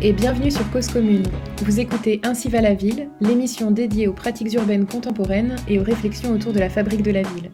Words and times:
et 0.00 0.12
bienvenue 0.12 0.50
sur 0.50 0.68
Cause 0.70 0.88
Commune. 0.88 1.24
Vous 1.64 1.80
écoutez 1.80 2.20
Ainsi 2.22 2.48
va 2.48 2.60
la 2.60 2.74
ville, 2.74 3.08
l'émission 3.20 3.70
dédiée 3.70 4.06
aux 4.06 4.12
pratiques 4.12 4.52
urbaines 4.54 4.86
contemporaines 4.86 5.56
et 5.66 5.80
aux 5.80 5.82
réflexions 5.82 6.32
autour 6.32 6.52
de 6.52 6.60
la 6.60 6.68
fabrique 6.68 7.02
de 7.02 7.10
la 7.10 7.22
ville. 7.22 7.50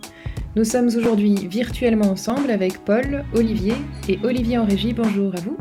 Nous 0.54 0.64
sommes 0.64 0.88
aujourd'hui 0.88 1.34
virtuellement 1.48 2.10
ensemble 2.10 2.50
avec 2.50 2.84
Paul, 2.84 3.24
Olivier 3.34 3.74
et 4.08 4.18
Olivier 4.22 4.58
en 4.58 4.66
régie. 4.66 4.92
Bonjour 4.92 5.34
à 5.34 5.40
vous. 5.40 5.56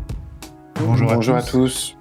Bonjour, 0.86 1.36
à, 1.36 1.42
tous. 1.42 1.96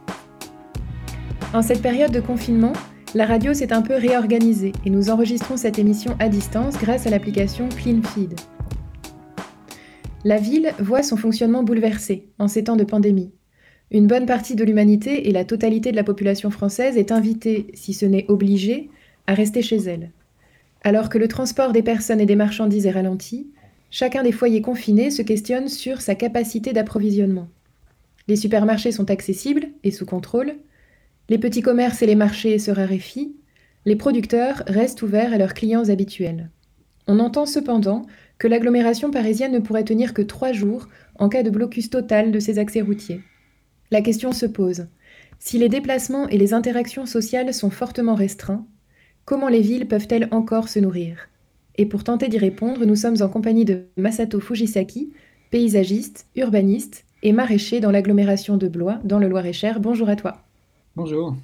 En 1.54 1.62
cette 1.62 1.82
période 1.82 2.10
de 2.10 2.20
confinement, 2.20 2.72
la 3.14 3.26
radio 3.26 3.54
s'est 3.54 3.72
un 3.72 3.82
peu 3.82 3.94
réorganisée 3.94 4.72
et 4.84 4.90
nous 4.90 5.10
enregistrons 5.10 5.56
cette 5.56 5.78
émission 5.78 6.16
à 6.18 6.28
distance 6.28 6.76
grâce 6.76 7.06
à 7.06 7.10
l'application 7.10 7.68
CleanFeed. 7.68 8.34
La 10.24 10.38
ville 10.38 10.72
voit 10.80 11.02
son 11.02 11.16
fonctionnement 11.16 11.62
bouleversé 11.62 12.30
en 12.38 12.48
ces 12.48 12.64
temps 12.64 12.76
de 12.76 12.84
pandémie. 12.84 13.32
Une 13.94 14.06
bonne 14.06 14.24
partie 14.24 14.56
de 14.56 14.64
l'humanité 14.64 15.28
et 15.28 15.32
la 15.32 15.44
totalité 15.44 15.90
de 15.90 15.96
la 15.96 16.02
population 16.02 16.50
française 16.50 16.96
est 16.96 17.12
invitée, 17.12 17.66
si 17.74 17.92
ce 17.92 18.06
n'est 18.06 18.24
obligée, 18.28 18.88
à 19.26 19.34
rester 19.34 19.60
chez 19.60 19.76
elle. 19.76 20.12
Alors 20.82 21.10
que 21.10 21.18
le 21.18 21.28
transport 21.28 21.72
des 21.72 21.82
personnes 21.82 22.20
et 22.20 22.24
des 22.24 22.34
marchandises 22.34 22.86
est 22.86 22.90
ralenti, 22.90 23.48
chacun 23.90 24.22
des 24.22 24.32
foyers 24.32 24.62
confinés 24.62 25.10
se 25.10 25.20
questionne 25.20 25.68
sur 25.68 26.00
sa 26.00 26.14
capacité 26.14 26.72
d'approvisionnement. 26.72 27.48
Les 28.28 28.36
supermarchés 28.36 28.92
sont 28.92 29.10
accessibles 29.10 29.68
et 29.84 29.90
sous 29.90 30.06
contrôle, 30.06 30.54
les 31.28 31.38
petits 31.38 31.60
commerces 31.60 32.00
et 32.00 32.06
les 32.06 32.14
marchés 32.14 32.58
se 32.58 32.70
raréfient, 32.70 33.36
les 33.84 33.96
producteurs 33.96 34.62
restent 34.68 35.02
ouverts 35.02 35.34
à 35.34 35.38
leurs 35.38 35.52
clients 35.52 35.90
habituels. 35.90 36.48
On 37.08 37.18
entend 37.18 37.44
cependant 37.44 38.06
que 38.38 38.48
l'agglomération 38.48 39.10
parisienne 39.10 39.52
ne 39.52 39.58
pourrait 39.58 39.84
tenir 39.84 40.14
que 40.14 40.22
trois 40.22 40.52
jours 40.52 40.88
en 41.18 41.28
cas 41.28 41.42
de 41.42 41.50
blocus 41.50 41.90
total 41.90 42.32
de 42.32 42.40
ses 42.40 42.58
accès 42.58 42.80
routiers. 42.80 43.20
La 43.92 44.00
question 44.00 44.32
se 44.32 44.46
pose. 44.46 44.86
Si 45.38 45.58
les 45.58 45.68
déplacements 45.68 46.26
et 46.28 46.38
les 46.38 46.54
interactions 46.54 47.04
sociales 47.04 47.52
sont 47.52 47.68
fortement 47.68 48.14
restreints, 48.14 48.66
comment 49.26 49.50
les 49.50 49.60
villes 49.60 49.86
peuvent-elles 49.86 50.28
encore 50.30 50.70
se 50.70 50.78
nourrir? 50.78 51.28
Et 51.76 51.84
pour 51.84 52.02
tenter 52.02 52.28
d'y 52.28 52.38
répondre, 52.38 52.86
nous 52.86 52.96
sommes 52.96 53.20
en 53.20 53.28
compagnie 53.28 53.66
de 53.66 53.84
Masato 53.98 54.40
Fujisaki, 54.40 55.12
paysagiste, 55.50 56.26
urbaniste 56.36 57.04
et 57.22 57.34
maraîcher 57.34 57.80
dans 57.80 57.90
l'agglomération 57.90 58.56
de 58.56 58.66
Blois, 58.66 58.98
dans 59.04 59.18
le 59.18 59.28
Loir-et-Cher. 59.28 59.78
Bonjour 59.78 60.08
à 60.08 60.16
toi. 60.16 60.38
Bonjour. 60.96 61.36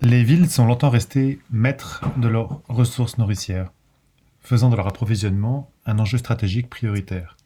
Les 0.00 0.24
villes 0.24 0.50
sont 0.50 0.66
longtemps 0.66 0.90
restées 0.90 1.38
maîtres 1.52 2.02
de 2.16 2.26
leurs 2.26 2.62
ressources 2.68 3.16
nourricières, 3.16 3.70
faisant 4.40 4.70
de 4.70 4.76
leur 4.76 4.88
approvisionnement 4.88 5.70
un 5.86 6.00
enjeu 6.00 6.18
stratégique 6.18 6.68
prioritaire. 6.68 7.36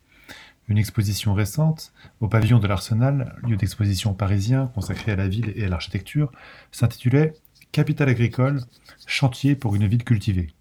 Une 0.68 0.78
exposition 0.78 1.32
récente 1.32 1.92
au 2.20 2.28
pavillon 2.28 2.58
de 2.58 2.66
l'Arsenal, 2.66 3.34
lieu 3.42 3.56
d'exposition 3.56 4.12
parisien 4.12 4.70
consacré 4.74 5.12
à 5.12 5.16
la 5.16 5.26
ville 5.26 5.52
et 5.56 5.64
à 5.64 5.68
l'architecture, 5.68 6.30
s'intitulait 6.72 7.32
Capital 7.72 8.08
agricole, 8.08 8.60
chantier 9.06 9.54
pour 9.54 9.74
une 9.74 9.86
ville 9.86 10.04
cultivée. 10.04 10.54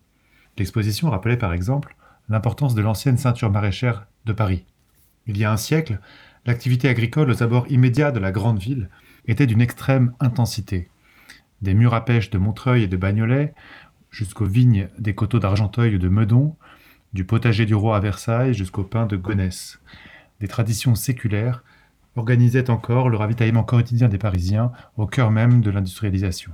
L'exposition 0.57 1.09
rappelait 1.09 1.37
par 1.37 1.53
exemple 1.53 1.95
l'importance 2.29 2.75
de 2.75 2.81
l'ancienne 2.81 3.17
ceinture 3.17 3.51
maraîchère 3.51 4.07
de 4.25 4.33
Paris. 4.33 4.65
Il 5.25 5.37
y 5.37 5.45
a 5.45 5.51
un 5.51 5.57
siècle, 5.57 5.99
l'activité 6.45 6.89
agricole 6.89 7.29
aux 7.29 7.43
abords 7.43 7.69
immédiats 7.69 8.11
de 8.11 8.19
la 8.19 8.31
grande 8.31 8.59
ville 8.59 8.89
était 9.25 9.47
d'une 9.47 9.61
extrême 9.61 10.13
intensité. 10.19 10.89
Des 11.61 11.73
murs 11.73 11.93
à 11.93 12.05
pêche 12.05 12.29
de 12.29 12.37
Montreuil 12.37 12.83
et 12.83 12.87
de 12.87 12.97
Bagnolet, 12.97 13.53
jusqu'aux 14.09 14.45
vignes 14.45 14.89
des 14.99 15.15
coteaux 15.15 15.39
d'Argenteuil 15.39 15.95
ou 15.95 15.99
de 15.99 16.09
Meudon, 16.09 16.55
du 17.13 17.25
potager 17.25 17.65
du 17.65 17.75
roi 17.75 17.97
à 17.97 17.99
Versailles 17.99 18.53
jusqu'au 18.53 18.83
pain 18.83 19.05
de 19.05 19.15
Gonesse. 19.15 19.79
Des 20.39 20.47
traditions 20.47 20.95
séculaires 20.95 21.63
organisaient 22.15 22.69
encore 22.69 23.09
le 23.09 23.17
ravitaillement 23.17 23.63
quotidien 23.63 24.07
des 24.07 24.17
Parisiens 24.17 24.71
au 24.97 25.05
cœur 25.05 25.31
même 25.31 25.61
de 25.61 25.69
l'industrialisation. 25.69 26.51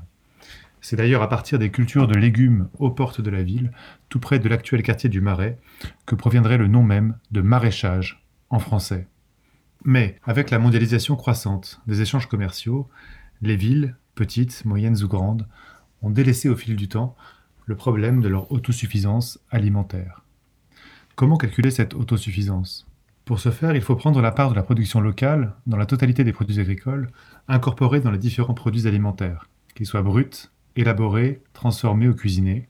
C'est 0.82 0.98
d'ailleurs 0.98 1.22
à 1.22 1.30
partir 1.30 1.60
des 1.60 1.72
cultures 1.72 2.08
de 2.08 2.16
légumes 2.16 2.68
aux 2.78 2.92
portes 2.92 3.22
de 3.22 3.30
la 3.30 3.42
ville, 3.42 3.72
tout 4.10 4.20
près 4.20 4.40
de 4.40 4.50
l'actuel 4.50 4.84
quartier 4.84 5.10
du 5.10 5.22
Marais, 5.22 5.58
que 6.06 6.16
proviendrait 6.16 6.58
le 6.58 6.68
nom 6.68 6.84
même 6.84 7.18
de 7.32 7.42
maraîchage 7.42 8.22
en 8.50 8.60
français. 8.60 9.08
Mais 9.86 10.18
avec 10.24 10.50
la 10.50 10.60
mondialisation 10.60 11.16
croissante 11.16 11.82
des 11.88 12.02
échanges 12.02 12.28
commerciaux, 12.28 12.90
les 13.42 13.56
villes, 13.56 13.96
petites, 14.16 14.66
moyennes 14.66 15.02
ou 15.04 15.08
grandes, 15.08 15.48
ont 16.02 16.10
délaissé 16.10 16.50
au 16.50 16.56
fil 16.56 16.76
du 16.76 16.90
temps 16.90 17.16
le 17.66 17.76
problème 17.76 18.22
de 18.22 18.28
leur 18.28 18.52
autosuffisance 18.52 19.40
alimentaire. 19.52 20.23
Comment 21.16 21.38
calculer 21.38 21.70
cette 21.70 21.94
autosuffisance? 21.94 22.88
Pour 23.24 23.40
ce 23.40 23.52
faire, 23.52 23.76
il 23.76 23.84
faut 23.84 23.96
prendre 23.96 24.20
la 24.20 24.32
part 24.32 24.50
de 24.50 24.56
la 24.56 24.64
production 24.64 25.00
locale 25.00 25.54
dans 25.68 25.78
la 25.78 25.86
totalité 25.86 26.24
des 26.24 26.34
produits 26.34 26.60
agricoles, 26.60 27.12
incorporés 27.48 28.02
dans 28.02 28.10
les 28.10 28.18
différents 28.18 28.56
produits 28.56 28.88
alimentaires, 28.88 29.48
qu'ils 29.76 29.86
soient 29.86 30.02
bruts, 30.02 30.50
élaborés, 30.76 31.44
transformés 31.54 32.08
ou 32.08 32.16
cuisinés, 32.16 32.68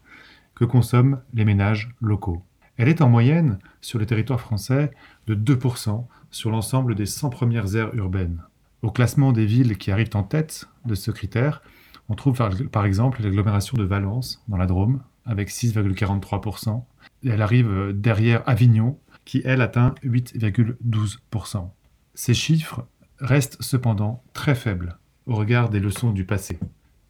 que 0.56 0.66
consomment 0.66 1.22
les 1.34 1.46
ménages 1.46 1.96
locaux. 2.02 2.44
Elle 2.76 2.90
est 2.90 3.02
en 3.02 3.08
moyenne, 3.08 3.59
sur 3.80 3.98
le 3.98 4.06
territoire 4.06 4.42
français, 4.42 4.92
de 5.28 5.36
2% 5.36 6.06
sur 6.30 6.52
l'ensemble 6.52 6.96
des 6.96 7.06
100 7.06 7.30
premières 7.30 7.78
aires 7.78 7.96
urbaines. 7.96 8.42
Au 8.81 8.92
classement 8.92 9.31
des 9.31 9.46
villes 9.46 9.78
qui 9.78 9.90
arrivent 9.90 10.16
en 10.16 10.24
tête 10.24 10.68
de 10.86 10.96
ce 10.96 11.12
critère, 11.12 11.62
on 12.10 12.16
trouve 12.16 12.38
par 12.72 12.86
exemple 12.86 13.24
l'agglomération 13.24 13.78
de 13.78 13.86
Valence, 13.86 14.44
dans 14.50 14.58
la 14.58 14.68
Drôme, 14.68 15.02
avec 15.25 15.50
6,43%, 15.50 16.84
elle 17.30 17.42
arrive 17.42 17.70
euh, 17.70 17.94
derrière 17.94 18.44
Avignon, 18.48 19.00
qui 19.26 19.42
elle 19.46 19.62
atteint 19.62 19.96
8,12%. 20.04 21.70
Ces 22.14 22.34
chiffres 22.34 22.86
restent 23.20 23.62
cependant 23.62 24.24
très 24.34 24.56
faibles 24.56 24.98
au 25.26 25.36
regard 25.36 25.70
des 25.70 25.80
leçons 25.80 26.12
du 26.12 26.26
passé. 26.26 26.60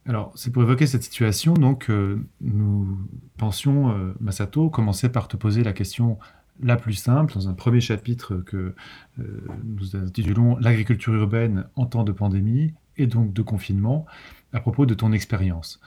Alors, 0.06 0.31
c'est 0.35 0.51
pour 0.51 0.62
évoquer 0.63 0.85
cette 0.85 1.03
situation, 1.03 1.53
donc, 1.53 1.90
euh, 1.90 2.24
nous 2.41 2.97
pensions, 3.38 3.91
euh, 3.91 4.13
Masato, 4.19 4.69
commencer 4.69 5.09
par 5.09 5.28
te 5.28 5.38
poser 5.38 5.63
la 5.63 5.74
question 5.74 6.19
la 6.62 6.75
plus 6.75 6.94
simple, 6.94 7.34
dans 7.34 7.50
un 7.50 7.53
premier 7.53 7.81
chapitre 7.81 8.35
que 8.35 8.75
nous 9.18 9.95
intitulons 9.95 10.56
L'agriculture 10.57 11.16
urbaine 11.16 11.66
en 11.75 11.88
temps 11.88 12.03
de 12.03 12.12
pandémie 12.12 12.75
et 12.95 13.07
donc 13.07 13.34
de 13.34 13.41
confinement, 13.41 14.06
à 14.53 14.59
propos 14.59 14.85
de 14.85 14.94
ton 14.94 15.12
expérience. 15.13 15.81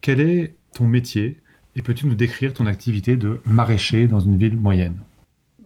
Quel 0.00 0.20
est 0.20 0.56
ton 0.74 0.88
métier 0.88 1.40
et 1.76 1.82
peux-tu 1.82 2.06
nous 2.06 2.14
décrire 2.14 2.52
ton 2.52 2.66
activité 2.66 3.16
de 3.16 3.40
maraîcher 3.46 4.06
dans 4.06 4.20
une 4.20 4.36
ville 4.36 4.56
moyenne? 4.56 4.96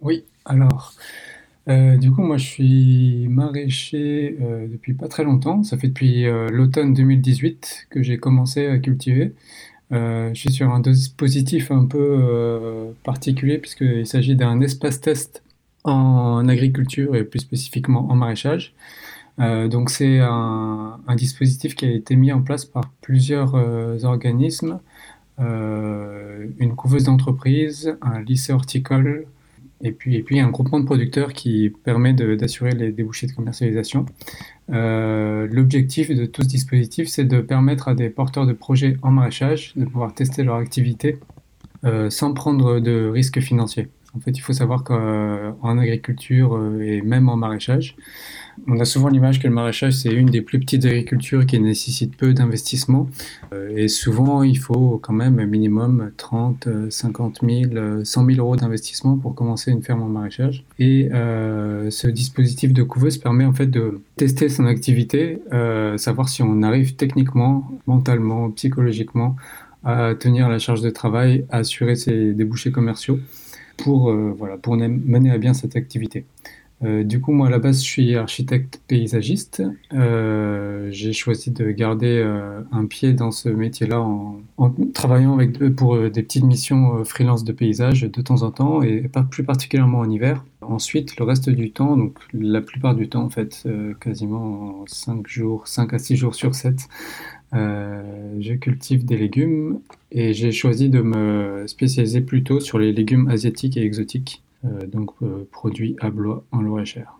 Oui, 0.01 0.23
alors, 0.45 0.93
euh, 1.67 1.97
du 1.97 2.11
coup, 2.11 2.21
moi 2.21 2.37
je 2.37 2.45
suis 2.45 3.27
maraîcher 3.27 4.37
euh, 4.41 4.67
depuis 4.67 4.93
pas 4.93 5.07
très 5.07 5.23
longtemps. 5.23 5.63
Ça 5.63 5.77
fait 5.77 5.87
depuis 5.87 6.25
euh, 6.25 6.49
l'automne 6.49 6.93
2018 6.93 7.87
que 7.89 8.03
j'ai 8.03 8.17
commencé 8.17 8.67
à 8.67 8.77
cultiver. 8.77 9.33
je 9.91 10.31
suis 10.33 10.51
sur 10.51 10.71
un 10.71 10.79
dispositif 10.79 11.71
un 11.71 11.85
peu 11.85 12.93
particulier 13.03 13.57
puisqu'il 13.59 14.05
s'agit 14.05 14.35
d'un 14.35 14.61
espace 14.61 15.01
test 15.01 15.43
en 15.83 16.47
agriculture 16.47 17.15
et 17.15 17.23
plus 17.23 17.39
spécifiquement 17.39 18.11
en 18.11 18.15
maraîchage. 18.15 18.73
donc 19.37 19.89
c'est 19.91 20.19
un, 20.19 20.99
un, 21.07 21.15
dispositif 21.15 21.75
qui 21.75 21.85
a 21.85 21.91
été 21.91 22.15
mis 22.15 22.31
en 22.33 22.41
place 22.41 22.65
par 22.65 22.91
plusieurs 23.01 23.53
organismes 24.05 24.79
une 25.37 26.75
couveuse 26.75 27.05
d'entreprise, 27.05 27.97
un 28.01 28.21
lycée 28.21 28.53
horticole, 28.53 29.25
et 29.81 29.91
puis, 29.91 30.15
et 30.15 30.23
puis 30.23 30.39
un 30.39 30.49
groupement 30.49 30.79
de 30.79 30.85
producteurs 30.85 31.33
qui 31.33 31.71
permet 31.83 32.13
d'assurer 32.13 32.71
les 32.71 32.91
débouchés 32.91 33.27
de 33.27 33.33
commercialisation. 33.33 34.05
Euh, 34.71 35.47
l'objectif 35.51 36.09
de 36.09 36.25
tout 36.25 36.43
ce 36.43 36.47
dispositif, 36.47 37.07
c'est 37.07 37.25
de 37.25 37.41
permettre 37.41 37.89
à 37.89 37.95
des 37.95 38.09
porteurs 38.09 38.45
de 38.45 38.53
projets 38.53 38.97
en 39.01 39.11
maraîchage 39.11 39.73
de 39.75 39.85
pouvoir 39.85 40.13
tester 40.13 40.43
leur 40.43 40.55
activité 40.55 41.19
euh, 41.83 42.09
sans 42.09 42.33
prendre 42.33 42.79
de 42.79 43.07
risques 43.07 43.41
financiers. 43.41 43.89
En 44.15 44.19
fait, 44.21 44.31
il 44.31 44.39
faut 44.39 44.53
savoir 44.53 44.83
qu'en 44.85 45.77
agriculture 45.77 46.57
et 46.81 47.01
même 47.01 47.27
en 47.27 47.35
maraîchage, 47.35 47.97
on 48.67 48.79
a 48.79 48.85
souvent 48.85 49.09
l'image 49.09 49.39
que 49.39 49.47
le 49.47 49.53
maraîchage, 49.53 49.93
c'est 49.93 50.11
une 50.11 50.27
des 50.27 50.41
plus 50.41 50.59
petites 50.59 50.85
agricultures 50.85 51.45
qui 51.45 51.59
nécessite 51.59 52.15
peu 52.15 52.33
d'investissement. 52.33 53.09
Euh, 53.53 53.69
et 53.75 53.87
souvent, 53.87 54.43
il 54.43 54.57
faut 54.57 54.99
quand 55.01 55.13
même 55.13 55.39
un 55.39 55.45
minimum 55.45 56.11
30, 56.17 56.67
50 56.89 57.39
000, 57.47 58.03
100 58.03 58.25
000 58.25 58.39
euros 58.39 58.55
d'investissement 58.55 59.17
pour 59.17 59.35
commencer 59.35 59.71
une 59.71 59.83
ferme 59.83 60.03
en 60.03 60.07
maraîchage. 60.07 60.65
Et 60.79 61.09
euh, 61.13 61.89
ce 61.91 62.07
dispositif 62.07 62.73
de 62.73 62.83
couveuse 62.83 63.17
permet 63.17 63.45
en 63.45 63.53
fait 63.53 63.67
de 63.67 64.01
tester 64.15 64.49
son 64.49 64.65
activité, 64.65 65.39
euh, 65.53 65.97
savoir 65.97 66.29
si 66.29 66.41
on 66.41 66.63
arrive 66.63 66.95
techniquement, 66.95 67.69
mentalement, 67.87 68.49
psychologiquement 68.51 69.35
à 69.83 70.15
tenir 70.15 70.49
la 70.49 70.57
charge 70.57 70.81
de 70.81 70.89
travail, 70.89 71.45
à 71.51 71.57
assurer 71.57 71.95
ses 71.95 72.33
débouchés 72.33 72.71
commerciaux 72.71 73.19
pour, 73.77 74.11
mener 74.11 75.29
à 75.29 75.37
bien 75.37 75.53
cette 75.53 75.75
activité. 75.75 76.25
Euh, 76.83 77.03
du 77.03 77.21
coup, 77.21 77.31
moi, 77.31 77.47
à 77.47 77.49
la 77.49 77.59
base, 77.59 77.77
je 77.77 77.85
suis 77.85 78.15
architecte 78.15 78.81
paysagiste. 78.87 79.63
Euh, 79.93 80.89
j'ai 80.91 81.13
choisi 81.13 81.51
de 81.51 81.71
garder 81.71 82.21
euh, 82.23 82.61
un 82.71 82.85
pied 82.85 83.13
dans 83.13 83.31
ce 83.31 83.49
métier-là 83.49 84.01
en, 84.01 84.41
travaillant 84.93 85.33
avec, 85.35 85.57
pour 85.75 85.97
des 85.97 86.23
petites 86.23 86.43
missions 86.43 87.03
freelance 87.05 87.43
de 87.43 87.53
paysage 87.53 88.01
de 88.01 88.21
temps 88.21 88.41
en 88.43 88.51
temps, 88.51 88.81
et 88.81 89.07
pas 89.07 89.23
plus 89.23 89.43
particulièrement 89.43 89.99
en 89.99 90.09
hiver. 90.09 90.43
Ensuite, 90.61 91.17
le 91.17 91.25
reste 91.25 91.49
du 91.49 91.71
temps, 91.71 91.95
donc 91.95 92.17
la 92.33 92.61
plupart 92.61 92.95
du 92.95 93.07
temps 93.07 93.23
en 93.23 93.29
fait, 93.29 93.67
quasiment 93.99 94.83
5 94.87 95.27
jours, 95.27 95.67
5 95.67 95.93
à 95.93 95.99
6 95.99 96.15
jours 96.15 96.35
sur 96.35 96.55
7, 96.55 96.87
euh, 97.55 98.01
je 98.39 98.53
cultive 98.53 99.05
des 99.05 99.17
légumes 99.17 99.79
et 100.11 100.33
j'ai 100.33 100.51
choisi 100.51 100.89
de 100.89 101.01
me 101.01 101.65
spécialiser 101.67 102.21
plutôt 102.21 102.59
sur 102.59 102.79
les 102.79 102.91
légumes 102.91 103.29
asiatiques 103.29 103.77
et 103.77 103.83
exotiques, 103.83 104.43
donc 104.87 105.11
produits 105.51 105.95
à 105.99 106.09
Blois 106.09 106.43
en 106.51 106.61
Loire-et-Cher. 106.61 107.19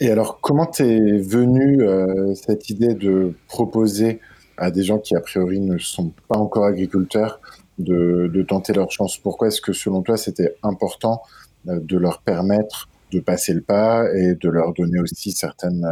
Et 0.00 0.10
alors, 0.10 0.40
comment 0.40 0.66
t'es 0.66 1.18
venu 1.18 1.80
cette 2.34 2.70
idée 2.70 2.94
de 2.94 3.34
proposer 3.48 4.20
à 4.56 4.70
des 4.70 4.82
gens 4.82 4.98
qui 4.98 5.16
a 5.16 5.20
priori 5.20 5.60
ne 5.60 5.78
sont 5.78 6.12
pas 6.28 6.38
encore 6.38 6.64
agriculteurs 6.64 7.40
de, 7.78 8.30
de 8.32 8.42
tenter 8.42 8.72
leur 8.72 8.90
chance? 8.90 9.18
Pourquoi 9.18 9.48
est-ce 9.48 9.60
que 9.60 9.72
selon 9.72 10.02
toi 10.02 10.16
c'était 10.16 10.56
important 10.62 11.22
euh, 11.68 11.80
de 11.80 11.96
leur 11.96 12.20
permettre 12.22 12.88
de 13.10 13.20
passer 13.20 13.52
le 13.52 13.60
pas 13.60 14.12
et 14.14 14.34
de 14.34 14.48
leur 14.48 14.72
donner 14.72 14.98
aussi 14.98 15.32
certaines 15.32 15.88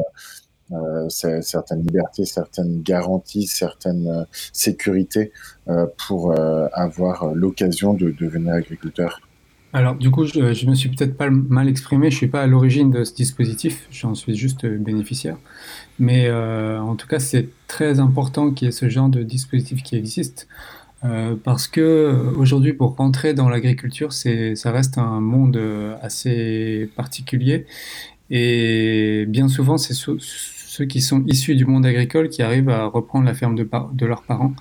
euh, 0.72 1.08
certaines 1.08 1.82
libertés, 1.82 2.24
certaines 2.24 2.82
garanties, 2.82 3.46
certaines 3.46 4.08
euh, 4.08 4.24
sécurités 4.52 5.32
euh, 5.68 5.86
pour 6.06 6.32
euh, 6.32 6.66
avoir 6.72 7.34
l'occasion 7.34 7.92
de 7.92 8.10
devenir 8.10 8.54
agriculteur? 8.54 9.20
Alors, 9.74 9.94
du 9.94 10.10
coup, 10.10 10.26
je, 10.26 10.52
je 10.52 10.66
me 10.66 10.74
suis 10.74 10.90
peut-être 10.90 11.16
pas 11.16 11.30
mal 11.30 11.68
exprimé. 11.68 12.10
Je 12.10 12.16
suis 12.16 12.28
pas 12.28 12.42
à 12.42 12.46
l'origine 12.46 12.90
de 12.90 13.04
ce 13.04 13.14
dispositif. 13.14 13.86
J'en 13.90 14.14
suis 14.14 14.34
juste 14.34 14.66
bénéficiaire. 14.66 15.38
Mais 15.98 16.26
euh, 16.26 16.80
en 16.80 16.94
tout 16.96 17.06
cas, 17.06 17.18
c'est 17.18 17.48
très 17.68 17.98
important 17.98 18.50
qu'il 18.50 18.66
y 18.66 18.68
ait 18.68 18.72
ce 18.72 18.88
genre 18.90 19.08
de 19.08 19.22
dispositif 19.22 19.82
qui 19.82 19.96
existe. 19.96 20.46
Euh, 21.04 21.36
parce 21.42 21.68
que 21.68 22.32
aujourd'hui, 22.36 22.74
pour 22.74 22.96
rentrer 22.96 23.34
dans 23.34 23.48
l'agriculture, 23.48 24.12
ça 24.12 24.72
reste 24.72 24.98
un 24.98 25.20
monde 25.20 25.56
euh, 25.56 25.96
assez 26.02 26.90
particulier. 26.94 27.66
Et 28.30 29.24
bien 29.28 29.48
souvent, 29.48 29.78
c'est 29.78 29.94
ceux 29.94 30.84
qui 30.86 31.00
sont 31.00 31.24
issus 31.26 31.54
du 31.56 31.64
monde 31.64 31.86
agricole 31.86 32.28
qui 32.28 32.42
arrivent 32.42 32.70
à 32.70 32.86
reprendre 32.86 33.24
la 33.26 33.34
ferme 33.34 33.54
de, 33.56 33.68
de 33.94 34.06
leurs 34.06 34.22
parents. 34.22 34.54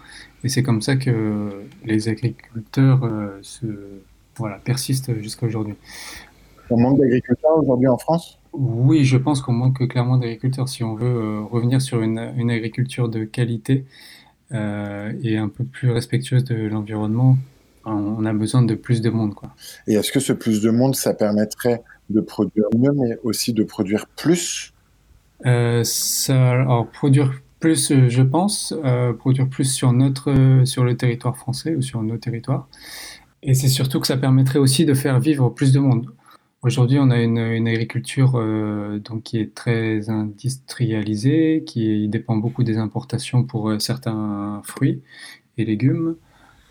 Et 0.43 0.49
c'est 0.49 0.63
comme 0.63 0.81
ça 0.81 0.95
que 0.95 1.49
les 1.85 2.09
agriculteurs 2.09 3.09
se, 3.41 3.67
voilà, 4.37 4.57
persistent 4.57 5.13
jusqu'à 5.21 5.45
aujourd'hui. 5.45 5.75
On 6.69 6.79
manque 6.79 6.99
d'agriculteurs 6.99 7.57
aujourd'hui 7.57 7.87
en 7.87 7.97
France? 7.97 8.39
Oui, 8.53 9.03
je 9.03 9.17
pense 9.17 9.41
qu'on 9.41 9.53
manque 9.53 9.87
clairement 9.87 10.17
d'agriculteurs. 10.17 10.69
Si 10.69 10.83
on 10.83 10.95
veut 10.95 11.41
revenir 11.41 11.81
sur 11.81 12.01
une, 12.01 12.33
une 12.37 12.51
agriculture 12.51 13.09
de 13.09 13.23
qualité, 13.23 13.85
euh, 14.53 15.13
et 15.23 15.37
un 15.37 15.47
peu 15.47 15.63
plus 15.63 15.91
respectueuse 15.91 16.43
de 16.43 16.67
l'environnement, 16.67 17.37
on 17.85 18.25
a 18.25 18.33
besoin 18.33 18.61
de 18.61 18.75
plus 18.75 19.01
de 19.01 19.09
monde. 19.09 19.33
Quoi. 19.33 19.49
Et 19.87 19.93
est-ce 19.93 20.11
que 20.11 20.19
ce 20.19 20.33
plus 20.33 20.61
de 20.61 20.69
monde, 20.69 20.95
ça 20.95 21.13
permettrait 21.13 21.81
de 22.09 22.21
produire 22.21 22.65
mieux, 22.77 22.91
mais 22.91 23.17
aussi 23.23 23.53
de 23.53 23.63
produire 23.63 24.07
plus? 24.07 24.73
Euh, 25.45 25.83
ça, 25.83 26.51
alors, 26.51 26.87
produire 26.87 27.33
plus, 27.59 27.91
euh, 27.91 28.09
je 28.09 28.21
pense, 28.21 28.73
euh, 28.83 29.13
produire 29.13 29.47
plus 29.47 29.65
sur, 29.65 29.93
notre, 29.93 30.61
sur 30.65 30.83
le 30.83 30.97
territoire 30.97 31.37
français 31.37 31.75
ou 31.75 31.81
sur 31.81 32.03
nos 32.03 32.17
territoires. 32.17 32.67
Et 33.43 33.53
c'est 33.55 33.69
surtout 33.69 33.99
que 33.99 34.07
ça 34.07 34.17
permettrait 34.17 34.59
aussi 34.59 34.85
de 34.85 34.93
faire 34.93 35.19
vivre 35.19 35.49
plus 35.49 35.71
de 35.73 35.79
monde. 35.79 36.11
Aujourd'hui, 36.63 36.99
on 36.99 37.09
a 37.09 37.19
une, 37.19 37.67
agriculture 37.67 38.33
euh, 38.35 38.99
donc 38.99 39.23
qui 39.23 39.39
est 39.39 39.55
très 39.55 40.11
industrialisée, 40.11 41.63
qui 41.65 42.07
dépend 42.07 42.37
beaucoup 42.37 42.63
des 42.63 42.77
importations 42.77 43.43
pour 43.43 43.69
euh, 43.69 43.79
certains 43.79 44.61
fruits 44.63 45.01
et 45.57 45.65
légumes. 45.65 46.17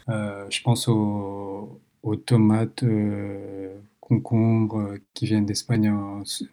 Euh, 0.08 0.46
je 0.48 0.62
pense 0.62 0.86
aux, 0.86 1.80
tomates, 2.24 2.84
concombres 4.00 4.94
qui 5.14 5.26
viennent 5.26 5.46
d'Espagne 5.46 5.92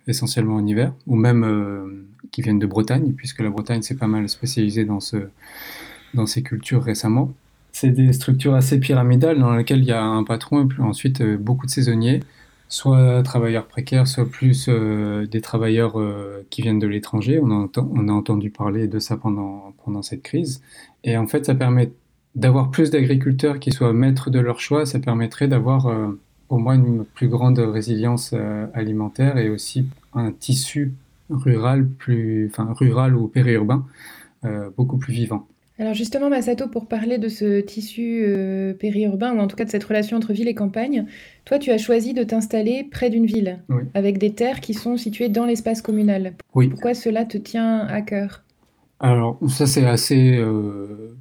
essentiellement 0.08 0.56
en 0.56 0.66
hiver, 0.66 0.94
ou 1.06 1.16
même 1.16 2.08
qui 2.32 2.42
viennent 2.42 2.60
de 2.60 2.66
Bretagne, 2.66 3.14
puisque 3.14 3.42
la 3.42 3.50
Bretagne 3.50 3.84
s'est 3.84 3.98
pas 3.98 4.08
mal 4.08 4.28
spécialisée 4.30 4.86
dans 4.86 5.00
ces 5.00 6.44
cultures 6.44 6.84
récemment. 6.84 7.34
C'est 7.80 7.92
des 7.92 8.12
structures 8.12 8.56
assez 8.56 8.80
pyramidales 8.80 9.38
dans 9.38 9.56
lesquelles 9.56 9.82
il 9.82 9.86
y 9.86 9.92
a 9.92 10.02
un 10.02 10.24
patron 10.24 10.64
et 10.64 10.66
puis 10.66 10.82
ensuite 10.82 11.22
euh, 11.22 11.38
beaucoup 11.38 11.68
de 11.68 11.72
saisonniers 11.72 12.22
soit 12.70 13.22
travailleurs 13.22 13.68
précaires, 13.68 14.08
soit 14.08 14.28
plus 14.28 14.66
euh, 14.68 15.28
des 15.28 15.42
travailleurs 15.42 16.00
euh, 16.00 16.44
qui 16.50 16.64
viennent 16.64 16.80
de 16.80 16.88
l'étranger. 16.88 17.40
On, 17.40 17.52
a 17.52 18.12
entendu 18.12 18.50
parler 18.50 18.88
de 18.88 18.98
ça 18.98 19.16
pendant, 19.16 19.76
cette 20.02 20.24
crise. 20.24 20.64
Et 21.04 21.18
en 21.18 21.28
fait, 21.28 21.46
ça 21.46 21.54
permet 21.54 21.92
d'avoir 22.34 22.72
plus 22.72 22.90
d'agriculteurs 22.90 23.60
qui 23.60 23.72
soient 23.72 23.94
maîtres 23.94 24.32
de 24.32 24.40
leur 24.40 24.60
choix. 24.60 24.88
Ça 24.88 24.98
permettrait 24.98 25.48
d'avoir 25.48 25.88
au 26.50 26.58
moins 26.58 26.74
une 26.74 27.06
plus 27.06 27.28
grande 27.28 27.60
résilience 27.60 28.34
alimentaire 28.74 29.38
et 29.38 29.50
aussi 29.50 29.86
un 30.16 30.32
tissu 30.32 30.94
rural, 31.30 31.88
plus, 31.88 32.50
enfin, 32.52 32.74
rural 32.74 33.16
ou 33.16 33.28
périurbain 33.28 33.86
beaucoup 34.76 34.98
plus 34.98 35.14
vivant. 35.14 35.48
Alors 35.80 35.94
justement, 35.94 36.30
Masato, 36.30 36.68
pour 36.68 36.88
parler 36.88 37.20
de 37.20 37.28
ce 37.28 37.60
tissu 37.62 38.24
euh, 38.26 38.74
périurbain, 38.74 39.36
ou 39.36 39.40
en 39.40 39.48
tout 39.48 39.56
cas 39.56 39.66
de 39.66 39.70
cette 39.70 39.84
relation 39.84 40.18
entre 40.18 40.34
ville 40.34 40.48
et 40.48 40.56
campagne, 40.56 41.06
toi, 41.46 41.60
tu 41.60 41.70
as 41.72 41.78
choisi 41.78 42.14
de 42.16 42.24
t'installer 42.24 42.84
près 42.90 43.10
d'une 43.12 43.28
ville, 43.28 43.60
Oui. 43.70 43.84
avec 43.94 44.18
des 44.18 44.34
terres 44.34 44.60
qui 44.60 44.74
sont 44.74 44.98
situées 44.98 45.30
dans 45.30 45.46
l'espace 45.46 45.82
communal. 45.84 46.34
Oui. 46.56 46.70
Pourquoi 46.70 46.94
cela 46.96 47.26
te 47.26 47.38
tient 47.38 47.82
à 47.82 48.02
cœur? 48.02 48.44
Alors, 49.00 49.38
ça, 49.48 49.68
c'est 49.68 49.86
assez 49.86 50.36
euh, 50.38 51.16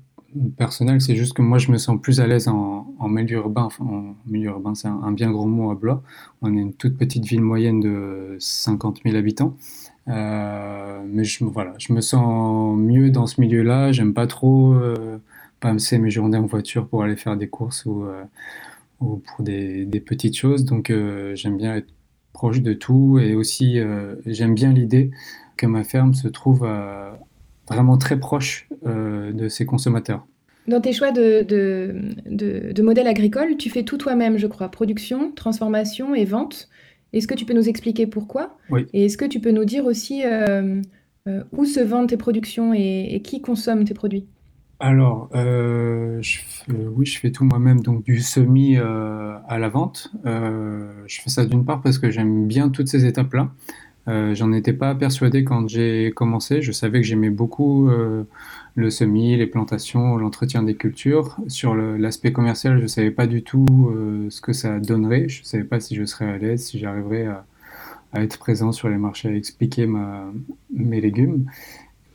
personnel. 0.57 1.03
C'est 1.03 1.17
juste 1.17 1.35
que 1.35 1.43
moi, 1.43 1.59
je 1.59 1.71
me 1.71 1.77
sens 1.77 2.01
plus 2.01 2.21
à 2.21 2.27
l'aise 2.27 2.49
en, 2.49 2.95
en 2.99 3.09
milieu 3.11 3.37
urbain. 3.37 3.65
Enfin, 3.65 3.85
en 3.85 4.15
milieu 4.27 4.49
urbain, 4.49 4.75
c'est 4.75 4.89
un, 4.89 5.01
un 5.03 5.13
bien 5.13 5.31
gros 5.31 5.45
mot 5.47 5.71
à 5.71 5.75
Blois. 5.75 6.03
On 6.41 6.57
est 6.57 6.61
une 6.61 6.73
toute 6.73 6.97
petite 6.97 7.27
ville 7.27 7.43
moyenne 7.43 7.81
de 7.81 8.37
50 8.39 9.01
000 9.05 9.17
habitants. 9.17 9.55
Euh, 10.09 11.03
mais 11.07 11.25
je, 11.25 11.45
voilà, 11.45 11.75
je 11.79 11.93
me 11.93 12.01
sens 12.01 12.77
mieux 12.79 13.11
dans 13.11 13.27
ce 13.27 13.41
milieu-là. 13.41 13.93
J'aime 13.93 14.15
pas 14.15 14.27
trop 14.27 14.75
euh, 14.75 15.19
passer 15.61 15.99
mes 15.99 16.11
journées 16.11 16.39
en 16.39 16.47
voiture 16.47 16.87
pour 16.89 17.03
aller 17.03 17.17
faire 17.17 17.37
des 17.37 17.49
courses 17.49 17.85
ou, 17.87 18.05
euh, 18.05 18.23
ou 19.01 19.17
pour 19.17 19.45
des, 19.45 19.87
petites 20.05 20.37
choses. 20.37 20.65
Donc 20.65 20.91
euh, 20.91 21.35
j'aime 21.35 21.57
bien 21.57 21.77
être 21.77 21.89
proche 22.33 22.61
de 22.61 22.75
tout 22.75 23.19
et 23.19 23.35
aussi 23.35 23.79
j'aime 24.27 24.55
bien 24.55 24.71
l'idée 24.71 25.11
que 25.57 25.65
ma 25.65 25.85
ferme 25.85 26.13
se 26.13 26.29
trouve 26.29 26.69
vraiment 27.67 27.97
très 27.97 28.21
proche 28.21 28.69
de 28.85 29.49
ses 29.49 29.65
consommateurs. 29.65 30.27
Dans 30.69 30.83
tes 30.83 30.93
choix 30.93 31.13
de, 31.13 31.43
de, 31.49 32.73
de 32.73 32.83
modèle 32.83 33.07
agricole, 33.07 33.57
tu 33.57 33.71
fais 33.71 33.85
tout 33.85 33.97
toi-même, 33.97 34.37
je 34.37 34.47
crois. 34.47 34.69
Production, 34.69 35.33
transformation 35.33 36.15
et 36.15 36.27
vente. 36.27 36.69
Est-ce 37.17 37.27
que 37.27 37.35
tu 37.35 37.45
peux 37.45 37.55
nous 37.55 37.69
expliquer 37.69 38.07
pourquoi 38.07 38.57
Oui. 38.71 38.87
Et 38.93 39.07
est-ce 39.07 39.17
que 39.17 39.25
tu 39.25 39.41
peux 39.41 39.51
nous 39.51 39.65
dire 39.65 39.87
aussi 39.87 40.23
euh, 40.25 40.83
euh, 41.27 41.43
où 41.53 41.65
se 41.65 41.81
vendent 41.81 42.09
tes 42.09 42.17
productions 42.17 42.75
et, 42.75 43.09
et 43.11 43.21
qui 43.23 43.41
consomme 43.41 43.85
tes 43.85 43.95
produits? 43.95 44.27
Alors, 44.79 45.31
euh, 45.35 46.19
je 46.21 46.41
oui, 46.69 47.07
je 47.07 47.19
fais 47.19 47.31
tout 47.31 47.45
moi-même, 47.45 47.81
donc 47.81 48.05
du 48.05 48.21
semis 48.21 48.77
euh, 48.77 49.37
à 49.49 49.59
la 49.59 49.71
vente. 49.71 50.13
Je 50.25 51.21
fais 51.23 51.31
ça 51.31 51.47
d'une 51.47 51.65
part 51.65 51.81
parce 51.81 51.99
que 51.99 52.11
j'aime 52.11 52.47
bien 52.47 52.69
toutes 52.69 52.89
ces 52.89 53.07
étapes-là. 53.07 53.51
J'en 54.07 54.53
étais 54.53 54.75
pas 54.75 54.95
persuadé 54.95 55.45
quand 55.45 55.69
j'ai 55.69 56.13
commencé. 56.15 56.61
Je 56.61 56.73
savais 56.73 57.01
que 57.01 57.07
j'aimais 57.07 57.31
beaucoup 57.31 57.91
le 58.77 58.91
semis, 58.91 59.37
les 59.37 59.47
plantations, 59.47 60.17
l'entretien 60.17 60.63
des 60.63 60.77
cultures. 60.77 61.37
Sur 61.49 61.75
l'aspect 61.75 62.33
commercial, 62.33 62.81
je 62.81 62.87
savais 62.87 63.11
pas 63.11 63.27
du 63.27 63.43
tout 63.43 63.67
euh, 63.91 64.29
ce 64.31 64.41
que 64.41 64.53
ça 64.53 64.79
donnerait. 64.79 65.29
Je 65.29 65.43
savais 65.43 65.65
pas 65.65 65.81
si 65.81 65.97
je 65.97 66.05
serais 66.05 66.27
à 66.27 66.39
l'aise, 66.39 66.65
si 66.67 66.79
j'arriverais 66.79 67.27
à, 67.27 67.45
être 68.15 68.39
présent 68.39 68.73
sur 68.73 68.89
les 68.89 68.97
marchés, 68.97 69.29
à 69.29 69.35
expliquer 69.35 69.87
mes 70.73 71.01
légumes. 71.01 71.51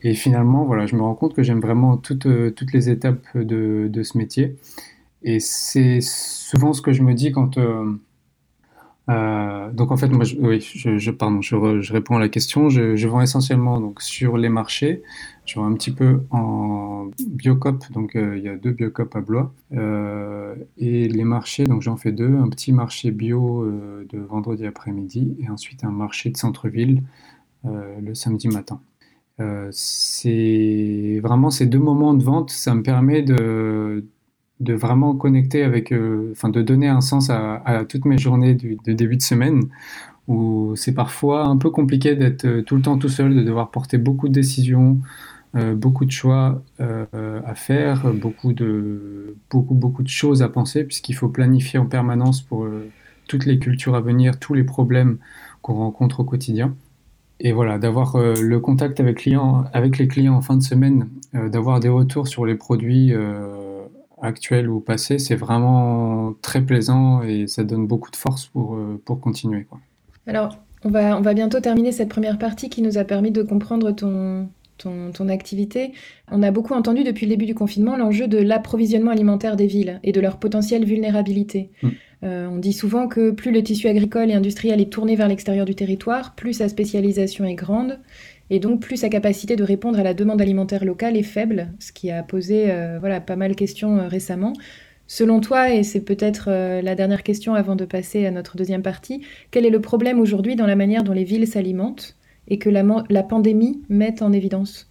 Et 0.03 0.15
finalement, 0.15 0.63
voilà, 0.65 0.88
je 0.88 0.96
me 0.96 1.01
rends 1.01 1.13
compte 1.13 1.36
que 1.36 1.44
j'aime 1.44 1.60
vraiment 1.60 1.98
toutes, 1.98 2.27
toutes 2.56 2.74
les 2.74 2.89
étapes 2.89 3.25
de, 3.36 3.88
de 3.91 4.03
ce 4.03 4.18
métier. 4.18 4.56
Et 5.24 5.39
c'est 5.39 6.00
souvent 6.01 6.74
ce 6.74 6.82
que 6.82 6.94
je 6.94 7.03
me 7.03 7.13
dis 7.13 7.32
quand 7.32 7.58
euh, 7.58 7.94
euh, 9.12 9.72
donc 9.72 9.91
en 9.91 9.98
fait, 9.98 10.08
moi, 10.08 10.24
je, 10.24 11.12
pardon, 11.12 11.41
je, 11.41 11.94
réponds 11.94 12.15
à 12.15 12.20
la 12.20 12.30
question. 12.30 12.70
Je, 12.70 13.08
vends 13.08 13.22
essentiellement 13.22 13.80
donc 13.80 14.01
sur 14.01 14.38
les 14.38 14.50
marchés. 14.50 15.03
Je 15.46 15.60
vends 15.60 15.65
un 15.65 15.74
petit 15.74 15.91
peu 15.91 16.22
en 16.30 17.10
biocop, 17.27 17.91
donc 17.91 18.15
euh, 18.15 18.38
il 18.38 18.44
y 18.44 18.48
a 18.48 18.56
deux 18.56 18.72
biocop 18.72 19.15
à 19.15 19.22
Blois. 19.22 19.53
Euh, 19.74 20.56
et 20.77 21.08
les 21.08 21.24
marchés, 21.24 21.65
donc 21.65 21.82
j'en 21.82 21.98
fais 21.98 22.12
deux. 22.12 22.36
Un 22.38 22.50
petit 22.50 22.72
marché 22.72 23.12
bio 23.12 23.65
de 23.65 24.20
vendredi 24.20 24.65
après-midi 24.65 25.36
et 25.39 25.50
ensuite 25.50 25.84
un 25.84 25.91
marché 25.91 26.30
de 26.30 26.38
centre-ville 26.38 27.03
le 27.63 28.13
samedi 28.13 28.48
matin. 28.48 28.80
C'est 29.72 31.20
vraiment 31.24 31.50
ces 31.50 31.65
deux 31.65 31.80
moments 31.80 32.13
de 32.13 32.24
vente, 32.24 32.51
ça 32.51 32.75
me 32.75 32.84
permet 32.84 33.24
de 33.24 34.06
vraiment 34.70 35.15
connecter 35.15 35.63
avec, 35.63 35.91
euh, 35.91 36.30
enfin 36.32 36.50
de 36.50 36.62
donner 36.62 36.88
un 36.88 37.01
sens 37.01 37.30
à, 37.30 37.86
toutes 37.88 38.06
mes 38.06 38.18
journées 38.18 38.56
de 38.56 38.94
début 38.94 39.18
de 39.18 39.22
semaine, 39.22 39.63
où 40.27 40.74
c'est 40.75 40.94
parfois 40.94 41.46
un 41.46 41.58
peu 41.58 41.70
compliqué 41.70 42.15
d'être 42.15 42.46
euh, 42.46 42.62
tout 42.62 42.75
le 42.75 42.82
temps 42.82 42.98
tout 42.98 43.10
seul, 43.10 43.36
de 43.36 43.44
devoir 43.44 43.72
porter 43.72 43.98
beaucoup 43.98 44.27
de 44.30 44.34
décisions, 44.34 45.00
euh, 45.56 45.75
beaucoup 45.75 46.06
de 46.06 46.12
choix 46.12 46.63
à 46.80 47.56
faire, 47.56 48.13
beaucoup 48.13 48.53
de, 48.53 49.36
beaucoup, 49.50 49.75
beaucoup 49.75 50.03
de 50.03 50.08
choses 50.08 50.41
à 50.41 50.50
penser, 50.50 50.84
puisqu'il 50.84 51.13
faut 51.13 51.30
planifier 51.30 51.80
en 51.80 51.86
permanence 51.86 52.41
pour 52.41 52.68
toutes 53.27 53.46
les 53.46 53.60
cultures 53.60 53.96
à 53.96 54.01
venir, 54.01 54.39
tous 54.39 54.53
les 54.53 54.63
problèmes 54.63 55.18
qu'on 55.62 55.74
rencontre 55.74 56.22
au 56.22 56.24
quotidien. 56.24 56.74
Et 57.39 57.51
voilà, 57.51 57.77
d'avoir 57.77 58.18
le 58.18 58.60
contact 58.60 59.00
avec, 59.00 59.18
clients, 59.18 59.65
avec 59.74 59.98
les 59.98 60.08
clients 60.08 60.36
en 60.36 60.41
fin 60.41 60.56
de 60.56 60.63
semaine, 60.63 61.10
d'avoir 61.34 61.80
des 61.80 61.89
retours 61.89 62.27
sur 62.27 62.46
les 62.46 62.56
produits 62.56 63.13
actuels 64.22 64.70
ou 64.70 64.80
passés, 64.80 65.20
c'est 65.20 65.36
vraiment 65.36 66.34
très 66.42 66.62
plaisant 66.62 67.24
et 67.24 67.48
ça 67.48 67.63
donne 67.63 67.88
beaucoup 67.88 68.12
de 68.12 68.16
force 68.16 68.46
pour, 68.48 68.78
pour 69.06 69.20
continuer. 69.20 69.66
Quoi. 69.66 69.80
Alors, 70.28 70.58
on 70.84 70.90
va, 70.90 71.18
on 71.18 71.22
va 71.22 71.34
bientôt 71.34 71.60
terminer 71.60 71.92
cette 71.92 72.10
première 72.10 72.38
partie 72.38 72.70
qui 72.70 72.82
nous 72.82 72.98
a 72.98 73.04
permis 73.04 73.32
de 73.32 73.44
comprendre 73.44 73.92
ton, 73.92 74.50
ton, 74.78 75.30
activité. 75.30 75.94
On 76.32 76.42
a 76.44 76.51
beaucoup 76.51 76.74
entendu 76.74 77.04
depuis 77.04 77.25
le 77.25 77.32
début 77.32 77.46
du 77.46 77.56
confinement 77.56 77.98
l'enjeu 77.98 78.28
de 78.28 78.38
l'approvisionnement 78.38 79.12
alimentaire 79.12 79.56
des 79.56 79.68
villes 79.68 80.00
et 80.04 80.12
de 80.12 80.20
leur 80.20 80.38
potentielle 80.38 80.86
vulnérabilité. 80.86 81.70
Mm. 81.84 81.90
Euh, 82.24 82.48
on 82.48 82.58
dit 82.58 82.74
souvent 82.74 83.08
que 83.08 83.32
plus 83.32 83.51
le 83.51 83.63
tissu 83.63 83.88
agricole 83.88 84.30
et 84.30 84.34
industriel 84.34 84.80
est 84.80 84.92
tourné 84.92 85.16
vers 85.16 85.28
l'extérieur 85.28 85.66
du 85.66 85.75
territoire, 85.75 86.36
plus 86.36 86.54
sa 86.54 86.70
spécialisation 86.70 87.46
est 87.46 87.56
grande, 87.56 88.00
et 88.51 88.60
donc 88.60 88.81
plus 88.81 88.98
sa 88.98 89.10
capacité 89.10 89.55
de 89.55 89.63
répondre 89.63 89.98
à 89.98 90.03
la 90.03 90.13
demande 90.13 90.41
alimentaire 90.41 90.84
locale 90.84 91.15
est 91.15 91.24
faible, 91.24 91.70
ce 91.79 91.93
qui 91.93 92.12
a 92.12 92.22
posé 92.22 92.70
euh, 92.70 93.00
voilà, 93.00 93.22
pas 93.22 93.38
mal 93.38 93.51
de 93.51 93.55
questions 93.55 93.98
euh, 93.98 94.08
récemment. 94.10 94.51
Selon 95.08 95.39
toi, 95.39 95.74
et 95.74 95.84
c'est 95.84 96.01
peut-être 96.01 96.50
euh, 96.50 96.81
la 96.81 96.96
dernière 96.96 97.24
question 97.24 97.53
avant 97.53 97.77
de 97.77 97.86
passer 97.86 98.25
à 98.25 98.31
notre 98.31 98.58
deuxième 98.58 98.81
partie, 98.81 99.25
quel 99.51 99.65
est 99.65 99.70
le 99.70 99.79
problème 99.79 100.20
aujourd'hui 100.20 100.58
dans 100.58 100.67
la 100.67 100.75
manière 100.75 101.05
dont 101.05 101.13
les 101.13 101.24
villes 101.24 101.48
s'alimentent 101.48 102.17
et 102.50 102.60
que 102.60 102.70
la, 102.70 103.24
pandémie 103.24 103.81
met 103.88 104.22
en 104.22 104.34
évidence? 104.34 104.89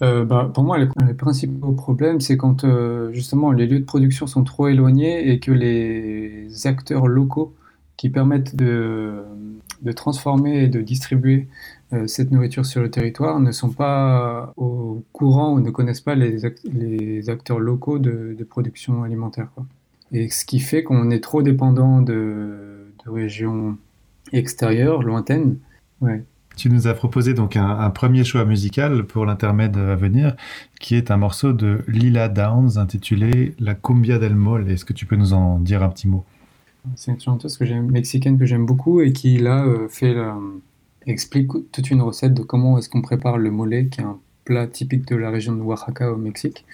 Bah, 0.00 0.50
pour 0.52 0.64
moi, 0.64 0.78
le, 0.78 0.88
principal 1.16 1.74
problème, 1.74 2.20
c'est 2.20 2.36
quand 2.36 2.66
justement 3.12 3.52
les 3.52 3.66
lieux 3.66 3.80
de 3.80 3.84
production 3.84 4.26
sont 4.26 4.44
trop 4.44 4.68
éloignés 4.68 5.30
et 5.30 5.40
que 5.40 5.50
les 5.50 6.66
acteurs 6.66 7.06
locaux 7.06 7.54
qui 7.96 8.10
permettent 8.10 8.54
de, 8.54 9.24
de 9.84 9.92
transformer 9.92 10.64
et 10.64 10.68
de 10.68 10.80
distribuer 10.80 11.48
cette 12.06 12.30
nourriture 12.30 12.66
sur 12.66 12.80
le 12.80 12.90
territoire 12.90 13.40
ne 13.40 13.52
sont 13.52 13.70
pas 13.70 14.52
au 14.56 15.02
courant 15.12 15.54
ou 15.54 15.60
ne 15.60 15.70
connaissent 15.70 16.00
pas 16.00 16.14
les, 16.14 17.28
acteurs 17.28 17.58
locaux 17.58 17.98
de, 17.98 18.36
production 18.48 19.02
alimentaire. 19.04 19.48
Et 20.12 20.28
ce 20.28 20.44
qui 20.44 20.60
fait 20.60 20.82
qu'on 20.82 21.10
est 21.10 21.22
trop 21.22 21.42
dépendant 21.42 22.02
de, 22.02 22.86
régions 23.06 23.76
extérieures, 24.32 25.02
lointaines. 25.02 25.58
Ouais. 26.00 26.24
Tu 26.56 26.70
nous 26.70 26.86
as 26.86 26.94
proposé 26.94 27.34
donc 27.34 27.56
un, 27.56 27.90
premier 27.90 28.24
choix 28.24 28.44
musical 28.44 29.04
pour 29.04 29.26
l'intermède 29.26 29.76
à 29.76 29.96
venir, 29.96 30.36
qui 30.80 30.94
est 30.94 31.10
un 31.10 31.16
morceau 31.16 31.52
de 31.52 31.80
Lila 31.88 32.28
Downs 32.28 32.78
intitulé 32.78 33.54
La 33.58 33.74
Cumbia 33.74 34.18
del 34.18 34.36
Mol. 34.36 34.70
Est-ce 34.70 34.84
que 34.84 34.92
tu 34.92 35.04
peux 35.04 35.16
nous 35.16 35.32
en 35.32 35.58
dire 35.58 35.82
un 35.82 35.88
petit 35.88 36.08
mot? 36.08 36.24
C'est 36.96 37.12
une 37.12 37.20
chanteuse 37.20 37.56
que 37.56 37.64
mexicaine 37.64 38.38
que 38.38 38.46
j'aime 38.46 38.66
beaucoup 38.66 39.00
et 39.00 39.12
qui 39.12 39.38
là 39.38 39.64
euh, 39.64 39.88
fait 39.88 40.14
la, 40.14 40.36
explique 41.06 41.50
toute 41.72 41.90
une 41.90 42.02
recette 42.02 42.34
de 42.34 42.42
comment 42.42 42.78
est-ce 42.78 42.88
qu'on 42.88 43.02
prépare 43.02 43.38
le 43.38 43.50
mole, 43.50 43.88
qui 43.88 44.00
est 44.00 44.04
un 44.04 44.18
plat 44.44 44.66
typique 44.66 45.06
de 45.06 45.16
la 45.16 45.30
région 45.30 45.54
de 45.54 45.60
Oaxaca 45.62 46.12
au 46.12 46.16
Mexique, 46.16 46.64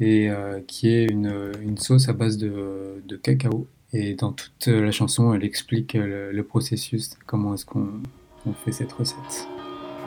et 0.00 0.30
euh, 0.30 0.60
qui 0.66 0.88
est 0.88 1.04
une, 1.04 1.52
une, 1.62 1.78
sauce 1.78 2.08
à 2.08 2.12
base 2.12 2.38
de, 2.38 3.02
de, 3.06 3.16
cacao. 3.16 3.66
Et 3.92 4.14
dans 4.14 4.32
toute 4.32 4.66
la 4.66 4.90
chanson, 4.90 5.34
elle 5.34 5.44
explique 5.44 5.92
le, 5.92 6.32
le 6.32 6.42
processus, 6.42 7.10
comment 7.26 7.54
est-ce 7.54 7.66
qu'on 7.66 8.00
on 8.46 8.52
fait 8.52 8.72
cette 8.72 8.92
recette. 8.92 9.46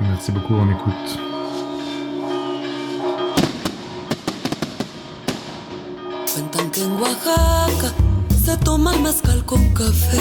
Merci 0.02 0.32
beaucoup, 0.32 0.54
on 0.56 0.70
écoute. 0.70 1.20
Cuentan 6.26 6.70
que 6.70 6.82
en 6.82 7.02
Oaxaca 7.02 7.94
se 8.44 8.58
toma 8.58 8.94
el 8.94 9.02
mezcal 9.02 9.46
con 9.46 9.74
café. 9.74 10.20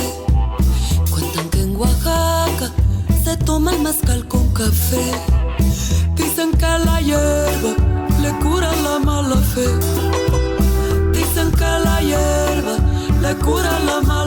Cuentan 1.11 1.49
que 1.51 1.63
en 1.63 1.75
Oaxaca 1.75 2.69
se 2.69 2.84
toma 3.45 3.73
el 3.73 3.81
mezcal 3.81 4.27
con 4.27 4.53
café. 4.53 5.05
Dicen 6.15 6.53
que 6.53 6.67
la 6.67 7.01
hierba 7.01 7.73
le 8.23 8.31
cura 8.43 8.71
la 8.83 8.99
mala 8.99 9.37
fe. 9.37 9.67
Dicen 11.13 11.51
que 11.53 11.71
la 11.87 12.01
hierba 12.01 12.77
le 13.23 13.35
cura 13.37 13.79
la 13.81 14.01
mala 14.01 14.21
fe. 14.21 14.24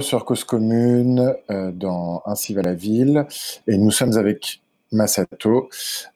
Sur 0.00 0.24
Cause 0.24 0.44
Commune 0.44 1.34
euh, 1.50 1.70
dans 1.70 2.22
Ainsi 2.26 2.52
va 2.54 2.62
la 2.62 2.74
ville 2.74 3.26
et 3.66 3.76
nous 3.76 3.90
sommes 3.90 4.16
avec 4.16 4.60
Masato, 4.90 5.68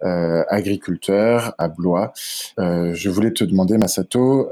euh, 0.03 0.45
agriculteur 0.49 1.55
à 1.59 1.69
Blois. 1.69 2.13
Euh, 2.59 2.95
je 2.95 3.09
voulais 3.09 3.33
te 3.33 3.45
demander, 3.45 3.77
Masato, 3.79 4.49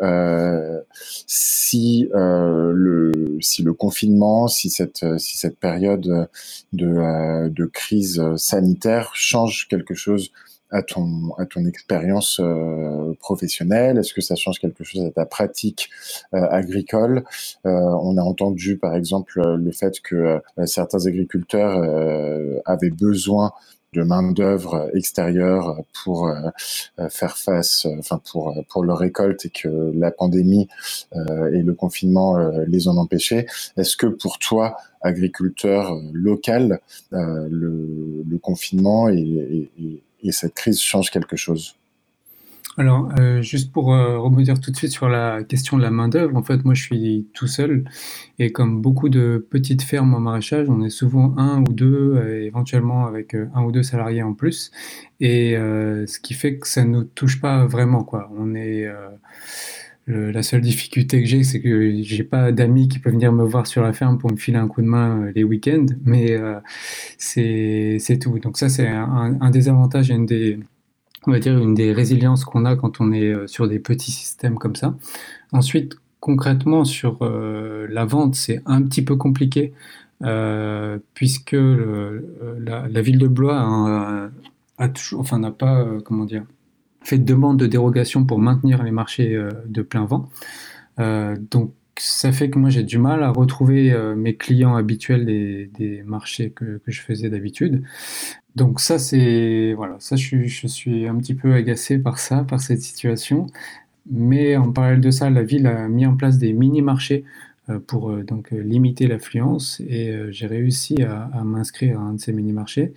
si 1.27 2.09
le 2.13 3.13
si 3.41 3.63
le 3.63 3.73
confinement, 3.73 4.49
si 4.49 4.71
cette 4.71 5.05
si 5.19 5.37
cette 5.37 5.59
période 5.59 6.29
de 6.73 7.49
de 7.49 7.65
crise 7.67 8.23
sanitaire 8.37 9.11
change 9.15 9.67
quelque 9.69 9.95
chose 9.95 10.31
à 10.71 10.83
ton 10.83 11.33
à 11.39 11.47
ton 11.47 11.65
expérience 11.67 12.41
euh, 12.41 13.15
professionnelle? 13.21 13.99
Est-ce 13.99 14.15
que 14.15 14.21
ça 14.21 14.35
change 14.35 14.59
quelque 14.59 14.85
chose 14.85 15.05
à 15.05 15.11
ta 15.11 15.27
pratique 15.27 15.91
euh, 16.35 16.47
agricole? 16.51 17.25
Euh, 17.67 17.71
On 17.71 18.17
a 18.19 18.23
entendu 18.23 18.77
par 18.77 18.95
exemple 18.95 19.41
le 19.57 19.73
fait 19.73 20.01
que 20.01 20.41
certains 20.65 21.07
agriculteurs 21.07 21.81
avaient 22.65 22.91
besoin 22.91 23.53
de 23.93 24.03
main 24.03 24.31
d'œuvre 24.33 24.91
extérieure 24.95 25.83
pour 26.05 26.31
faire 27.09 27.39
face, 27.39 27.87
enfin 27.99 28.21
pour 28.31 28.55
pour 28.69 28.85
leur 28.85 28.99
récolte 28.99 29.47
et 29.47 29.51
que 29.51 29.93
la 29.95 30.11
pandémie 30.11 30.69
et 31.15 31.63
le 31.63 31.73
confinement 31.73 32.37
les 32.67 32.89
ont 32.89 32.99
empêchés. 32.99 33.47
Est-ce 33.77 33.97
que 33.97 34.07
pour 34.07 34.39
toi, 34.39 34.77
agriculteur 35.01 35.99
local, 36.13 36.81
le, 37.11 38.23
le 38.29 38.39
confinement 38.39 39.09
et, 39.09 39.19
et, 39.19 39.71
et 39.83 40.03
cette 40.33 40.55
crise 40.55 40.81
change 40.81 41.11
quelque 41.11 41.37
chose 41.37 41.77
alors, 42.79 43.09
euh, 43.19 43.41
juste 43.41 43.73
pour 43.73 43.95
euh, 43.95 44.19
rebondir 44.19 44.61
tout 44.61 44.71
de 44.71 44.77
suite 44.77 44.93
sur 44.93 45.09
la 45.09 45.43
question 45.43 45.79
de 45.79 45.83
la 45.83 45.91
main-d'œuvre, 45.91 46.37
en 46.37 46.43
fait, 46.43 46.63
moi 46.65 46.75
je 46.75 46.83
suis 46.83 47.27
tout 47.33 47.47
seul 47.47 47.85
et 48.39 48.53
comme 48.53 48.83
beaucoup 48.83 49.09
de 49.09 49.47
petites 49.51 49.81
fermes 49.81 50.15
en 50.15 50.21
maraîchage, 50.21 50.69
on 50.69 50.83
est 50.85 50.91
souvent 50.91 51.35
un 51.39 51.63
ou 51.63 51.73
deux, 51.73 52.17
euh, 52.17 52.45
éventuellement 52.45 53.07
avec 53.07 53.35
un 53.35 53.63
ou 53.65 53.73
deux 53.73 53.83
salariés 53.83 54.23
en 54.23 54.35
plus. 54.35 54.71
Et 55.21 55.55
ce 55.55 56.21
qui 56.21 56.35
fait 56.35 56.59
que 56.59 56.69
ça 56.69 56.85
ne 56.85 56.91
nous 56.91 57.05
touche 57.05 57.41
pas 57.41 57.65
vraiment, 57.67 58.05
quoi. 58.05 58.31
On 58.39 58.55
est. 58.55 58.87
la 60.09 60.43
seule 60.43 60.61
difficulté 60.61 61.21
que 61.21 61.29
j'ai, 61.29 61.43
c'est 61.43 61.61
que 61.61 62.03
j'ai 62.03 62.23
pas 62.23 62.53
d'amis 62.53 62.89
qui 62.89 62.99
peuvent 63.01 63.13
venir 63.13 63.33
me 63.33 63.45
voir 63.45 63.67
sur 63.67 63.83
la 63.83 63.93
ferme 63.93 64.19
pour 64.19 64.31
me 64.31 64.37
filer 64.37 64.59
un 64.59 64.69
coup 64.69 64.81
de 64.81 64.87
main 64.87 65.23
euh, 65.23 65.33
les 65.35 65.43
week-ends, 65.43 65.87
mais 66.05 66.33
euh, 66.33 66.61
c'est 67.19 68.19
tout. 68.21 68.39
Donc 68.39 68.57
ça, 68.57 68.69
c'est 68.69 68.87
un, 68.87 69.51
des 69.51 69.69
avantages 69.69 70.11
et 70.11 70.15
une 70.15 70.27
des, 70.27 70.61
on 71.27 71.33
va 71.33 71.41
dire, 71.41 71.59
une 71.59 71.75
des 71.75 71.93
résiliences 71.93 72.45
qu'on 72.45 72.65
a 72.65 72.77
quand 72.77 73.01
on 73.01 73.13
est 73.13 73.33
euh, 73.33 73.47
sur 73.49 73.69
des 73.69 73.81
petits 73.81 74.13
systèmes 74.13 74.59
comme 74.59 74.77
ça. 74.77 74.95
Ensuite, 75.53 75.97
concrètement, 76.21 76.85
sur 76.85 77.19
la 77.25 78.05
vente, 78.05 78.35
c'est 78.35 78.61
un 78.67 78.83
petit 78.83 79.03
peu 79.03 79.17
compliqué, 79.17 79.73
puisque 81.15 81.57
la, 81.57 83.01
ville 83.03 83.19
de 83.19 83.29
Blois 83.29 83.59
a, 83.61 84.31
a 84.79 84.89
toujours, 84.89 85.21
enfin, 85.21 85.39
n'a 85.39 85.53
pas, 85.53 85.87
comment 86.05 86.25
dire, 86.25 86.45
fait 87.07 87.19
de 87.19 87.25
demande 87.25 87.59
de 87.59 87.67
dérogation 87.67 88.25
pour 88.25 88.39
maintenir 88.39 88.83
les 88.83 88.91
marchés 88.91 89.35
euh, 89.35 89.51
de 89.67 89.83
plein 89.83 90.05
vent. 90.05 90.29
Euh, 90.99 91.37
donc, 91.51 91.73
ça 91.99 92.31
fait 92.31 92.51
que 92.51 92.59
moi 92.59 92.69
j'ai 92.69 92.83
du 92.83 92.99
mal 92.99 93.23
à 93.23 93.31
retrouver 93.31 93.91
euh, 93.91 94.15
mes 94.15 94.37
clients 94.37 94.77
habituels 94.77 95.25
des, 95.25 95.71
des 95.79 96.03
marchés 96.03 96.51
que, 96.51 96.79
que 96.85 96.93
je 96.93 97.01
faisais 97.01 97.31
d'habitude. 97.31 97.85
Donc 98.55 98.81
ça 98.81 98.99
c'est 98.99 99.73
voilà, 99.75 99.97
ça 99.99 100.17
je 100.17 100.23
suis, 100.27 100.49
je 100.49 100.67
suis 100.67 101.09
un 101.09 101.17
petit 101.17 101.35
peu 101.35 101.55
agacé 101.55 101.99
par 101.99 102.19
ça, 102.19 102.45
par 102.45 102.61
cette 102.61 102.83
situation. 102.83 103.47
Mais 104.11 104.57
en 104.59 104.73
parallèle 104.73 105.01
de 105.01 105.11
ça, 105.11 105.31
la 105.31 105.43
ville 105.43 105.67
a 105.67 105.89
mis 105.89 106.05
en 106.05 106.17
place 106.17 106.37
des 106.37 106.53
mini-marchés 106.53 107.25
pour 107.87 108.15
donc 108.19 108.51
limiter 108.51 109.07
l'affluence 109.09 109.81
et 109.81 110.15
j'ai 110.31 110.47
réussi 110.47 111.03
à, 111.03 111.43
m'inscrire 111.45 111.99
à 111.99 112.03
un 112.03 112.13
de 112.15 112.21
ces 112.21 112.33
mini-marchés. 112.33 112.93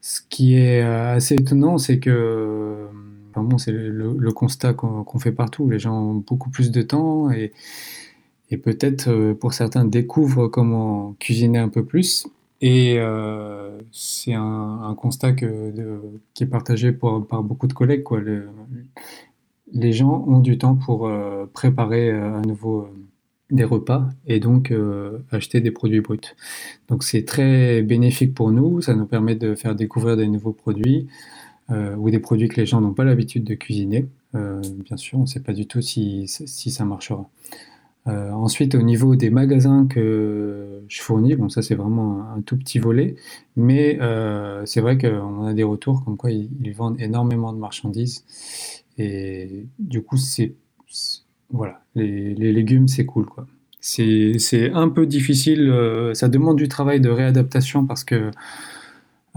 Ce 0.00 0.20
qui 0.30 0.54
est 0.54 0.80
assez 0.80 1.34
étonnant, 1.34 1.76
c'est 1.76 1.98
que 1.98 2.88
c'est 3.58 3.72
le, 3.72 4.32
constat 4.32 4.74
qu'on 4.74 5.18
fait 5.18 5.32
partout. 5.32 5.68
Les 5.68 5.78
gens 5.78 5.94
ont 5.94 6.14
beaucoup 6.14 6.50
plus 6.50 6.70
de 6.70 6.82
temps 6.82 7.30
et, 7.30 7.52
peut-être 8.56 9.08
euh, 9.10 9.34
pour 9.34 9.52
certains 9.52 9.84
découvrent 9.84 10.48
comment 10.48 11.14
cuisiner 11.18 11.58
un 11.58 11.68
peu 11.68 11.84
plus. 11.84 12.26
Et 12.60 12.96
euh, 12.98 13.78
c'est 13.92 14.34
un, 14.34 14.94
constat 14.96 15.32
qui 15.32 15.44
est 15.44 16.46
partagé 16.46 16.92
par, 16.92 17.20
beaucoup 17.20 17.66
de 17.66 17.72
collègues, 17.72 18.04
les 19.74 19.92
gens 19.92 20.24
ont 20.26 20.40
du 20.40 20.56
temps 20.56 20.76
pour 20.76 21.06
euh, 21.06 21.44
préparer 21.52 22.10
à 22.10 22.40
nouveau 22.40 22.88
des 23.50 23.64
repas 23.64 24.08
et 24.26 24.40
donc 24.40 24.72
acheter 25.30 25.60
des 25.60 25.70
produits 25.70 26.00
bruts. 26.00 26.34
Donc 26.88 27.04
c'est 27.04 27.24
très 27.24 27.82
bénéfique 27.82 28.34
pour 28.34 28.50
nous, 28.50 28.80
ça 28.82 28.94
nous 28.94 29.06
permet 29.06 29.36
de 29.36 29.54
faire 29.54 29.74
découvrir 29.74 30.16
des 30.16 30.26
nouveaux 30.26 30.52
produits 30.52 31.06
euh, 31.70 31.94
ou 31.96 32.08
des 32.08 32.18
produits 32.18 32.48
que 32.48 32.56
les 32.56 32.64
gens 32.64 32.80
n'ont 32.80 32.94
pas 32.94 33.04
l'habitude 33.04 33.44
de 33.44 33.54
cuisiner. 33.54 34.06
Euh, 34.34 34.62
bien 34.84 34.96
sûr, 34.96 35.18
on 35.18 35.22
ne 35.22 35.26
sait 35.26 35.40
pas 35.40 35.52
du 35.52 35.66
tout 35.66 35.82
si, 35.82 36.26
ça 36.26 36.84
marchera. 36.86 37.28
Euh, 38.06 38.30
ensuite, 38.30 38.74
au 38.74 38.80
niveau 38.80 39.16
des 39.16 39.28
magasins 39.28 39.86
que 39.86 40.80
je 40.88 41.02
fournis, 41.02 41.34
bon, 41.36 41.50
ça 41.50 41.60
c'est 41.60 41.74
vraiment 41.74 42.22
un, 42.34 42.40
tout 42.40 42.56
petit 42.56 42.78
volet, 42.78 43.16
mais 43.56 43.98
c'est 44.64 44.80
vrai 44.80 44.96
qu'on 44.96 45.44
a 45.44 45.52
des 45.52 45.62
retours 45.62 46.04
comme 46.04 46.16
quoi 46.16 46.30
ils, 46.30 46.72
vendent 46.72 46.98
énormément 47.00 47.52
de 47.52 47.58
marchandises 47.58 48.24
et 48.96 49.66
du 49.78 50.02
coup, 50.02 50.16
c'est 50.16 50.54
voilà, 51.50 51.82
les, 51.94 52.34
les 52.34 52.52
légumes 52.52 52.88
c'est 52.88 53.04
cool 53.04 53.26
quoi. 53.26 53.46
C'est 53.80 54.72
un 54.72 54.88
peu 54.88 55.06
difficile, 55.06 55.72
ça 56.14 56.28
demande 56.28 56.56
du 56.56 56.68
travail 56.68 57.00
de 57.00 57.10
réadaptation 57.10 57.84
parce 57.84 58.04
que 58.04 58.30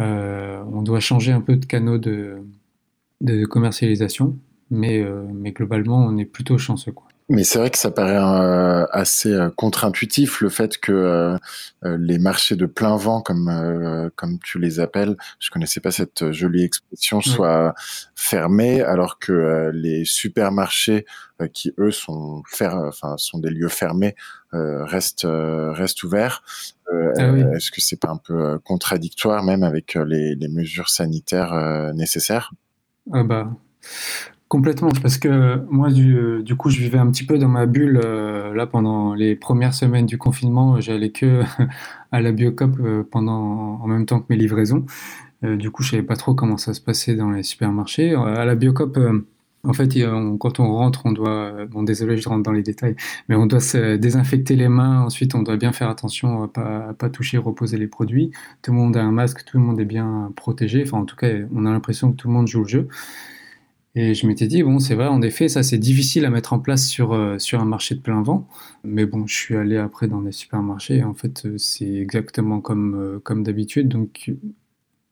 on 0.02 0.82
doit 0.84 1.00
changer 1.00 1.32
un 1.32 1.42
peu 1.42 1.56
de 1.58 1.66
canaux 1.66 1.98
de, 1.98 2.44
de 3.22 3.46
commercialisation, 3.46 4.40
mais, 4.72 5.02
euh, 5.02 5.24
mais 5.34 5.54
globalement, 5.54 6.06
on 6.06 6.18
est 6.18 6.26
plutôt 6.26 6.58
chanceux, 6.60 6.94
quoi. 6.94 7.10
Mais 7.34 7.46
c'est 7.46 7.60
vrai 7.60 7.70
que 7.70 7.78
ça 7.78 7.91
paraît 7.91 8.17
euh, 8.17 8.86
assez 8.91 9.32
euh, 9.32 9.50
contre-intuitif 9.50 10.41
le 10.41 10.50
fait 10.50 10.78
que 10.78 10.91
euh, 10.91 11.38
les 11.98 12.20
marchés 12.20 12.58
de 12.58 12.65
plein 12.65 12.98
vent, 12.98 13.22
comme 13.22 14.12
comme 14.17 14.38
tu 14.39 14.60
les 14.60 14.82
appelles, 14.82 15.15
je 15.39 15.50
connaissais 15.50 15.80
pas 15.80 15.91
cette 15.91 16.32
jolie 16.34 16.63
expression, 16.63 17.22
soient 17.22 17.74
fermés, 18.15 18.82
alors 18.82 19.17
que 19.17 19.72
les 19.74 20.04
supermarchés 20.04 21.06
qui 21.54 21.74
eux 21.80 21.91
sont 21.91 22.44
fer- 22.52 22.84
enfin 22.86 23.15
sont 23.17 23.39
des 23.39 23.50
lieux 23.50 23.70
fermés 23.70 24.15
restent 24.52 25.26
restent 25.26 26.04
ouverts. 26.04 26.44
Ah 26.91 27.32
oui. 27.32 27.44
Est-ce 27.56 27.72
que 27.72 27.80
c'est 27.80 28.00
pas 28.00 28.10
un 28.10 28.17
peu 28.17 28.60
contradictoire 28.60 29.41
même 29.44 29.63
avec 29.63 29.96
les, 29.96 30.36
les 30.36 30.48
mesures 30.50 30.89
sanitaires 30.89 31.94
nécessaires? 31.94 32.52
Ah 33.13 33.24
bah, 33.24 33.50
complètement, 34.52 34.90
parce 35.02 35.18
que 35.18 35.64
moi, 35.70 35.90
du, 35.90 36.56
coup, 36.58 36.70
je 36.70 36.78
vivais 36.78 36.98
un 36.98 37.10
petit 37.10 37.26
peu 37.26 37.38
dans 37.38 37.48
ma 37.48 37.66
bulle, 37.66 38.02
euh, 38.04 38.54
là, 38.54 38.68
pendant 38.68 39.14
les 39.14 39.34
premières 39.38 39.74
semaines 39.74 40.06
du 40.06 40.18
confinement, 40.18 40.82
j'allais 40.82 41.12
que 41.12 41.44
à 42.12 42.20
la 42.20 42.34
Biocop 42.34 42.78
euh, 42.82 43.08
pendant, 43.10 43.80
en 43.82 43.88
même 43.88 44.06
temps 44.06 44.20
que 44.20 44.26
mes 44.30 44.36
livraisons. 44.36 44.86
Euh, 45.46 45.56
du 45.56 45.72
coup, 45.72 45.84
je 45.84 45.92
savais 45.92 46.04
pas 46.04 46.18
trop 46.18 46.34
comment 46.34 46.58
ça 46.58 46.74
se 46.74 46.82
passait 46.82 47.16
dans 47.16 47.32
les 47.32 47.44
supermarchés. 47.44 48.14
À 48.14 48.44
la 48.44 48.56
Biocop, 48.56 49.00
en 49.64 49.72
fait, 49.72 49.98
quand 50.38 50.60
on 50.60 50.74
rentre, 50.74 51.06
on 51.06 51.14
doit, 51.14 51.66
bon, 51.68 51.84
désolé, 51.84 52.18
je 52.18 52.28
rentre 52.28 52.44
dans 52.44 52.52
les 52.52 52.64
détails, 52.64 52.98
mais 53.30 53.36
on 53.36 53.46
doit 53.46 53.62
se 53.62 53.96
désinfecter 53.96 54.58
les 54.58 54.68
mains. 54.68 55.04
Ensuite, 55.04 55.34
on 55.34 55.44
doit 55.44 55.56
bien 55.56 55.72
faire 55.72 55.90
attention 55.90 56.44
à 56.44 56.50
pas, 56.50 56.90
à 56.90 56.94
pas 56.94 57.10
toucher, 57.10 57.38
reposer 57.38 57.78
les 57.78 57.88
produits. 57.88 58.32
Tout 58.64 58.72
le 58.72 58.78
monde 58.80 58.98
a 58.98 59.02
un 59.02 59.14
masque, 59.14 59.46
tout 59.46 59.58
le 59.58 59.64
monde 59.64 59.80
est 59.80 59.86
bien 59.86 60.34
protégé. 60.36 60.84
Enfin, 60.86 60.98
en 60.98 61.06
tout 61.06 61.16
cas, 61.16 61.30
on 61.56 61.66
a 61.66 61.72
l'impression 61.72 62.12
que 62.12 62.18
tout 62.18 62.28
le 62.28 62.34
monde 62.34 62.50
joue 62.50 62.64
le 62.64 62.68
jeu. 62.68 62.90
Et 63.93 64.13
je 64.13 64.25
m'étais 64.25 64.47
dit, 64.47 64.63
bon, 64.63 64.80
c'est 64.80 64.95
vrai, 64.95 65.08
en 65.08 65.21
effet, 65.21 65.49
ça 65.49 65.63
c'est 65.63 65.77
difficile 65.77 66.23
à 66.25 66.30
mettre 66.30 66.54
en 66.54 66.60
place 66.60 66.88
sur, 66.88 67.12
euh, 67.13 67.38
sur 67.39 67.60
un 67.60 67.65
marché 67.65 67.95
de 67.95 67.99
plein 67.99 68.21
vent. 68.21 68.47
Mais 68.84 69.06
bon, 69.06 69.27
je 69.27 69.36
suis 69.36 69.56
allé 69.58 69.75
après 69.77 70.08
dans 70.08 70.21
des 70.21 70.32
supermarchés. 70.32 70.97
et 70.97 71.04
En 71.04 71.13
fait, 71.13 71.45
euh, 71.45 71.58
c'est 71.58 71.93
exactement 71.95 72.62
comme, 72.62 72.95
euh, 72.95 73.19
comme 73.19 73.43
d'habitude. 73.43 73.89
Donc, 73.89 74.32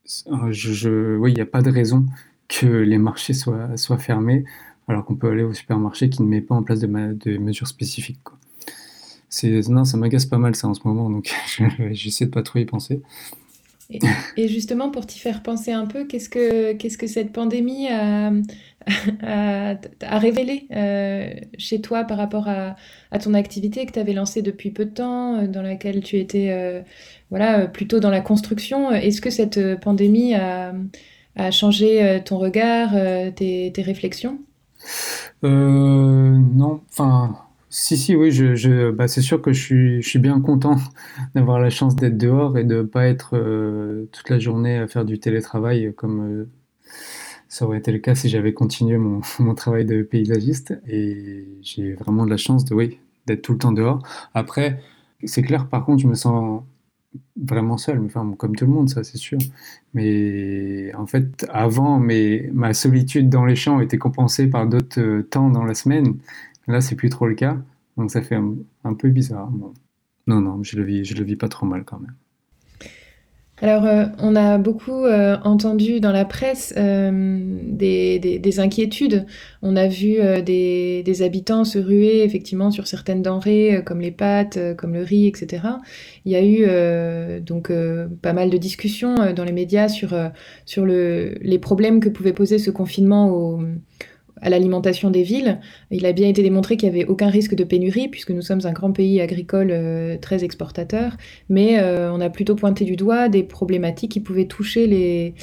je, 0.05 1.17
oui, 1.17 1.31
il 1.31 1.35
n'y 1.35 1.41
a 1.41 1.45
pas 1.45 1.61
de 1.61 1.69
raison 1.69 2.05
que 2.47 2.67
les 2.67 2.97
marchés 2.97 3.33
soient, 3.33 3.75
soient 3.77 3.97
fermés, 3.97 4.45
alors 4.87 5.05
qu'on 5.05 5.15
peut 5.15 5.29
aller 5.29 5.43
au 5.43 5.53
supermarché 5.53 6.09
qui 6.09 6.23
ne 6.23 6.27
met 6.27 6.41
pas 6.41 6.55
en 6.55 6.63
place 6.63 6.79
de, 6.79 6.87
mesures 7.37 7.67
spécifiques, 7.67 8.23
quoi. 8.23 8.37
Non, 9.69 9.85
ça 9.85 9.97
m'agace 9.97 10.25
pas 10.25 10.39
mal 10.39 10.55
ça 10.55 10.67
en 10.67 10.73
ce 10.73 10.81
moment, 10.85 11.07
donc 11.09 11.31
je- 11.47 11.91
j'essaie 11.91 12.25
de 12.25 12.31
pas 12.31 12.41
trop 12.41 12.57
y 12.59 12.65
penser. 12.65 13.01
Et, 14.37 14.47
justement, 14.47 14.91
pour 14.91 15.05
t'y 15.07 15.17
faire 15.17 15.41
penser 15.41 15.71
un 15.71 15.87
peu, 15.87 16.05
qu'est-ce 16.05 16.29
que, 16.29 16.73
que 16.73 17.07
cette 17.07 17.31
pandémie 17.33 17.87
a, 17.87 18.31
a 19.21 20.19
révélé 20.19 20.67
euh, 20.75 21.29
chez 21.57 21.81
toi 21.81 22.03
par 22.03 22.17
rapport 22.17 22.47
à, 22.47 22.75
à 23.11 23.19
ton 23.19 23.33
activité 23.33 23.85
que 23.85 23.91
tu 23.91 23.99
avais 23.99 24.13
lancée 24.13 24.41
depuis 24.41 24.71
peu 24.71 24.85
de 24.85 24.91
temps, 24.91 25.35
euh, 25.35 25.47
dans 25.47 25.61
laquelle 25.61 26.01
tu 26.01 26.17
étais 26.17 26.49
euh, 26.49 26.81
voilà, 27.29 27.67
plutôt 27.67 27.99
dans 27.99 28.09
la 28.09 28.21
construction? 28.21 28.91
Est-ce 28.91 29.21
que 29.21 29.29
cette 29.29 29.79
pandémie 29.79 30.35
a, 30.35 30.73
changé 31.51 32.19
ton 32.25 32.37
regard, 32.37 32.91
tes, 33.35 33.73
réflexions? 33.77 34.39
Non, 35.43 36.81
enfin, 36.89 37.37
Si, 37.69 37.95
si, 37.97 38.15
oui, 38.15 38.31
je, 38.31 38.89
bah, 38.91 39.07
c'est 39.07 39.21
sûr 39.21 39.41
que 39.41 39.53
je 39.53 39.61
suis, 39.61 40.01
je 40.01 40.09
suis 40.09 40.19
bien 40.19 40.41
content 40.41 40.75
d'avoir 41.35 41.59
la 41.59 41.69
chance 41.69 41.95
d'être 41.95 42.17
dehors 42.17 42.57
et 42.57 42.63
de 42.63 42.77
ne 42.77 42.81
pas 42.81 43.07
être 43.07 43.37
toute 44.11 44.29
la 44.29 44.39
journée 44.39 44.77
à 44.77 44.87
faire 44.87 45.05
du 45.05 45.19
télétravail 45.19 45.93
comme 45.95 46.47
ça 47.49 47.65
aurait 47.65 47.79
été 47.79 47.91
le 47.91 47.99
cas 47.99 48.15
si 48.15 48.29
j'avais 48.29 48.53
continué 48.53 48.97
mon, 49.39 49.55
travail 49.55 49.85
de 49.85 50.03
paysagiste. 50.03 50.79
Et 50.87 51.47
j'ai 51.61 51.93
vraiment 51.93 52.25
de 52.25 52.29
la 52.29 52.37
chance 52.37 52.63
de, 52.65 52.73
oui, 52.75 52.99
d'être 53.27 53.41
tout 53.41 53.53
le 53.53 53.57
temps 53.59 53.71
dehors. 53.73 54.01
Après, 54.33 54.81
c'est 55.25 55.41
clair, 55.41 55.67
par 55.67 55.85
contre, 55.85 56.01
je 56.01 56.07
me 56.07 56.15
sens 56.15 56.63
vraiment 57.35 57.77
seul, 57.77 57.99
enfin, 58.05 58.35
comme 58.37 58.55
tout 58.55 58.65
le 58.65 58.71
monde, 58.71 58.89
ça 58.89 59.03
c'est 59.03 59.17
sûr. 59.17 59.39
Mais 59.93 60.93
en 60.95 61.07
fait, 61.07 61.47
avant, 61.51 61.99
mes, 61.99 62.49
ma 62.53 62.73
solitude 62.73 63.29
dans 63.29 63.45
les 63.45 63.55
champs 63.55 63.79
était 63.81 63.97
compensée 63.97 64.47
par 64.47 64.67
d'autres 64.67 65.01
euh, 65.01 65.23
temps 65.23 65.49
dans 65.49 65.63
la 65.65 65.73
semaine. 65.73 66.17
Là, 66.67 66.81
c'est 66.81 66.95
plus 66.95 67.09
trop 67.09 67.27
le 67.27 67.35
cas, 67.35 67.57
donc 67.97 68.11
ça 68.11 68.21
fait 68.21 68.35
un, 68.35 68.93
peu 68.93 69.09
bizarre. 69.09 69.49
Non, 70.27 70.41
non, 70.41 70.63
je 70.63 70.77
le 70.77 70.83
vis, 70.83 71.03
je 71.05 71.15
le 71.15 71.23
vis 71.23 71.35
pas 71.35 71.49
trop 71.49 71.65
mal 71.65 71.83
quand 71.83 71.99
même. 71.99 72.13
Alors, 73.61 73.85
euh, 73.85 74.05
on 74.19 74.35
a 74.35 74.57
beaucoup 74.57 75.05
euh, 75.05 75.37
entendu 75.43 75.99
dans 75.99 76.13
la 76.13 76.23
presse 76.23 76.73
euh, 76.77 77.59
des, 77.63 78.59
inquiétudes. 78.59 79.25
On 79.61 79.75
a 79.75 79.87
vu 79.87 80.17
des, 80.43 81.21
habitants 81.21 81.65
se 81.65 81.79
ruer 81.79 82.23
effectivement 82.23 82.71
sur 82.71 82.87
certaines 82.87 83.21
denrées, 83.21 83.81
comme 83.85 83.99
les 83.99 84.11
pâtes, 84.11 84.57
comme 84.77 84.93
le 84.93 85.03
riz, 85.03 85.27
etc. 85.27 85.63
Il 86.23 86.31
y 86.31 86.35
a 86.35 86.43
eu 86.43 87.41
donc 87.41 87.71
pas 88.21 88.33
mal 88.33 88.49
de 88.49 88.57
discussions 88.57 89.33
dans 89.33 89.43
les 89.43 89.51
médias 89.51 89.89
sur, 89.89 90.15
le, 90.77 91.35
les 91.41 91.59
problèmes 91.59 91.99
que 91.99 92.09
pouvait 92.09 92.33
poser 92.33 92.57
ce 92.57 92.71
confinement 92.71 93.29
au 93.29 93.59
à 94.41 94.49
l'alimentation 94.49 95.09
des 95.09 95.23
villes. 95.23 95.59
Il 95.91 96.05
a 96.05 96.11
bien 96.11 96.27
été 96.27 96.41
démontré 96.43 96.77
qu'il 96.77 96.89
n'y 96.89 96.95
avait 96.95 97.09
aucun 97.09 97.29
risque 97.29 97.55
de 97.55 97.63
pénurie, 97.63 98.07
puisque 98.07 98.31
nous 98.31 98.41
sommes 98.41 98.61
un 98.65 98.71
grand 98.71 98.91
pays 98.91 99.21
agricole 99.21 99.69
euh, 99.71 100.17
très 100.17 100.43
exportateur, 100.43 101.17
mais 101.49 101.79
euh, 101.79 102.11
on 102.13 102.21
a 102.21 102.29
plutôt 102.29 102.55
pointé 102.55 102.85
du 102.85 102.95
doigt 102.95 103.29
des 103.29 103.43
problématiques 103.43 104.11
qui 104.11 104.19
pouvaient 104.19 104.45
toucher 104.45 104.87
les, 104.87 105.33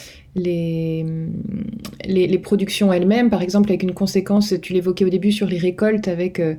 productions 2.42 2.92
elles-mêmes, 2.92 3.30
par 3.30 3.42
exemple 3.42 3.70
avec 3.70 3.82
une 3.82 3.94
conséquence, 3.94 4.54
tu 4.60 4.72
l'évoquais 4.72 5.04
au 5.04 5.10
début, 5.10 5.32
sur 5.32 5.46
les 5.46 5.58
récoltes, 5.58 6.08
avec 6.08 6.40
euh, 6.40 6.54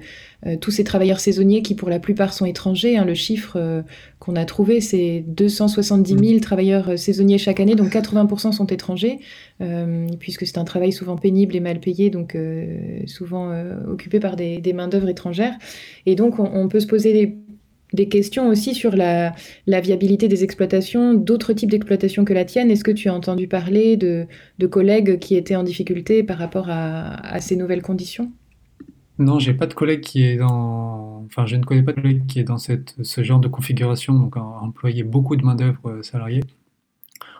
tous 0.62 0.72
ces 0.72 0.84
travailleurs 0.84 1.20
saisonniers 1.20 1.62
qui 1.62 1.74
pour 1.76 1.90
la 1.90 2.00
plupart 2.00 2.34
sont 2.34 2.46
étrangers. 2.46 2.98
Hein. 2.98 3.06
le 3.06 3.14
chiffre 3.14 3.58
euh, 3.58 3.82
qu'on 4.20 4.36
a 4.36 4.46
trouvé, 4.46 4.82
c'est 4.82 5.24
270 5.28 6.28
000 6.28 6.40
travailleurs 6.40 6.98
saisonniers 6.98 7.38
chaque 7.38 7.60
année, 7.60 7.76
donc 7.76 7.90
80% 7.90 8.52
sont 8.52 8.68
étrangers, 8.68 9.20
puisque 10.20 10.46
c'est 10.46 10.58
un 10.58 10.64
travail 10.64 10.92
souvent 10.92 11.16
pénible 11.16 11.56
et 11.56 11.60
mal 11.60 11.80
payé, 11.80 12.10
donc 12.10 12.38
souvent 13.06 13.52
occupé 13.88 14.20
par 14.20 14.36
des, 14.36 14.60
des 14.60 14.74
main-d'œuvre 14.74 15.10
étrangères. 15.10 15.54
Et 16.06 16.16
donc 16.16 16.40
on, 16.40 16.50
on 16.54 16.68
peut 16.68 16.80
se 16.80 16.88
poser 16.88 17.14
des 17.14 17.38
des 17.94 18.10
questions 18.10 18.50
aussi 18.50 18.76
sur 18.76 18.96
la, 18.96 19.34
viabilité 19.66 20.28
des 20.28 20.44
exploitations, 20.44 21.14
d'autres 21.14 21.54
types 21.54 21.72
d'exploitations 21.72 22.26
que 22.26 22.34
la 22.34 22.46
tienne. 22.46 22.70
Est-ce 22.72 22.84
que 22.84 22.92
tu 22.92 23.10
as 23.10 23.14
entendu 23.14 23.48
parler 23.48 23.98
de, 23.98 24.28
collègues 24.70 25.20
qui 25.20 25.36
étaient 25.36 25.56
en 25.56 25.64
difficulté 25.64 26.24
par 26.24 26.38
rapport 26.38 26.68
à, 26.70 27.40
ces 27.40 27.56
nouvelles 27.56 27.82
conditions? 27.82 28.32
Non, 29.20 29.40
j'ai 29.40 29.54
pas 29.54 29.66
de 29.66 29.74
collègue 29.74 30.02
qui 30.02 30.24
est 30.24 30.38
dans. 30.38 31.24
Enfin, 31.26 31.46
je 31.46 31.56
ne 31.56 31.64
connais 31.64 31.82
pas 31.84 31.94
de 31.94 32.02
collègue 32.02 32.28
qui 32.28 32.40
est 32.40 32.44
dans 32.44 32.58
ce 32.58 33.24
genre 33.24 33.40
de 33.40 33.48
configuration, 33.48 34.14
donc 34.14 34.38
employer 34.38 35.04
beaucoup 35.04 35.36
de 35.36 35.44
main-d'œuvre 35.44 35.90
euh, 35.90 36.04
salariée. 36.04 36.44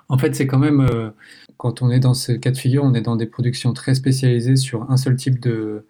En 0.10 0.18
fait, 0.18 0.36
c'est 0.36 0.48
quand 0.48 0.60
même. 0.60 0.82
Euh, 0.82 1.12
quand 1.58 1.82
on 1.82 1.90
est 1.90 2.00
dans 2.00 2.14
ce 2.14 2.32
cas 2.32 2.52
de 2.52 2.58
figure, 2.58 2.84
on 2.84 2.94
est 2.94 3.02
dans 3.02 3.16
des 3.16 3.26
productions 3.28 3.74
très 3.74 3.96
spécialisées 3.96 4.56
sur 4.56 4.90
un 4.92 4.98
seul 4.98 5.16
type 5.16 5.40
de 5.40 5.86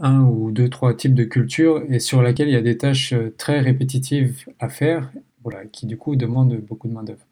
un 0.00 0.22
ou 0.22 0.50
deux, 0.50 0.68
trois 0.68 0.94
types 0.94 1.14
de 1.14 1.24
cultures 1.24 1.82
et 1.88 2.00
sur 2.00 2.22
laquelle 2.22 2.48
il 2.48 2.52
y 2.54 2.56
a 2.56 2.62
des 2.62 2.76
tâches 2.78 3.12
euh, 3.12 3.34
très 3.38 3.60
répétitives 3.60 4.44
à 4.60 4.68
faire, 4.68 5.10
voilà, 5.42 5.64
qui 5.66 5.86
du 5.86 5.96
coup 5.96 6.16
demandent 6.16 6.56
beaucoup 6.56 6.88
de 6.88 6.92
main-d'œuvre. 6.92 7.24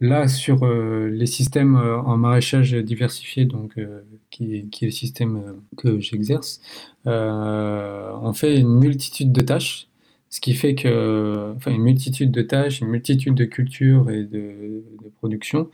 Là, 0.00 0.28
sur 0.28 0.64
euh, 0.64 1.08
les 1.10 1.26
systèmes 1.26 1.74
euh, 1.76 1.98
en 1.98 2.16
maraîchage 2.16 2.72
diversifié, 2.72 3.44
donc, 3.46 3.74
qui, 4.30 4.68
qui, 4.70 4.84
est 4.84 4.88
le 4.88 4.92
système 4.92 5.60
que 5.76 5.98
j'exerce, 6.00 6.60
on 7.04 8.32
fait 8.34 8.58
une 8.58 8.78
multitude 8.78 9.32
de 9.32 9.40
tâches, 9.40 9.88
ce 10.30 10.40
qui 10.40 10.54
fait 10.54 10.74
que, 10.74 11.52
enfin, 11.56 11.72
une 11.72 11.82
multitude 11.82 12.30
de 12.30 12.42
tâches, 12.42 12.80
une 12.80 12.88
multitude 12.88 13.34
de 13.34 13.44
cultures 13.44 14.10
et 14.10 14.24
de, 14.24 14.84
de 15.02 15.08
production, 15.18 15.70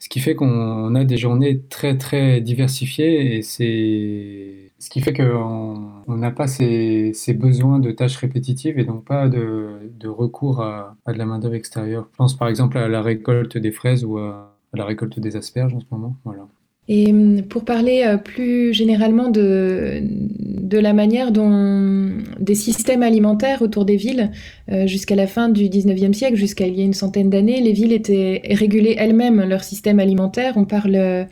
ce 0.00 0.08
qui 0.08 0.20
fait 0.20 0.34
qu'on 0.34 0.94
a 0.94 1.04
des 1.04 1.18
journées 1.18 1.60
très 1.68 1.96
très 1.98 2.40
diversifiées 2.40 3.36
et 3.36 3.42
c'est 3.42 4.69
ce 4.80 4.88
qui 4.88 5.02
fait 5.02 5.12
qu'on 5.12 6.02
n'a 6.08 6.30
pas 6.30 6.46
ces, 6.46 7.12
besoins 7.38 7.78
de 7.78 7.92
tâches 7.92 8.16
répétitives 8.16 8.78
et 8.78 8.84
donc 8.84 9.04
pas 9.04 9.28
de, 9.28 10.08
recours 10.08 10.62
à, 10.62 10.96
de 11.06 11.18
la 11.18 11.26
main-d'œuvre 11.26 11.54
extérieure. 11.54 12.08
Je 12.10 12.16
pense 12.16 12.36
par 12.36 12.48
exemple 12.48 12.78
à 12.78 12.88
la 12.88 13.02
récolte 13.02 13.58
des 13.58 13.72
fraises 13.72 14.04
ou 14.04 14.18
à, 14.18 14.56
la 14.72 14.84
récolte 14.84 15.20
des 15.20 15.36
asperges 15.36 15.74
en 15.74 15.80
ce 15.80 15.86
moment. 15.90 16.16
Voilà. 16.24 16.46
Et 16.88 17.12
hum, 17.12 17.42
pour 17.42 17.64
parler 17.64 18.04
euh, 18.06 18.16
plus 18.16 18.72
généralement 18.72 19.28
de, 19.28 20.00
de 20.00 20.78
la 20.78 20.94
manière 20.94 21.30
dont 21.30 22.10
des 22.40 22.54
systèmes 22.54 23.02
alimentaires 23.02 23.60
autour 23.60 23.84
des 23.84 23.96
villes, 23.96 24.30
euh, 24.72 24.86
jusqu'à 24.86 25.14
la 25.14 25.26
fin 25.26 25.50
du 25.50 25.64
19e 25.64 26.14
siècle, 26.14 26.36
jusqu'à 26.36 26.66
il 26.66 26.74
y 26.74 26.80
a 26.80 26.84
une 26.84 26.94
centaine 26.94 27.28
d'années, 27.28 27.60
les 27.60 27.72
villes 27.72 27.92
étaient 27.92 28.40
régulées 28.50 28.94
elles-mêmes 28.98 29.42
leur 29.42 29.62
système 29.62 30.00
alimentaire. 30.00 30.54
On 30.56 30.64
parle 30.64 31.26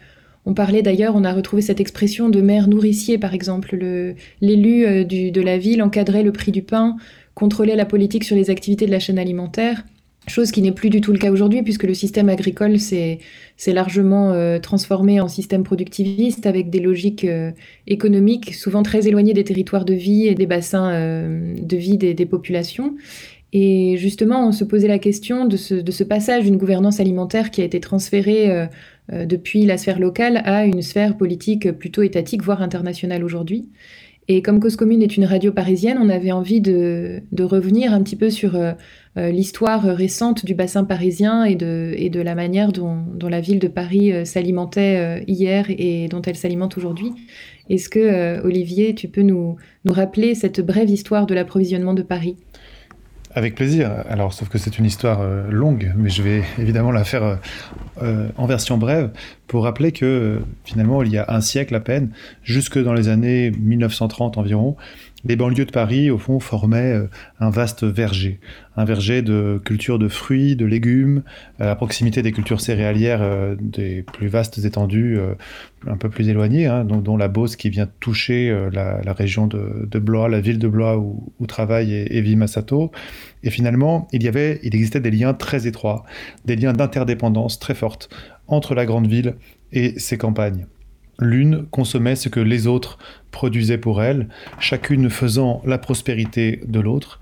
on 0.49 0.55
parlait 0.55 0.81
d'ailleurs, 0.81 1.15
on 1.15 1.25
a 1.25 1.33
retrouvé 1.35 1.61
cette 1.61 1.79
expression 1.79 2.31
de 2.31 2.41
maire 2.41 2.69
nourricier, 2.69 3.19
par 3.19 3.35
exemple. 3.35 3.77
L'élu 4.41 4.87
euh, 4.87 5.05
de 5.05 5.41
la 5.43 5.59
ville 5.59 5.83
encadrait 5.83 6.23
le 6.23 6.33
prix 6.33 6.53
du 6.53 6.63
pain, 6.63 6.97
contrôlait 7.35 7.77
la 7.77 7.85
politique 7.85 8.25
sur 8.25 8.35
les 8.35 8.49
activités 8.49 8.87
de 8.87 8.91
la 8.91 8.99
chaîne 8.99 9.19
alimentaire, 9.19 9.85
chose 10.27 10.51
qui 10.51 10.63
n'est 10.63 10.73
plus 10.73 10.89
du 10.89 11.03
tout 11.03 11.13
le 11.13 11.19
cas 11.19 11.31
aujourd'hui, 11.31 11.63
puisque 11.63 11.83
le 11.83 11.93
système 11.93 12.31
agricole 12.31 12.81
s'est 12.81 13.19
largement 13.67 14.33
euh, 14.33 14.59
transformé 14.59 15.21
en 15.21 15.29
système 15.29 15.65
productiviste, 15.65 16.47
avec 16.47 16.71
des 16.71 16.81
logiques 16.81 17.27
euh, 17.27 17.51
économiques 17.87 18.55
souvent 18.55 18.83
très 18.83 19.07
éloignées 19.07 19.35
des 19.35 19.45
territoires 19.45 19.85
de 19.85 19.95
vie 19.95 20.29
et 20.29 20.35
des 20.35 20.47
bassins 20.47 20.91
de 20.91 21.77
vie 21.77 21.99
des, 21.99 22.27
populations. 22.27 22.95
Et 23.53 23.99
justement, 23.99 24.49
on 24.49 24.53
se 24.53 24.65
posait 24.65 24.89
la 24.89 24.99
question 24.99 25.45
de 25.45 25.59
ce, 25.59 26.03
passage 26.05 26.45
d'une 26.45 26.57
gouvernance 26.57 27.01
alimentaire 27.01 27.51
qui 27.51 27.61
a 27.61 27.65
été 27.65 27.81
transférée 27.81 28.69
depuis 29.11 29.65
la 29.65 29.79
sphère 29.79 29.99
locale 29.99 30.43
à 30.45 30.67
une 30.67 30.83
sphère 30.83 31.17
politique 31.17 31.73
plutôt 31.73 32.03
étatique, 32.03 32.43
voire 32.43 32.63
internationale 32.63 33.25
aujourd'hui. 33.25 33.69
Et 34.31 34.43
comme 34.43 34.61
Cause 34.61 34.77
Commune 34.77 35.03
est 35.03 35.17
une 35.17 35.25
radio 35.25 35.53
parisienne, 35.53 35.97
on 35.99 36.11
avait 36.11 36.33
envie 36.33 36.61
de, 36.61 37.23
revenir 37.41 37.95
un 37.95 38.03
petit 38.03 38.17
peu 38.17 38.29
sur 38.29 38.57
euh, 38.57 38.73
euh, 39.17 39.31
l'histoire 39.31 39.83
récente 39.83 40.45
du 40.45 40.55
bassin 40.55 40.85
parisien 40.85 41.45
et 41.45 41.55
de, 41.55 42.21
la 42.21 42.35
manière 42.35 42.71
dont, 42.71 43.07
la 43.23 43.41
ville 43.41 43.59
de 43.59 43.69
Paris 43.69 44.27
s'alimentait 44.27 45.25
hier 45.27 45.67
et 45.71 46.09
dont 46.09 46.21
elle 46.21 46.37
s'alimente 46.37 46.77
aujourd'hui. 46.77 47.13
Est-ce 47.71 47.89
que, 47.89 48.45
Olivier, 48.45 48.95
tu 48.95 49.09
peux 49.09 49.23
nous 49.23 49.57
rappeler 49.87 50.35
cette 50.35 50.61
brève 50.61 50.91
histoire 50.91 51.25
de 51.27 51.35
l'approvisionnement 51.35 51.95
de 51.95 52.03
Paris? 52.03 52.37
Avec 53.35 53.55
plaisir. 53.55 53.91
Alors, 54.09 54.33
sauf 54.33 54.49
que 54.49 54.59
c'est 54.59 54.79
une 54.79 54.85
histoire 54.85 55.21
euh, 55.21 55.51
longue, 55.51 55.93
mais 55.97 56.11
je 56.11 56.23
vais 56.23 56.43
évidemment 56.59 56.91
la 56.91 57.05
faire 57.05 57.23
euh, 57.23 57.37
euh, 58.03 58.29
en 58.37 58.47
version 58.47 58.79
brève 58.79 59.11
pour 59.47 59.65
rappeler 59.65 59.93
que 59.93 60.41
finalement, 60.65 61.03
il 61.03 61.11
y 61.11 61.19
a 61.19 61.27
un 61.29 61.41
siècle 61.41 61.75
à 61.75 61.81
peine, 61.81 62.11
jusque 62.43 62.79
dans 62.79 62.93
les 62.93 63.09
années 63.09 63.51
1930 63.51 64.39
environ, 64.39 64.77
les 65.25 65.35
banlieues 65.35 65.65
de 65.65 65.73
Paris, 65.73 66.11
au 66.11 66.19
fond, 66.19 66.39
formaient 66.39 66.93
euh, 66.93 67.07
un 67.41 67.51
vaste 67.51 67.83
verger. 67.83 68.39
Un 68.77 68.85
verger 68.85 69.23
de 69.23 69.61
cultures 69.65 69.99
de 69.99 70.09
fruits, 70.09 70.55
de 70.55 70.65
légumes, 70.65 71.23
euh, 71.61 71.73
à 71.73 71.75
proximité 71.75 72.23
des 72.23 72.31
cultures 72.31 72.61
céréalières 72.61 73.21
euh, 73.23 73.57
des 73.61 74.03
plus 74.03 74.29
vastes 74.29 74.59
étendues, 74.59 75.19
un 75.87 75.97
peu 75.97 76.09
plus 76.09 76.29
éloignées, 76.29 76.67
hein, 76.67 76.85
dont, 76.85 77.17
la 77.17 77.29
Beauce 77.29 77.57
qui 77.57 77.69
vient 77.69 77.89
toucher 77.99 78.57
la, 78.73 79.13
région 79.13 79.47
de, 79.47 79.99
Blois, 79.99 80.29
la 80.29 80.41
ville 80.41 80.59
de 80.59 80.69
Blois 80.69 80.99
où, 80.99 81.47
travaille 81.47 81.93
Evie 81.93 82.37
Massato. 82.37 82.93
Et 83.43 83.51
finalement, 83.51 84.07
il, 84.13 84.23
y 84.23 84.29
avait, 84.29 84.61
il 84.63 84.75
existait 84.75 85.01
des 85.01 85.11
liens 85.11 85.35
très 85.35 85.67
étroits, 85.67 86.05
des 86.45 86.57
liens 86.57 86.73
d'interdépendance 86.73 87.59
très 87.59 87.75
fortes 87.75 88.09
entre 88.47 88.75
la 88.75 88.87
grande 88.87 89.07
ville 89.07 89.35
et 89.73 89.99
ses 89.99 90.19
campagnes. 90.19 90.67
L'une 91.21 91.67
consommait 91.67 92.15
ce 92.15 92.29
que 92.29 92.39
les 92.39 92.69
autres 92.69 92.99
produisaient 93.33 93.79
pour 93.79 94.03
elle, 94.03 94.29
chacune 94.61 95.11
faisant 95.11 95.63
la 95.67 95.79
prospérité 95.79 96.61
de 96.67 96.79
l'autre, 96.79 97.19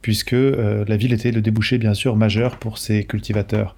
puisque 0.00 0.32
euh, 0.32 0.84
la 0.88 0.96
ville 0.96 1.12
était 1.12 1.30
le 1.30 1.42
débouché 1.42 1.76
bien 1.76 1.94
sûr 1.94 2.16
majeur 2.16 2.58
pour 2.58 2.78
ses 2.78 3.04
cultivateurs. 3.04 3.76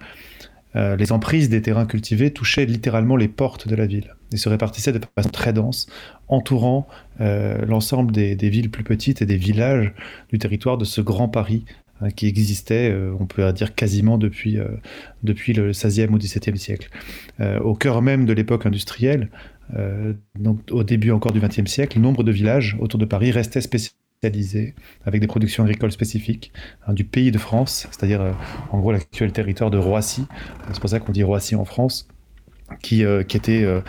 Euh, 0.75 0.95
les 0.95 1.11
emprises 1.11 1.49
des 1.49 1.61
terrains 1.61 1.85
cultivés 1.85 2.31
touchaient 2.31 2.65
littéralement 2.65 3.15
les 3.15 3.27
portes 3.27 3.67
de 3.67 3.75
la 3.75 3.85
ville 3.85 4.15
et 4.31 4.37
se 4.37 4.47
répartissaient 4.47 4.93
de 4.93 5.01
façon 5.15 5.29
très 5.29 5.51
dense, 5.51 5.87
entourant 6.29 6.87
euh, 7.19 7.65
l'ensemble 7.65 8.13
des, 8.13 8.35
villes 8.49 8.69
plus 8.69 8.83
petites 8.83 9.21
et 9.21 9.25
des 9.25 9.37
villages 9.37 9.93
du 10.29 10.39
territoire 10.39 10.77
de 10.77 10.85
ce 10.85 11.01
grand 11.01 11.27
Paris 11.27 11.65
hein, 12.01 12.09
qui 12.09 12.27
existait, 12.27 12.93
on 13.19 13.25
peut 13.25 13.51
dire 13.53 13.75
quasiment 13.75 14.17
depuis, 14.17 14.59
depuis 15.23 15.53
le 15.53 15.71
XVIe 15.71 16.07
ou 16.07 16.17
XVIIe 16.17 16.57
siècle. 16.57 16.89
au 17.63 17.73
cœur 17.73 18.01
même 18.01 18.25
de 18.25 18.33
l'époque 18.33 18.65
industrielle, 18.65 19.29
donc, 20.39 20.61
au 20.71 20.83
début 20.83 21.11
encore 21.11 21.31
du 21.31 21.39
XXe 21.39 21.69
siècle, 21.69 21.99
nombre 21.99 22.23
de 22.23 22.31
villages 22.31 22.77
autour 22.79 22.99
de 22.99 23.05
Paris 23.05 23.31
restaient 23.31 23.61
spécialisés 23.61 24.75
avec 25.05 25.21
des 25.21 25.27
productions 25.27 25.63
agricoles 25.63 25.91
spécifiques 25.91 26.51
hein, 26.85 26.93
du 26.93 27.03
pays 27.03 27.31
de 27.31 27.37
France, 27.37 27.87
c'est-à-dire 27.91 28.35
en 28.71 28.79
gros 28.79 28.91
l'actuel 28.91 29.31
territoire 29.31 29.69
de 29.69 29.77
Roissy. 29.77 30.25
C'est 30.71 30.79
pour 30.79 30.89
ça 30.89 30.99
qu'on 30.99 31.11
dit 31.11 31.23
Roissy 31.23 31.55
en 31.55 31.65
France 31.65 32.07
qui, 32.81 33.05
euh, 33.05 33.23
qui 33.23 33.37
était 33.37 33.63
euh, 33.63 33.79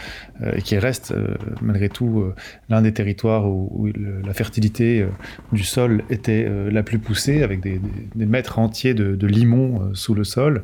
euh, 0.43 0.59
qui 0.59 0.79
reste 0.79 1.15
malgré 1.61 1.89
tout 1.89 2.25
l'un 2.69 2.83
des 2.83 2.93
territoires 2.93 3.49
où, 3.49 3.89
la 4.25 4.35
fertilité 4.35 5.07
du 5.53 5.65
sol 5.65 6.05
était 6.11 6.49
la 6.71 6.83
plus 6.83 6.99
poussée, 6.99 7.43
avec 7.43 7.61
des, 7.61 7.81
mètres 8.15 8.59
entiers 8.59 8.95
de, 8.95 9.27
limon 9.27 9.95
sous 9.95 10.15
le 10.15 10.25
sol, 10.25 10.63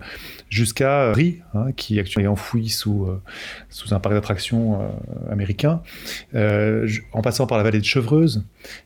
jusqu'à 0.49 1.13
Rie, 1.13 1.41
hein, 1.55 1.73
qui 1.77 1.99
actuellement 1.99 2.31
est 2.31 2.33
enfoui 2.33 2.69
sous, 2.69 3.09
sous 3.69 3.95
un 3.95 4.01
parc 4.01 4.15
d'attractions 4.15 4.81
américain, 5.31 5.83
en 6.35 7.23
passant 7.23 7.47
par 7.47 7.59
la 7.59 7.65
vallée 7.65 7.81
de 7.81 7.85
Chevreuse 7.85 8.45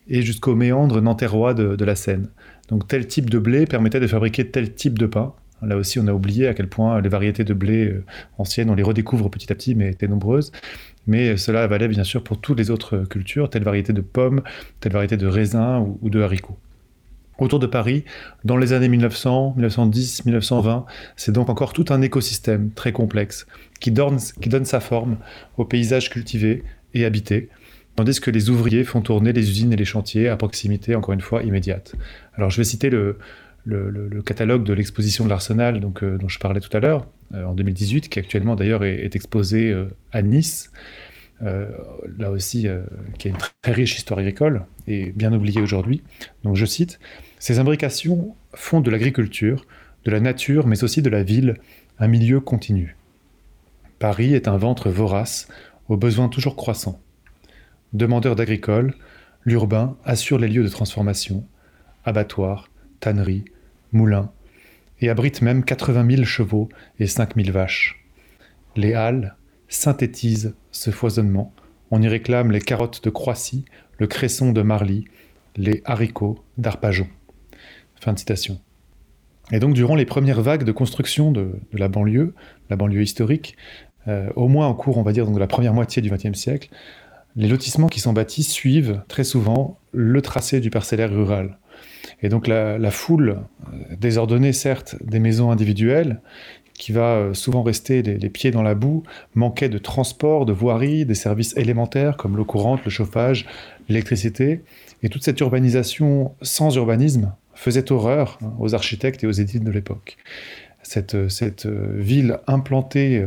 et 0.08 0.22
jusqu'au 0.22 0.54
méandre 0.54 1.00
nanterrois 1.00 1.54
de, 1.54 1.76
de 1.76 1.84
la 1.84 1.96
Seine. 1.96 2.28
Donc 2.68 2.86
tel 2.86 3.06
type 3.06 3.30
de 3.30 3.38
blé 3.38 3.66
permettait 3.66 4.00
de 4.00 4.06
fabriquer 4.06 4.48
tel 4.48 4.74
type 4.74 4.98
de 4.98 5.06
pain. 5.06 5.34
Là 5.62 5.76
aussi, 5.76 5.98
on 5.98 6.06
a 6.06 6.12
oublié 6.12 6.46
à 6.46 6.54
quel 6.54 6.68
point 6.68 7.00
les 7.00 7.08
variétés 7.08 7.44
de 7.44 7.54
blé 7.54 7.86
euh, 7.86 8.04
anciennes, 8.38 8.70
on 8.70 8.74
les 8.74 8.82
redécouvre 8.82 9.30
petit 9.30 9.50
à 9.52 9.54
petit, 9.54 9.74
mais 9.74 9.90
étaient 9.90 10.08
nombreuses. 10.08 10.52
Mais 11.06 11.36
cela 11.36 11.66
valait 11.66 11.88
bien 11.88 12.04
sûr 12.04 12.22
pour 12.22 12.40
toutes 12.40 12.58
les 12.58 12.70
autres 12.70 12.98
cultures, 12.98 13.50
telle 13.50 13.64
variété 13.64 13.92
de 13.92 14.02
pommes, 14.02 14.42
telle 14.80 14.92
variété 14.92 15.16
de 15.16 15.26
raisins 15.26 15.96
ou, 16.02 16.10
de 16.10 16.20
haricots. 16.20 16.58
Autour 17.38 17.60
de 17.60 17.66
Paris, 17.66 18.04
dans 18.44 18.56
les 18.56 18.72
années 18.72 18.88
1900, 18.88 19.54
1910, 19.56 20.26
1920, 20.26 20.84
c'est 21.16 21.32
donc 21.32 21.48
encore 21.48 21.72
tout 21.72 21.86
un 21.90 22.02
écosystème 22.02 22.70
très 22.72 22.92
complexe 22.92 23.46
qui 23.80 23.90
donne, 23.90 24.18
qui 24.40 24.48
donne 24.48 24.64
sa 24.64 24.80
forme 24.80 25.16
aux 25.56 25.64
paysages 25.64 26.10
cultivés 26.10 26.62
et 26.94 27.04
habités, 27.04 27.48
tandis 27.96 28.20
que 28.20 28.30
les 28.30 28.50
ouvriers 28.50 28.84
font 28.84 29.00
tourner 29.00 29.32
les 29.32 29.48
usines 29.48 29.72
et 29.72 29.76
les 29.76 29.84
chantiers 29.84 30.28
à 30.28 30.36
proximité, 30.36 30.94
encore 30.94 31.14
une 31.14 31.20
fois, 31.20 31.42
immédiate. 31.42 31.94
Alors 32.34 32.50
je 32.50 32.58
vais 32.58 32.64
citer 32.64 32.90
le, 32.90 33.18
le, 33.68 34.22
catalogue 34.22 34.64
de 34.64 34.72
l'exposition 34.72 35.24
de 35.24 35.30
l'Arsenal 35.30 35.82
euh, 36.02 36.18
dont 36.18 36.28
je 36.28 36.38
parlais 36.38 36.60
tout 36.60 36.74
à 36.76 36.80
l'heure, 36.80 37.06
euh, 37.34 37.44
en 37.44 37.54
2018, 37.54 38.08
qui 38.08 38.18
actuellement 38.18 38.56
d'ailleurs 38.56 38.84
est, 38.84 39.14
exposé 39.14 39.70
euh, 39.70 39.86
à 40.12 40.22
Nice, 40.22 40.72
là 41.40 42.32
aussi, 42.32 42.66
qui 43.16 43.28
a 43.28 43.30
une 43.30 43.36
très 43.62 43.70
riche 43.70 43.96
histoire 43.96 44.18
agricole 44.18 44.64
et 44.88 45.12
bien 45.12 45.32
oubliée 45.32 45.60
aujourd'hui. 45.60 46.02
Donc 46.42 46.56
je 46.56 46.66
cite, 46.66 46.98
Ces 47.38 47.60
imbrications 47.60 48.34
font 48.54 48.80
de 48.80 48.90
l'agriculture, 48.90 49.64
de 50.04 50.10
la 50.10 50.18
nature, 50.18 50.66
mais 50.66 50.82
aussi 50.82 51.00
de 51.00 51.08
la 51.08 51.22
ville, 51.22 51.54
un 52.00 52.08
milieu 52.08 52.40
continu. 52.40 52.96
Paris 54.00 54.34
est 54.34 54.48
un 54.48 54.56
ventre 54.56 54.90
vorace, 54.90 55.46
aux 55.88 55.96
besoins 55.96 56.28
toujours 56.28 56.56
croissants. 56.56 57.00
Demandeur 57.92 58.34
d'agricole, 58.34 58.96
l'urbain 59.44 59.96
assure 60.04 60.40
les 60.40 60.48
lieux 60.48 60.64
de 60.64 60.68
transformation, 60.68 61.46
abattoirs, 62.04 62.68
tanneries, 62.98 63.44
moulins, 63.92 64.30
et 65.00 65.10
abrite 65.10 65.42
même 65.42 65.64
80 65.64 66.08
000 66.10 66.24
chevaux 66.24 66.68
et 66.98 67.06
5 67.06 67.36
000 67.36 67.50
vaches. 67.52 68.04
Les 68.76 68.94
halles 68.94 69.36
synthétisent 69.68 70.54
ce 70.70 70.90
foisonnement. 70.90 71.52
On 71.90 72.02
y 72.02 72.08
réclame 72.08 72.50
les 72.50 72.60
carottes 72.60 73.02
de 73.04 73.10
Croissy, 73.10 73.64
le 73.98 74.06
cresson 74.06 74.52
de 74.52 74.62
Marly, 74.62 75.04
les 75.56 75.82
haricots 75.84 76.38
d'Arpajon. 76.56 77.08
Fin 78.00 78.12
de 78.12 78.18
citation. 78.18 78.60
Et 79.50 79.60
donc, 79.60 79.74
durant 79.74 79.94
les 79.94 80.04
premières 80.04 80.42
vagues 80.42 80.64
de 80.64 80.72
construction 80.72 81.32
de, 81.32 81.52
la 81.72 81.88
banlieue, 81.88 82.34
la 82.70 82.76
banlieue 82.76 83.02
historique, 83.02 83.56
euh, 84.06 84.28
au 84.36 84.48
moins 84.48 84.66
en 84.66 84.74
cours, 84.74 84.98
on 84.98 85.02
va 85.02 85.12
dire, 85.12 85.30
de 85.30 85.38
la 85.38 85.46
première 85.46 85.74
moitié 85.74 86.02
du 86.02 86.10
XXe 86.10 86.38
siècle, 86.38 86.68
les 87.36 87.48
lotissements 87.48 87.88
qui 87.88 88.00
sont 88.00 88.12
bâtis 88.12 88.42
suivent 88.42 89.02
très 89.08 89.24
souvent 89.24 89.78
le 89.92 90.20
tracé 90.22 90.60
du 90.60 90.70
parcellaire 90.70 91.10
rural. 91.10 91.58
Et 92.22 92.28
donc 92.28 92.46
la, 92.46 92.90
foule 92.90 93.38
euh, 93.72 93.96
désordonnée, 93.96 94.52
certes, 94.52 94.96
des 95.02 95.20
maisons 95.20 95.50
individuelles, 95.50 96.20
qui 96.74 96.92
va 96.92 97.16
euh, 97.16 97.34
souvent 97.34 97.62
rester 97.62 98.02
les, 98.02 98.30
pieds 98.30 98.50
dans 98.50 98.62
la 98.62 98.74
boue, 98.74 99.02
manquait 99.34 99.68
de 99.68 99.78
transport, 99.78 100.46
de 100.46 100.52
voirie, 100.52 101.04
des 101.04 101.14
services 101.14 101.56
élémentaires 101.56 102.16
comme 102.16 102.36
l'eau 102.36 102.44
courante, 102.44 102.84
le 102.84 102.90
chauffage, 102.90 103.46
l'électricité. 103.88 104.62
Et 105.02 105.08
toute 105.08 105.24
cette 105.24 105.38
urbanisation 105.40 106.34
sans 106.42 106.74
urbanisme 106.76 107.34
faisait 107.54 107.90
horreur 107.92 108.38
hein, 108.42 108.52
aux 108.58 108.74
architectes 108.74 109.22
et 109.24 109.26
aux 109.26 109.32
édiles 109.32 109.64
de 109.64 109.70
l'époque. 109.70 110.16
Cette, 110.82 111.14
euh, 111.14 111.28
cette, 111.28 111.66
ville 111.66 112.38
implantée 112.46 113.24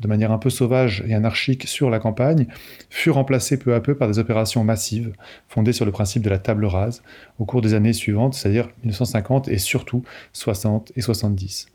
de 0.00 0.08
manière 0.08 0.32
un 0.32 0.38
peu 0.38 0.50
sauvage 0.50 1.04
et 1.06 1.14
anarchique 1.14 1.66
sur 1.68 1.90
la 1.90 1.98
campagne, 1.98 2.46
fut 2.90 3.10
remplacée 3.10 3.58
peu 3.58 3.74
à 3.74 3.80
peu 3.80 3.94
par 3.94 4.08
des 4.08 4.18
opérations 4.18 4.64
massives, 4.64 5.12
fondées 5.48 5.72
sur 5.72 5.84
le 5.84 5.92
principe 5.92 6.22
de 6.22 6.30
la 6.30 6.38
table 6.38 6.64
rase, 6.66 7.02
au 7.38 7.44
cours 7.44 7.62
des 7.62 7.74
années 7.74 7.92
suivantes, 7.92 8.34
c'est-à-dire 8.34 8.68
1950 8.82 9.48
et 9.48 9.58
surtout 9.58 10.02
60 10.32 10.92
et 10.96 11.00
70. 11.00 11.66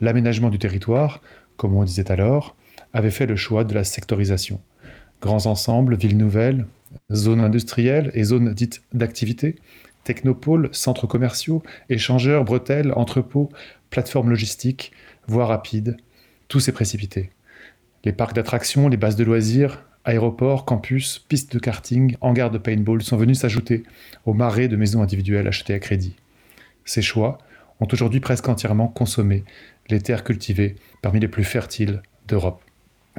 L'aménagement 0.00 0.50
du 0.50 0.58
territoire, 0.58 1.20
comme 1.56 1.74
on 1.74 1.84
disait 1.84 2.10
alors, 2.10 2.54
avait 2.92 3.10
fait 3.10 3.26
le 3.26 3.36
choix 3.36 3.64
de 3.64 3.74
la 3.74 3.84
sectorisation. 3.84 4.60
Grands 5.20 5.46
ensembles, 5.46 5.96
villes 5.96 6.16
nouvelles, 6.16 6.66
zones 7.12 7.40
industrielles 7.40 8.10
et 8.14 8.24
zones 8.24 8.52
dites 8.54 8.82
d'activité, 8.92 9.56
technopoles, 10.04 10.68
centres 10.72 11.06
commerciaux, 11.06 11.62
échangeurs, 11.88 12.44
bretelles, 12.44 12.92
entrepôts, 12.94 13.50
plateformes 13.90 14.30
logistiques, 14.30 14.92
voies 15.26 15.46
rapides, 15.46 15.96
tout 16.48 16.60
s'est 16.60 16.72
précipité. 16.72 17.30
Les 18.06 18.12
parcs 18.12 18.36
d'attractions, 18.36 18.88
les 18.88 18.96
bases 18.96 19.16
de 19.16 19.24
loisirs, 19.24 19.82
aéroports, 20.04 20.64
campus, 20.64 21.18
pistes 21.18 21.52
de 21.52 21.58
karting, 21.58 22.16
hangars 22.20 22.52
de 22.52 22.58
paintball 22.58 23.02
sont 23.02 23.16
venus 23.16 23.40
s'ajouter 23.40 23.82
aux 24.26 24.32
marées 24.32 24.68
de 24.68 24.76
maisons 24.76 25.02
individuelles 25.02 25.48
achetées 25.48 25.74
à 25.74 25.80
crédit. 25.80 26.14
Ces 26.84 27.02
choix 27.02 27.38
ont 27.80 27.88
aujourd'hui 27.90 28.20
presque 28.20 28.48
entièrement 28.48 28.86
consommé 28.86 29.42
les 29.90 30.00
terres 30.00 30.22
cultivées 30.22 30.76
parmi 31.02 31.18
les 31.18 31.26
plus 31.26 31.42
fertiles 31.42 32.00
d'Europe. 32.28 32.62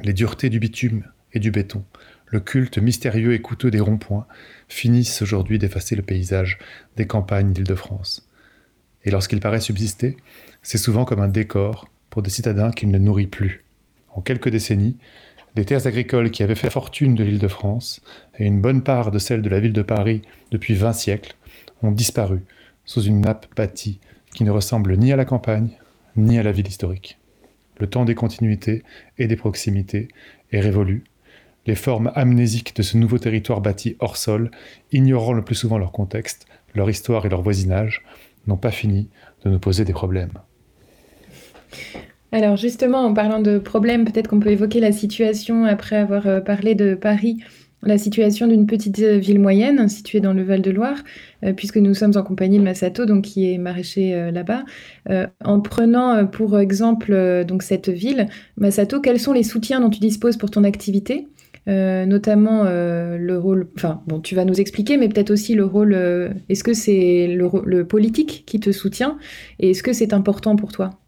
Les 0.02 0.14
duretés 0.14 0.48
du 0.48 0.58
bitume 0.58 1.04
et 1.34 1.38
du 1.38 1.50
béton, 1.50 1.84
le 2.24 2.40
culte 2.40 2.78
mystérieux 2.78 3.34
et 3.34 3.42
coûteux 3.42 3.70
des 3.70 3.80
ronds-points 3.80 4.26
finissent 4.68 5.20
aujourd'hui 5.20 5.58
d'effacer 5.58 5.96
le 5.96 6.02
paysage 6.02 6.58
des 6.96 7.06
campagnes 7.06 7.52
d'Île-de-France. 7.52 8.26
Et 9.04 9.10
lorsqu'il 9.10 9.40
paraît 9.40 9.60
subsister, 9.60 10.16
c'est 10.62 10.78
souvent 10.78 11.04
comme 11.04 11.20
un 11.20 11.28
décor 11.28 11.90
pour 12.08 12.22
des 12.22 12.30
citadins 12.30 12.70
qu'il 12.70 12.90
ne 12.90 12.96
nourrit 12.96 13.26
plus 13.26 13.66
en 14.14 14.20
quelques 14.20 14.48
décennies, 14.48 14.96
les 15.56 15.64
terres 15.64 15.86
agricoles 15.86 16.30
qui 16.30 16.42
avaient 16.42 16.54
fait 16.54 16.70
fortune 16.70 17.14
de 17.14 17.24
l'île 17.24 17.38
de 17.38 17.48
France, 17.48 18.00
et 18.38 18.46
une 18.46 18.60
bonne 18.60 18.82
part 18.82 19.10
de 19.10 19.18
celles 19.18 19.42
de 19.42 19.48
la 19.48 19.60
ville 19.60 19.72
de 19.72 19.82
Paris 19.82 20.22
depuis 20.50 20.74
20 20.74 20.92
siècles, 20.92 21.36
ont 21.82 21.92
disparu 21.92 22.44
sous 22.84 23.02
une 23.02 23.20
nappe 23.20 23.46
bâtie 23.56 24.00
qui 24.34 24.44
ne 24.44 24.50
ressemble 24.50 24.96
ni 24.96 25.12
à 25.12 25.16
la 25.16 25.24
campagne, 25.24 25.70
ni 26.16 26.38
à 26.38 26.42
la 26.42 26.52
ville 26.52 26.68
historique. 26.68 27.18
Le 27.78 27.86
temps 27.86 28.04
des 28.04 28.14
continuités 28.14 28.82
et 29.18 29.26
des 29.26 29.36
proximités 29.36 30.08
est 30.52 30.60
révolu. 30.60 31.04
Les 31.66 31.74
formes 31.74 32.12
amnésiques 32.14 32.74
de 32.76 32.82
ce 32.82 32.96
nouveau 32.96 33.18
territoire 33.18 33.60
bâti 33.60 33.96
hors 33.98 34.16
sol, 34.16 34.50
ignorant 34.92 35.32
le 35.32 35.42
plus 35.42 35.54
souvent 35.54 35.78
leur 35.78 35.92
contexte, 35.92 36.46
leur 36.74 36.90
histoire 36.90 37.26
et 37.26 37.28
leur 37.28 37.42
voisinage, 37.42 38.02
n'ont 38.46 38.56
pas 38.56 38.70
fini 38.70 39.08
de 39.44 39.50
nous 39.50 39.58
poser 39.58 39.84
des 39.84 39.92
problèmes. 39.92 40.32
Alors 42.30 42.56
justement, 42.56 42.98
en 42.98 43.14
parlant 43.14 43.40
de 43.40 43.58
problèmes, 43.58 44.04
peut-être 44.04 44.28
qu'on 44.28 44.40
peut 44.40 44.50
évoquer 44.50 44.80
la 44.80 44.92
situation, 44.92 45.64
après 45.64 45.96
avoir 45.96 46.26
euh, 46.26 46.40
parlé 46.40 46.74
de 46.74 46.94
Paris, 46.94 47.38
la 47.82 47.96
situation 47.96 48.46
d'une 48.46 48.66
petite 48.66 48.98
euh, 48.98 49.16
ville 49.16 49.38
moyenne 49.38 49.88
située 49.88 50.20
dans 50.20 50.34
le 50.34 50.42
Val-de-Loire, 50.42 50.98
euh, 51.44 51.54
puisque 51.54 51.78
nous 51.78 51.94
sommes 51.94 52.12
en 52.16 52.22
compagnie 52.22 52.58
de 52.58 52.64
Massato, 52.64 53.06
donc 53.06 53.24
qui 53.24 53.50
est 53.50 53.56
maraîcher 53.56 54.30
là-bas. 54.30 54.64
en 55.42 55.60
prenant 55.60 56.26
pour 56.26 56.58
exemple 56.58 57.44
donc 57.46 57.62
cette 57.62 57.88
ville, 57.88 58.26
Massato, 58.58 59.00
quels 59.00 59.20
sont 59.20 59.32
les 59.32 59.42
soutiens 59.42 59.80
dont 59.80 59.90
tu 59.90 60.00
disposes 60.00 60.36
pour 60.36 60.50
ton 60.50 60.64
activité? 60.64 61.28
Notamment 61.66 62.64
le 62.64 63.36
rôle, 63.38 63.68
enfin 63.76 64.02
bon, 64.06 64.20
tu 64.20 64.34
vas 64.34 64.44
nous 64.44 64.60
expliquer, 64.60 64.96
mais 64.96 65.08
peut-être 65.08 65.30
aussi 65.30 65.54
le 65.54 65.64
rôle, 65.64 65.94
est-ce 66.48 66.64
que 66.64 66.74
c'est 66.74 67.28
le, 67.28 67.84
politique 67.84 68.44
qui 68.46 68.58
te 68.60 68.72
soutient? 68.72 69.18
Et 69.60 69.70
est-ce 69.70 69.82
que 69.82 69.92
c'est 69.92 70.12
important 70.12 70.56
pour 70.56 70.72
toi? 70.72 70.98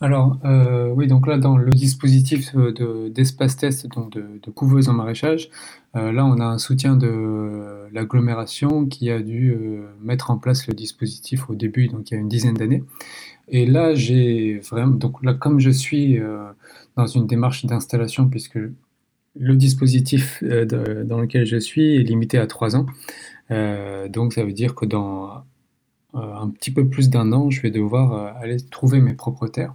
Alors, 0.00 0.38
euh, 0.44 0.90
oui, 0.94 1.08
donc 1.08 1.26
là, 1.26 1.38
dans 1.38 1.56
le 1.56 1.72
dispositif 1.72 2.54
de, 2.54 3.08
d'espace 3.08 3.56
test, 3.56 3.88
donc 3.88 4.12
de, 4.12 4.24
de 4.40 4.50
couveuse 4.50 4.88
en 4.88 4.92
maraîchage, 4.92 5.50
euh, 5.96 6.12
là, 6.12 6.24
on 6.24 6.38
a 6.38 6.44
un 6.44 6.58
soutien 6.58 6.94
de 6.96 7.88
l'agglomération 7.92 8.86
qui 8.86 9.10
a 9.10 9.20
dû 9.20 9.50
euh, 9.50 9.88
mettre 10.00 10.30
en 10.30 10.38
place 10.38 10.68
le 10.68 10.74
dispositif 10.74 11.50
au 11.50 11.56
début, 11.56 11.88
donc 11.88 12.10
il 12.10 12.14
y 12.14 12.16
a 12.16 12.20
une 12.20 12.28
dizaine 12.28 12.54
d'années. 12.54 12.84
Et 13.48 13.66
là, 13.66 13.94
j'ai 13.94 14.60
vraiment, 14.70 14.94
donc 14.94 15.24
là, 15.24 15.34
comme 15.34 15.58
je 15.58 15.70
suis 15.70 16.20
dans 16.96 17.06
une 17.06 17.26
démarche 17.26 17.64
d'installation, 17.64 18.28
puisque 18.28 18.58
le 19.38 19.56
dispositif 19.56 20.44
dans 20.44 21.20
lequel 21.20 21.46
je 21.46 21.56
suis 21.56 21.96
est 21.96 22.02
limité 22.02 22.38
à 22.38 22.46
trois 22.46 22.76
ans, 22.76 22.86
donc 24.10 24.34
ça 24.34 24.44
veut 24.44 24.52
dire 24.52 24.74
que 24.74 24.84
dans 24.84 25.30
euh, 25.30 25.38
un 26.14 26.48
petit 26.50 26.70
peu 26.70 26.88
plus 26.88 27.10
d'un 27.10 27.32
an, 27.32 27.50
je 27.50 27.60
vais 27.60 27.70
devoir 27.70 28.12
euh, 28.12 28.30
aller 28.40 28.56
trouver 28.70 29.00
mes 29.00 29.14
propres 29.14 29.48
terres. 29.48 29.74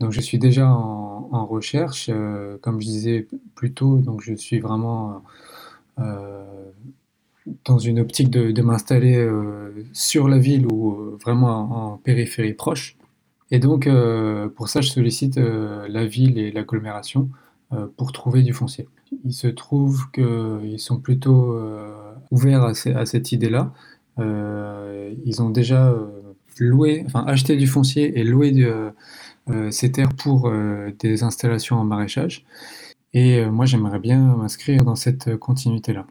Donc 0.00 0.12
je 0.12 0.20
suis 0.20 0.38
déjà 0.38 0.68
en, 0.68 1.46
recherche, 1.46 2.08
euh, 2.12 2.56
comme 2.62 2.80
je 2.80 2.86
disais 2.86 3.26
plus 3.54 3.72
tôt, 3.72 3.98
donc 3.98 4.22
je 4.22 4.34
suis 4.34 4.58
vraiment 4.60 5.22
euh, 5.98 6.44
dans 7.64 7.78
une 7.78 8.00
optique 8.00 8.30
de, 8.30 8.62
m'installer 8.62 9.16
euh, 9.16 9.84
sur 9.92 10.28
la 10.28 10.38
ville 10.38 10.66
ou 10.66 10.92
euh, 10.92 11.18
vraiment 11.22 11.92
en, 11.92 11.96
périphérie 11.98 12.54
proche. 12.54 12.96
Et 13.50 13.58
donc 13.58 13.86
euh, 13.86 14.48
pour 14.48 14.68
ça, 14.68 14.80
je 14.80 14.88
sollicite 14.88 15.38
euh, 15.38 15.86
la 15.88 16.06
ville 16.06 16.38
et 16.38 16.52
l'agglomération 16.52 17.28
euh, 17.72 17.86
pour 17.96 18.12
trouver 18.12 18.42
du 18.42 18.52
foncier. 18.52 18.88
Il 19.24 19.32
se 19.32 19.48
trouve 19.48 20.10
qu'ils 20.12 20.78
sont 20.78 20.98
plutôt 20.98 21.52
euh, 21.52 21.92
ouverts 22.30 22.62
à 22.64 23.06
cette 23.06 23.32
idée-là. 23.32 23.72
Euh, 24.18 25.14
ils 25.24 25.42
ont 25.42 25.50
déjà 25.50 25.88
euh, 25.88 26.06
loué, 26.58 27.02
enfin 27.06 27.24
acheté 27.26 27.56
du 27.56 27.66
foncier 27.66 28.18
et 28.18 28.24
loué 28.24 28.52
euh, 28.58 29.70
ces 29.70 29.92
terres 29.92 30.14
pour 30.14 30.52
des 30.98 31.22
installations 31.22 31.76
en 31.76 31.84
maraîchage. 31.84 32.44
Et 33.12 33.44
moi, 33.46 33.66
j'aimerais 33.66 33.98
bien 33.98 34.36
m'inscrire 34.36 34.84
dans 34.84 34.94
cette 34.94 35.36
continuité-là. 35.36 36.06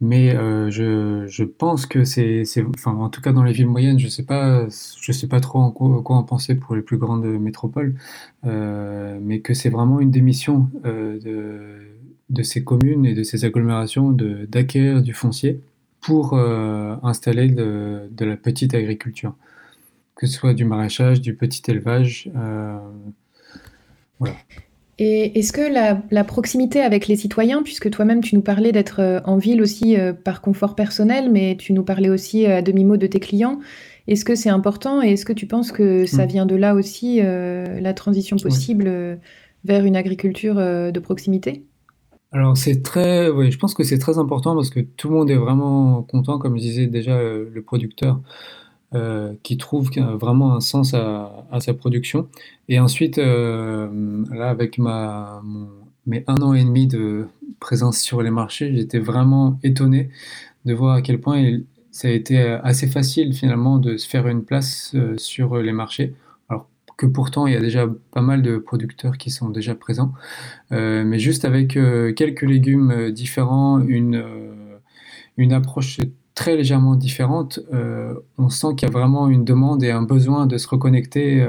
Mais 0.00 0.30
je, 0.70 1.42
pense 1.44 1.86
que 1.86 2.04
c'est, 2.04 2.44
enfin, 2.76 2.92
en 2.92 3.08
tout 3.08 3.20
cas 3.20 3.32
dans 3.32 3.42
les 3.42 3.52
villes 3.52 3.66
moyennes, 3.66 3.98
je 3.98 4.08
sais 4.08 4.22
pas, 4.22 4.66
je 4.68 5.12
sais 5.12 5.26
pas 5.26 5.40
trop 5.40 5.58
en 5.58 5.70
quoi, 5.72 6.16
en 6.16 6.22
penser 6.22 6.54
pour 6.54 6.76
les 6.76 6.82
plus 6.82 6.98
grandes 6.98 7.26
métropoles, 7.26 7.94
mais 8.44 9.40
que 9.40 9.54
c'est 9.54 9.70
vraiment 9.70 9.98
une 10.00 10.12
des 10.12 10.20
missions 10.20 10.68
de, 10.84 12.42
ces 12.42 12.62
communes 12.62 13.06
et 13.06 13.14
de 13.14 13.24
ces 13.24 13.44
agglomérations 13.44 14.12
d'acquérir 14.12 15.02
du 15.02 15.14
foncier 15.14 15.60
pour 16.04 16.34
euh, 16.34 16.96
installer 17.02 17.48
de, 17.48 18.08
de 18.10 18.24
la 18.24 18.36
petite 18.36 18.74
agriculture, 18.74 19.34
que 20.16 20.26
ce 20.26 20.34
soit 20.34 20.54
du 20.54 20.64
maraîchage, 20.64 21.20
du 21.20 21.34
petit 21.34 21.62
élevage. 21.70 22.30
euh, 22.36 22.78
voilà. 24.18 24.34
Et 24.98 25.36
est-ce 25.40 25.52
que 25.52 25.60
la, 25.72 26.00
la 26.12 26.22
proximité 26.22 26.80
avec 26.80 27.08
les 27.08 27.16
citoyens, 27.16 27.64
puisque 27.64 27.90
toi-même 27.90 28.20
tu 28.20 28.36
nous 28.36 28.42
parlais 28.42 28.70
d'être 28.70 29.00
euh, 29.00 29.20
en 29.24 29.38
ville 29.38 29.60
aussi 29.60 29.96
euh, 29.98 30.12
par 30.12 30.40
confort 30.40 30.76
personnel, 30.76 31.32
mais 31.32 31.56
tu 31.56 31.72
nous 31.72 31.82
parlais 31.82 32.10
aussi 32.10 32.46
à 32.46 32.62
demi-mot 32.62 32.96
de 32.96 33.08
tes 33.08 33.18
clients, 33.18 33.58
est-ce 34.06 34.24
que 34.24 34.34
c'est 34.36 34.50
important 34.50 35.02
et 35.02 35.12
est-ce 35.12 35.24
que 35.24 35.32
tu 35.32 35.46
penses 35.46 35.72
que 35.72 36.06
ça 36.06 36.26
Mm. 36.26 36.28
vient 36.28 36.46
de 36.46 36.54
là 36.54 36.74
aussi, 36.74 37.20
la 37.22 37.94
transition 37.94 38.36
possible 38.36 39.18
vers 39.64 39.84
une 39.86 39.96
agriculture 39.96 40.56
de 40.56 41.00
proximité? 41.00 41.64
Alors 42.34 42.56
c'est 42.56 42.82
très, 42.82 43.28
oui, 43.30 43.52
je 43.52 43.58
pense 43.58 43.74
que 43.74 43.84
c'est 43.84 43.98
très 43.98 44.18
important 44.18 44.56
parce 44.56 44.70
que 44.70 44.80
tout 44.80 45.08
le 45.08 45.14
monde 45.14 45.30
est 45.30 45.36
vraiment 45.36 46.02
content, 46.02 46.38
comme 46.38 46.56
je 46.56 46.62
disais 46.62 46.86
déjà, 46.88 47.12
euh, 47.16 47.48
le 47.52 47.62
producteur 47.62 48.20
euh, 48.94 49.34
qui 49.44 49.56
trouve 49.58 49.90
vraiment 50.20 50.54
un 50.56 50.60
sens 50.60 50.94
à, 50.94 51.46
sa 51.60 51.74
production. 51.74 52.28
Et 52.68 52.80
ensuite, 52.80 53.18
euh, 53.18 54.24
là, 54.32 54.50
avec 54.50 54.78
ma, 54.78 55.40
mon- 55.44 55.68
mes 56.06 56.24
un 56.28 56.36
an 56.42 56.54
et 56.54 56.64
demi 56.64 56.86
de 56.88 57.26
présence 57.60 58.00
sur 58.00 58.22
les 58.22 58.30
marchés, 58.30 58.74
j'étais 58.76 58.98
vraiment 59.00 59.58
étonné 59.64 60.10
de 60.66 60.74
voir 60.74 60.96
à 60.96 61.02
quel 61.02 61.20
point 61.20 61.38
il- 61.40 61.66
ça 61.92 62.08
a 62.08 62.12
été 62.12 62.38
assez 62.40 62.88
facile 62.88 63.34
finalement 63.34 63.78
de 63.78 63.96
se 63.98 64.08
faire 64.08 64.28
une 64.28 64.44
place 64.44 64.96
sur 65.18 65.58
les 65.58 65.72
marchés. 65.72 66.14
Que 66.96 67.06
pourtant, 67.06 67.46
il 67.46 67.54
y 67.54 67.56
a 67.56 67.60
déjà 67.60 67.88
pas 68.12 68.20
mal 68.20 68.42
de 68.42 68.56
producteurs 68.58 69.18
qui 69.18 69.30
sont 69.30 69.48
déjà 69.48 69.74
présents. 69.74 70.12
Euh, 70.70 71.04
mais 71.04 71.18
juste 71.18 71.44
avec 71.44 71.76
euh, 71.76 72.12
quelques 72.12 72.42
légumes 72.42 72.90
euh, 72.92 73.10
différents, 73.10 73.80
une, 73.80 74.22
approche 75.52 75.98
très 76.34 76.56
légèrement 76.56 76.94
différente, 76.96 77.60
on 78.38 78.48
sent 78.48 78.68
qu'il 78.76 78.88
y 78.88 78.90
a 78.90 78.92
vraiment 78.92 79.28
une 79.28 79.44
demande 79.44 79.82
et 79.84 79.90
un 79.90 80.02
besoin 80.02 80.46
de 80.46 80.58
se 80.58 80.66
reconnecter 80.66 81.46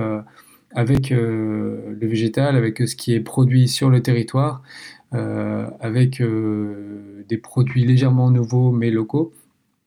avec 0.71 1.09
le 1.09 1.97
végétal, 2.01 2.55
avec 2.55 2.87
ce 2.87 2.95
qui 2.95 3.13
est 3.13 3.19
produit 3.19 3.67
sur 3.67 3.89
le 3.89 4.01
territoire, 4.01 4.61
avec 5.11 6.21
des 6.21 7.37
produits 7.37 7.83
légèrement 7.83 8.29
nouveaux 8.29 8.71
mais 8.71 8.91
locaux. 8.91 9.33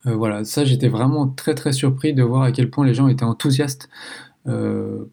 Voilà, 0.05 0.45
ça 0.45 0.65
j'étais 0.65 0.89
vraiment 0.89 1.29
très 1.29 1.55
très 1.55 1.73
surpris 1.73 2.13
de 2.13 2.23
voir 2.25 2.43
à 2.43 2.51
quel 2.51 2.69
point 2.71 2.85
les 2.85 2.95
gens 2.95 3.07
étaient 3.09 3.25
enthousiastes 3.25 3.89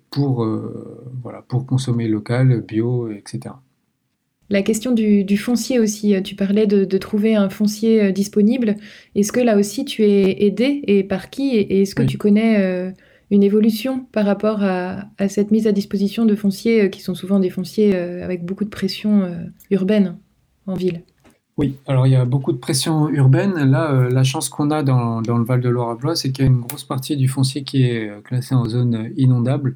pour, 0.10 0.44
euh, 0.44 1.12
voilà, 1.22 1.42
pour 1.42 1.66
consommer 1.66 2.08
local, 2.08 2.62
bio, 2.62 3.10
etc. 3.10 3.56
La 4.50 4.62
question 4.62 4.92
du, 4.92 5.24
du 5.24 5.38
foncier 5.38 5.80
aussi, 5.80 6.16
euh, 6.16 6.22
tu 6.22 6.36
parlais 6.36 6.68
de, 6.68 6.86
de 6.86 6.98
trouver 7.00 7.36
un 7.36 7.50
foncier 7.50 8.04
euh, 8.04 8.12
disponible. 8.12 8.76
Est-ce 9.16 9.32
que 9.32 9.40
là 9.40 9.58
aussi 9.58 9.86
tu 9.86 10.04
es 10.04 10.46
aidé 10.46 10.82
et 10.88 11.04
par 11.04 11.30
qui? 11.32 11.56
Et, 11.56 11.82
est-ce 11.82 11.96
que 11.96 12.04
Oui. 12.04 12.08
tu 12.08 12.18
connais 12.20 12.60
euh, 12.62 12.92
une 13.32 13.42
évolution 13.44 14.06
par 14.06 14.26
rapport 14.26 14.62
à, 14.64 15.10
à 15.18 15.30
cette 15.30 15.50
mise 15.50 15.66
à 15.66 15.72
disposition 15.72 16.26
de 16.26 16.36
fonciers 16.36 16.84
euh, 16.84 16.90
qui 16.90 17.02
sont 17.02 17.16
souvent 17.16 17.40
des 17.40 17.50
fonciers 17.50 17.96
euh, 17.96 18.24
avec 18.24 18.46
beaucoup 18.46 18.66
de 18.66 18.70
pression 18.70 19.24
euh, 19.24 19.46
urbaine 19.72 20.18
en 20.68 20.76
ville? 20.76 21.02
Oui, 21.58 21.78
alors 21.88 22.06
il 22.06 22.12
y 22.12 22.16
a 22.16 22.26
beaucoup 22.26 22.52
de 22.52 22.58
pression 22.58 23.08
urbaine. 23.08 23.54
Là, 23.54 23.92
euh, 23.94 24.10
la 24.10 24.24
chance 24.26 24.50
qu'on 24.50 24.72
a 24.72 24.84
dans, 24.84 25.22
dans 25.22 25.38
le 25.38 25.46
Val 25.46 25.62
de 25.62 25.70
Loire-Blois, 25.70 26.16
c'est 26.16 26.32
qu'il 26.32 26.44
y 26.44 26.48
a 26.48 26.52
une 26.52 26.60
grosse 26.60 26.84
partie 26.84 27.16
du 27.16 27.30
foncier 27.30 27.64
qui 27.64 27.84
est 27.84 28.10
euh, 28.10 28.20
classé 28.22 28.54
en 28.56 28.66
zone 28.66 29.12
inondable 29.16 29.76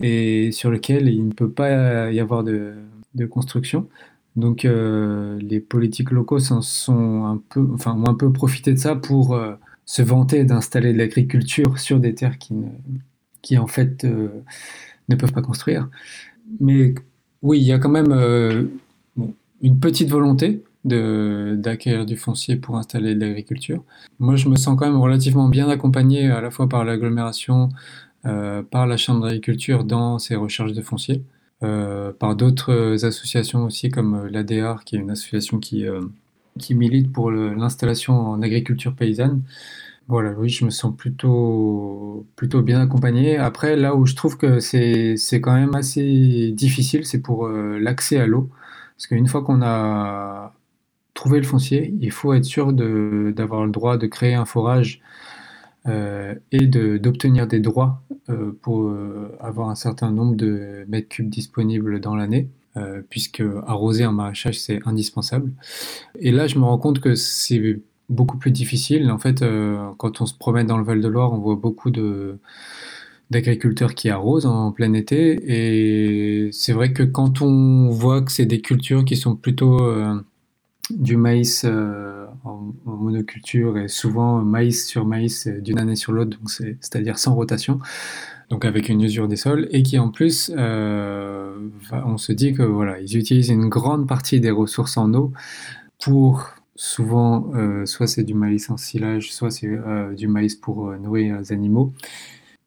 et 0.00 0.50
sur 0.50 0.70
lequel 0.70 1.08
il 1.08 1.28
ne 1.28 1.32
peut 1.32 1.50
pas 1.50 2.10
y 2.10 2.18
avoir 2.18 2.42
de, 2.42 2.74
de 3.14 3.26
construction. 3.26 3.88
Donc 4.34 4.64
euh, 4.64 5.38
les 5.40 5.60
politiques 5.60 6.10
locaux 6.10 6.40
sont 6.40 7.24
un 7.24 7.40
peu, 7.48 7.64
enfin, 7.74 7.94
ont 7.94 8.08
un 8.08 8.14
peu 8.14 8.32
profité 8.32 8.72
de 8.72 8.78
ça 8.78 8.96
pour 8.96 9.38
se 9.86 10.02
vanter 10.02 10.44
d'installer 10.44 10.92
de 10.92 10.98
l'agriculture 10.98 11.78
sur 11.78 12.00
des 12.00 12.14
terres 12.14 12.38
qui, 12.38 12.54
ne, 12.54 12.66
qui 13.42 13.56
en 13.58 13.68
fait 13.68 14.04
ne 14.04 15.14
peuvent 15.16 15.32
pas 15.32 15.42
construire. 15.42 15.88
Mais 16.60 16.94
oui, 17.42 17.60
il 17.60 17.64
y 17.66 17.72
a 17.72 17.78
quand 17.78 17.88
même 17.88 18.12
une 19.62 19.78
petite 19.78 20.10
volonté 20.10 20.64
d'acquérir 20.84 22.06
du 22.06 22.16
foncier 22.16 22.56
pour 22.56 22.76
installer 22.76 23.14
de 23.14 23.20
l'agriculture. 23.20 23.82
Moi, 24.18 24.36
je 24.36 24.48
me 24.48 24.56
sens 24.56 24.76
quand 24.78 24.86
même 24.86 25.00
relativement 25.00 25.48
bien 25.48 25.68
accompagné 25.68 26.30
à 26.30 26.40
la 26.40 26.50
fois 26.50 26.68
par 26.68 26.84
l'agglomération, 26.84 27.70
euh, 28.26 28.62
par 28.62 28.86
la 28.86 28.96
Chambre 28.96 29.22
d'agriculture 29.22 29.84
dans 29.84 30.18
ces 30.18 30.36
recherches 30.36 30.72
de 30.72 30.82
foncier, 30.82 31.22
euh, 31.62 32.12
par 32.12 32.36
d'autres 32.36 33.04
associations 33.04 33.64
aussi 33.64 33.90
comme 33.90 34.26
l'ADR, 34.26 34.84
qui 34.84 34.96
est 34.96 34.98
une 34.98 35.10
association 35.10 35.58
qui, 35.58 35.86
euh, 35.86 36.02
qui 36.58 36.74
milite 36.74 37.12
pour 37.12 37.30
l'installation 37.30 38.14
en 38.14 38.42
agriculture 38.42 38.94
paysanne. 38.94 39.42
Voilà, 40.06 40.32
oui, 40.32 40.50
je 40.50 40.64
me 40.66 40.70
sens 40.70 40.94
plutôt, 40.94 42.26
plutôt 42.36 42.60
bien 42.62 42.80
accompagné. 42.80 43.38
Après, 43.38 43.74
là 43.74 43.94
où 43.94 44.04
je 44.04 44.14
trouve 44.14 44.36
que 44.36 44.60
c'est, 44.60 45.16
quand 45.40 45.54
même 45.54 45.74
assez 45.74 46.50
difficile, 46.52 47.06
c'est 47.06 47.20
pour 47.22 47.46
euh, 47.46 47.78
l'accès 47.78 48.18
à 48.18 48.26
l'eau. 48.26 48.50
Parce 48.96 49.06
qu'une 49.06 49.26
fois 49.28 49.42
qu'on 49.42 49.62
a 49.62 50.52
trouvé 51.14 51.38
le 51.38 51.46
foncier, 51.46 51.94
il 52.00 52.10
faut 52.10 52.34
être 52.34 52.44
sûr 52.44 52.72
d'avoir 52.72 53.64
le 53.64 53.70
droit 53.70 53.96
de 53.96 54.06
créer 54.06 54.34
un 54.34 54.44
forage 54.44 55.00
euh, 55.86 56.34
et 56.50 56.66
d'obtenir 56.66 57.46
des 57.46 57.60
droits 57.60 58.02
euh, 58.30 58.52
pour 58.62 58.84
euh, 58.84 59.36
avoir 59.38 59.68
un 59.68 59.74
certain 59.74 60.10
nombre 60.10 60.34
de 60.34 60.84
mètres 60.88 61.08
cubes 61.08 61.28
disponibles 61.28 62.00
dans 62.00 62.16
l'année, 62.16 62.48
puisque 63.08 63.40
arroser 63.68 64.02
un 64.02 64.10
maraîchage, 64.10 64.58
c'est 64.58 64.80
indispensable. 64.84 65.52
Et 66.18 66.32
là, 66.32 66.48
je 66.48 66.58
me 66.58 66.64
rends 66.64 66.78
compte 66.78 66.98
que 66.98 67.14
c'est 67.14 67.80
beaucoup 68.08 68.36
plus 68.36 68.50
difficile. 68.50 69.12
En 69.12 69.18
fait, 69.18 69.44
quand 69.96 70.20
on 70.20 70.26
se 70.26 70.34
promène 70.34 70.66
dans 70.66 70.76
le 70.76 70.82
Val-de-Loire, 70.82 71.32
on 71.32 71.38
voit 71.38 71.54
beaucoup 71.54 71.90
de 71.90 72.38
d'agriculteurs 73.30 73.94
qui 73.94 74.10
arrosent 74.10 74.44
en 74.46 74.72
plein 74.72 74.92
été. 74.92 75.38
Et 75.46 76.50
c'est 76.50 76.72
vrai 76.72 76.92
que 76.92 77.04
quand 77.04 77.42
on 77.42 77.90
voit 77.90 78.22
que 78.22 78.32
c'est 78.32 78.44
des 78.44 78.60
cultures 78.60 79.04
qui 79.04 79.16
sont 79.16 79.36
plutôt 79.36 79.78
du 80.90 81.16
maïs 81.16 81.64
euh, 81.64 82.26
en, 82.44 82.72
monoculture 82.84 83.78
et 83.78 83.88
souvent 83.88 84.42
maïs 84.42 84.86
sur 84.86 85.06
maïs 85.06 85.46
euh, 85.46 85.60
d'une 85.60 85.78
année 85.78 85.96
sur 85.96 86.12
l'autre, 86.12 86.38
c'est-à-dire 86.46 87.18
sans 87.18 87.34
rotation, 87.34 87.78
donc 88.50 88.64
avec 88.64 88.88
une 88.88 89.00
usure 89.00 89.28
des 89.28 89.36
sols, 89.36 89.68
et 89.70 89.82
qui 89.82 89.98
en 89.98 90.10
plus, 90.10 90.52
euh, 90.56 91.56
on 91.90 92.18
se 92.18 92.32
dit 92.32 92.52
que 92.52 92.62
voilà, 92.62 93.00
ils 93.00 93.16
utilisent 93.16 93.48
une 93.48 93.68
grande 93.68 94.06
partie 94.06 94.40
des 94.40 94.50
ressources 94.50 94.96
en 94.96 95.12
eau 95.14 95.32
pour 96.02 96.50
souvent, 96.76 97.52
soit 97.86 98.08
c'est 98.08 98.24
du 98.24 98.34
maïs 98.34 98.68
en 98.68 98.76
silage, 98.76 99.32
soit 99.32 99.50
c'est 99.50 99.70
du 100.16 100.26
maïs 100.26 100.56
pour 100.56 100.90
nourrir 100.98 101.38
les 101.38 101.52
animaux. 101.52 101.92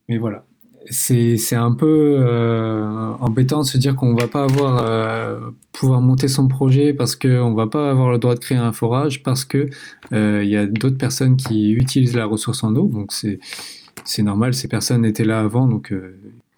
Mais 0.08 0.18
voilà, 0.18 0.46
c'est 0.90 1.56
un 1.56 1.74
peu 1.74 2.18
euh, 2.20 3.12
embêtant 3.20 3.62
de 3.62 3.66
se 3.66 3.78
dire 3.78 3.96
qu'on 3.96 4.16
va 4.16 4.28
pas 4.28 4.44
avoir 4.44 4.86
euh, 4.86 5.52
pouvoir 5.72 6.02
monter 6.02 6.28
son 6.28 6.48
projet 6.48 6.94
parce 6.94 7.16
qu'on 7.16 7.54
va 7.54 7.68
pas 7.68 7.90
avoir 7.90 8.12
le 8.12 8.18
droit 8.18 8.36
de 8.36 8.40
créer 8.40 8.58
un 8.58 8.72
forage 8.72 9.24
parce 9.24 9.46
que 9.46 9.70
euh, 10.14 10.44
il 10.44 10.50
y 10.50 10.58
a 10.58 10.66
d'autres 10.66 10.98
personnes 10.98 11.36
qui 11.36 11.72
utilisent 11.72 12.16
la 12.16 12.26
ressource 12.26 12.64
en 12.64 12.76
eau. 12.76 12.88
Donc 12.88 13.12
c'est 13.12 14.24
normal, 14.24 14.54
ces 14.54 14.68
personnes 14.68 15.06
étaient 15.06 15.26
là 15.26 15.42
avant, 15.42 15.68
donc 15.68 15.94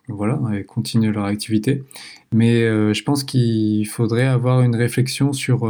voilà, 0.08 0.40
elles 0.54 0.66
continuent 0.66 1.12
leur 1.12 1.26
activité. 1.26 1.84
Mais 2.32 2.62
je 2.94 3.04
pense 3.04 3.24
qu'il 3.24 3.88
faudrait 3.88 4.28
avoir 4.28 4.62
une 4.62 4.76
réflexion 4.76 5.34
sur 5.34 5.68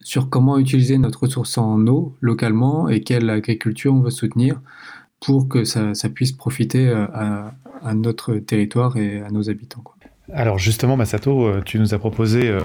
sur 0.00 0.28
comment 0.28 0.58
utiliser 0.58 0.98
notre 0.98 1.22
ressource 1.22 1.56
en 1.56 1.86
eau 1.86 2.14
localement 2.20 2.88
et 2.88 3.00
quelle 3.00 3.30
agriculture 3.30 3.94
on 3.94 4.00
veut 4.00 4.10
soutenir 4.10 4.60
pour 5.24 5.48
que 5.48 5.64
ça, 5.64 5.94
ça 5.94 6.08
puisse 6.08 6.32
profiter 6.32 6.88
euh, 6.88 7.06
à, 7.14 7.52
à 7.82 7.94
notre 7.94 8.36
territoire 8.36 8.96
et 8.96 9.20
à 9.20 9.30
nos 9.30 9.48
habitants. 9.50 9.80
quoi. 9.82 9.94
Alors 10.32 10.58
justement, 10.58 10.96
Masato, 10.96 11.44
euh, 11.44 11.60
tu 11.64 11.78
nous 11.78 11.94
as 11.94 11.98
proposé 11.98 12.48
euh, 12.48 12.60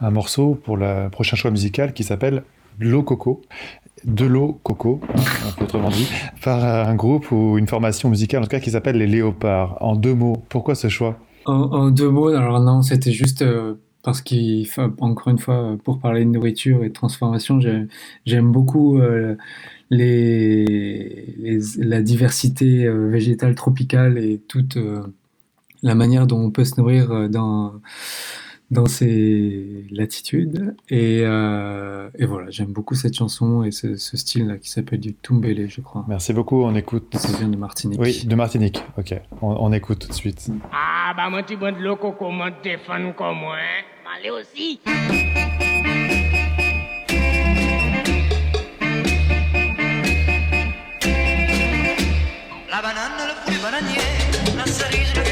un 0.00 0.10
morceau 0.10 0.54
pour 0.54 0.76
le 0.76 1.08
prochain 1.10 1.36
choix 1.36 1.50
musical 1.50 1.92
qui 1.92 2.02
s'appelle 2.02 2.42
L'eau 2.80 3.04
coco, 3.04 3.42
de 4.04 4.24
l'eau 4.24 4.58
coco, 4.64 5.00
autrement 5.60 5.90
dit, 5.90 6.08
par 6.42 6.88
un 6.88 6.94
groupe 6.96 7.30
ou 7.30 7.56
une 7.56 7.68
formation 7.68 8.10
musicale 8.10 8.40
en 8.40 8.44
tout 8.44 8.50
cas 8.50 8.58
qui 8.58 8.72
s'appelle 8.72 8.96
les 8.96 9.06
Léopards. 9.06 9.78
En 9.80 9.94
deux 9.94 10.14
mots, 10.14 10.44
pourquoi 10.48 10.74
ce 10.74 10.88
choix? 10.88 11.16
En, 11.46 11.90
deux 11.90 12.10
mots, 12.10 12.28
alors 12.28 12.58
non, 12.58 12.82
c'était 12.82 13.12
juste 13.12 13.44
parce 14.02 14.22
qu'il, 14.22 14.66
encore 14.98 15.28
une 15.28 15.38
fois, 15.38 15.76
pour 15.84 16.00
parler 16.00 16.24
de 16.24 16.30
nourriture 16.30 16.82
et 16.82 16.88
de 16.88 16.92
transformation, 16.92 17.60
j'aime 18.26 18.50
beaucoup 18.50 18.98
les, 19.96 21.58
la 21.78 22.02
diversité 22.02 22.88
végétale 22.88 23.54
tropicale 23.54 24.18
et 24.18 24.38
toute 24.38 24.76
la 25.84 25.94
manière 25.94 26.26
dont 26.26 26.38
on 26.40 26.50
peut 26.50 26.64
se 26.64 26.80
nourrir 26.80 27.12
euh, 27.12 27.28
dans, 27.28 27.74
dans 28.70 28.86
ces 28.86 29.84
latitudes. 29.90 30.74
Et, 30.88 31.20
euh, 31.22 32.08
et 32.18 32.24
voilà, 32.24 32.50
j'aime 32.50 32.72
beaucoup 32.72 32.94
cette 32.94 33.14
chanson 33.14 33.62
et 33.62 33.70
ce, 33.70 33.96
ce 33.96 34.16
style-là 34.16 34.56
qui 34.56 34.70
s'appelle 34.70 35.00
du 35.00 35.14
Tumbele, 35.14 35.68
je 35.68 35.82
crois. 35.82 36.04
Merci 36.08 36.32
beaucoup, 36.32 36.62
on 36.62 36.74
écoute. 36.74 37.14
Ça 37.16 37.36
vient 37.38 37.48
de 37.48 37.56
Martinique. 37.56 38.00
Oui, 38.00 38.24
de 38.24 38.34
Martinique, 38.34 38.82
ok. 38.98 39.14
On, 39.42 39.56
on 39.60 39.72
écoute 39.72 40.00
tout 40.00 40.08
de 40.08 40.14
suite. 40.14 40.50
Ah, 40.72 41.12
bah 41.14 41.28
moi, 41.30 41.42
tu 41.42 41.56
bois 41.56 41.70
de 41.70 41.78
l'eau 41.78 41.96
coco, 41.96 42.30
moi, 42.30 42.50
t'es 42.62 42.78
fan 42.78 43.12
comme 43.14 43.38
moi, 43.38 43.56
hein 43.56 43.84
Allez 44.16 44.30
aussi 44.30 44.80
reason 54.96 55.23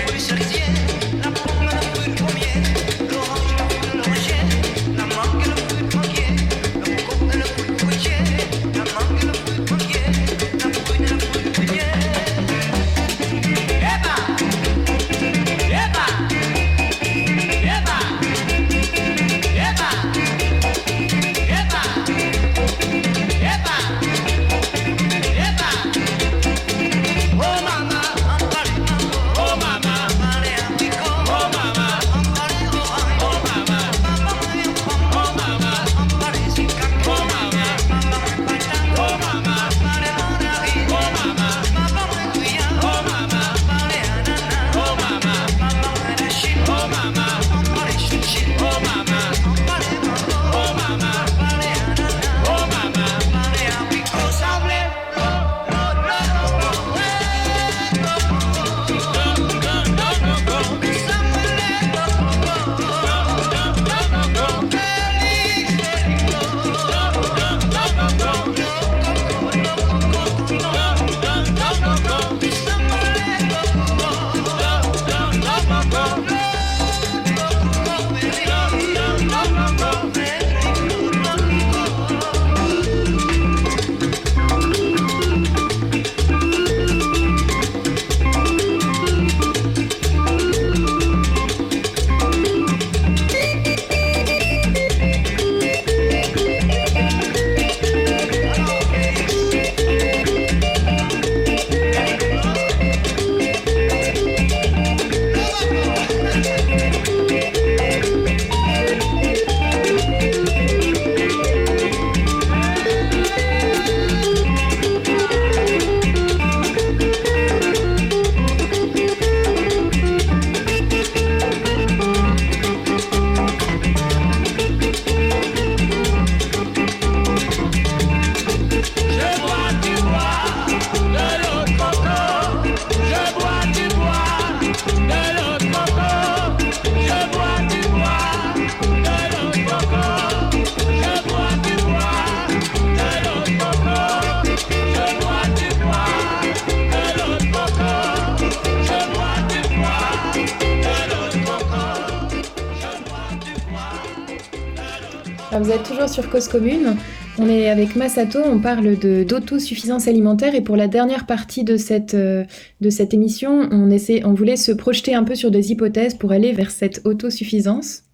Cause 156.32 156.48
Commune. 156.48 156.96
On 157.38 157.46
est 157.46 157.68
avec 157.68 157.94
Masato, 157.94 158.38
on 158.42 158.58
parle 158.58 158.96
d'autosuffisance 158.96 160.08
alimentaire 160.08 160.54
et 160.54 160.62
pour 160.62 160.76
la 160.76 160.88
dernière 160.88 161.26
partie 161.26 161.62
de 161.62 161.76
cette, 161.76 162.14
euh, 162.14 162.44
de 162.80 162.88
cette 162.88 163.12
émission, 163.12 163.68
on, 163.70 163.90
essaie, 163.90 164.22
on 164.24 164.32
voulait 164.32 164.56
se 164.56 164.72
projeter 164.72 165.14
un 165.14 165.24
peu 165.24 165.34
sur 165.34 165.50
des 165.50 165.72
hypothèses 165.72 166.14
pour 166.14 166.32
aller 166.32 166.52
vers 166.52 166.70
cette 166.70 167.02
autosuffisance. 167.04 168.04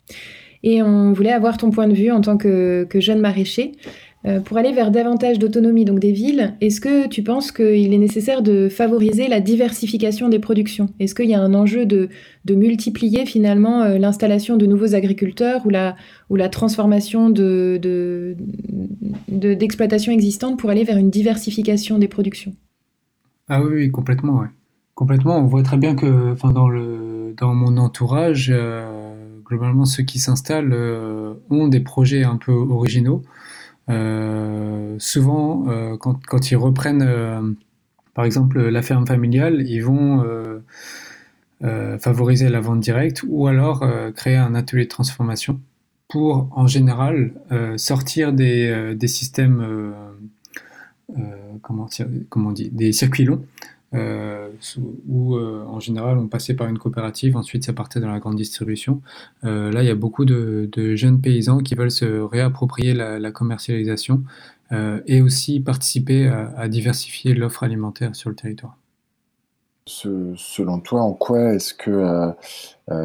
Et 0.64 0.83
on 0.83 1.12
voulait 1.12 1.31
avoir 1.31 1.59
ton 1.59 1.71
point 1.71 1.87
de 1.87 1.95
vue 1.95 2.11
en 2.11 2.21
tant 2.21 2.37
que 2.37 2.89
jeune 2.97 3.21
maraîcher. 3.21 3.73
Euh, 4.29 4.41
pour 4.41 4.59
aller 4.59 4.72
vers 4.72 4.91
davantage 4.91 5.39
d'autonomie 5.39 5.85
donc 5.85 6.01
des 6.01 6.12
villes, 6.12 6.55
est-ce 6.61 6.81
que 6.81 7.09
tu 7.09 7.22
penses 7.22 7.51
qu'il 7.51 7.95
est 7.95 7.99
nécessaire 7.99 8.43
de 8.43 8.68
favoriser 8.68 9.26
la 9.26 9.41
diversification 9.41 10.29
des 10.29 10.39
productions? 10.39 10.91
Est-ce 11.01 11.14
qu'il 11.14 11.31
y 11.31 11.35
a 11.35 11.41
un 11.41 11.55
enjeu 11.55 11.87
de, 11.87 12.11
multiplier 12.51 13.26
finalement 13.26 13.83
euh, 13.83 13.99
l'installation 13.99 14.57
de 14.57 14.66
nouveaux 14.66 14.95
agriculteurs 14.95 15.64
ou 15.66 15.70
la, 15.70 16.49
transformation 16.49 17.31
de, 17.31 17.79
de, 17.81 18.37
de- 19.29 19.55
d'exploitations 19.55 20.12
existantes 20.12 20.59
pour 20.59 20.70
aller 20.70 20.85
vers 20.85 20.97
une 20.99 21.11
diversification 21.11 21.99
des 21.99 22.09
productions? 22.09 22.55
Ah 23.49 23.62
oui, 23.62 23.70
oui, 23.74 23.91
complètement, 23.91 24.41
ouais. 24.41 24.49
Complètement. 24.95 25.39
On 25.39 25.47
voit 25.47 25.62
très 25.62 25.76
bien 25.76 25.95
que, 25.95 26.33
enfin, 26.33 26.53
dans 26.53 27.55
mon 27.55 27.76
entourage, 27.76 28.51
euh, 28.53 29.14
globalement, 29.45 29.85
ceux 29.85 30.03
qui 30.03 30.18
s'installent 30.18 30.74
ont 31.49 31.68
des 31.68 31.81
projets 31.81 32.24
un 32.24 32.37
peu 32.37 32.53
originaux. 32.53 33.22
Euh, 33.89 34.97
souvent, 34.99 35.64
euh, 35.68 35.97
quand, 35.97 36.51
ils 36.51 36.57
reprennent, 36.57 37.03
euh, 37.07 37.41
par 38.14 38.24
exemple, 38.24 38.61
la 38.61 38.82
ferme 38.82 39.07
familiale, 39.07 39.62
ils 39.66 39.80
vont 39.80 40.24
favoriser 41.99 42.49
la 42.49 42.61
vente 42.61 42.80
directe 42.80 43.22
ou 43.26 43.47
alors 43.47 43.84
créer 44.14 44.36
un 44.36 44.55
atelier 44.55 44.84
de 44.84 44.89
transformation 44.89 45.61
pour, 46.09 46.49
en 46.53 46.66
général, 46.66 47.32
sortir 47.76 48.32
des, 48.32 48.97
systèmes, 49.07 49.95
comment, 51.62 51.89
comment 52.28 52.53
des 52.53 52.93
circuits 52.93 53.24
longs, 53.24 53.45
euh, 53.95 54.51
où 55.09 55.36
euh, 55.36 55.64
en 55.66 55.80
général 55.80 56.18
on 56.18 56.28
passait 56.28 56.55
par 56.55 56.68
une 56.68 56.78
coopérative, 56.78 57.36
ensuite 57.36 57.64
ça 57.64 57.72
partait 57.72 58.01
dans 58.01 58.11
la 58.11 58.18
grande 58.18 58.36
distribution. 58.36 59.01
Euh, 59.45 59.72
là, 59.72 59.82
il 59.82 59.86
y 59.86 59.91
a 59.91 59.95
beaucoup 59.95 60.24
de, 60.24 60.68
jeunes 60.95 61.20
paysans 61.20 61.59
qui 61.59 61.74
veulent 61.74 61.91
se 61.91 62.05
réapproprier 62.05 62.95
la, 62.95 63.30
commercialisation 63.30 64.24
euh, 64.72 65.01
et 65.07 65.22
aussi 65.22 65.61
participer 65.61 66.26
à, 66.28 66.68
diversifier 66.68 67.34
l'offre 67.34 67.62
alimentaire 67.62 68.14
sur 68.14 68.30
le 68.30 68.36
territoire. 68.36 68.76
Selon 69.86 70.80
toi, 70.80 71.01
en 71.01 71.14
quoi 71.14 71.55
est-ce 71.55 71.72
que 71.72 72.34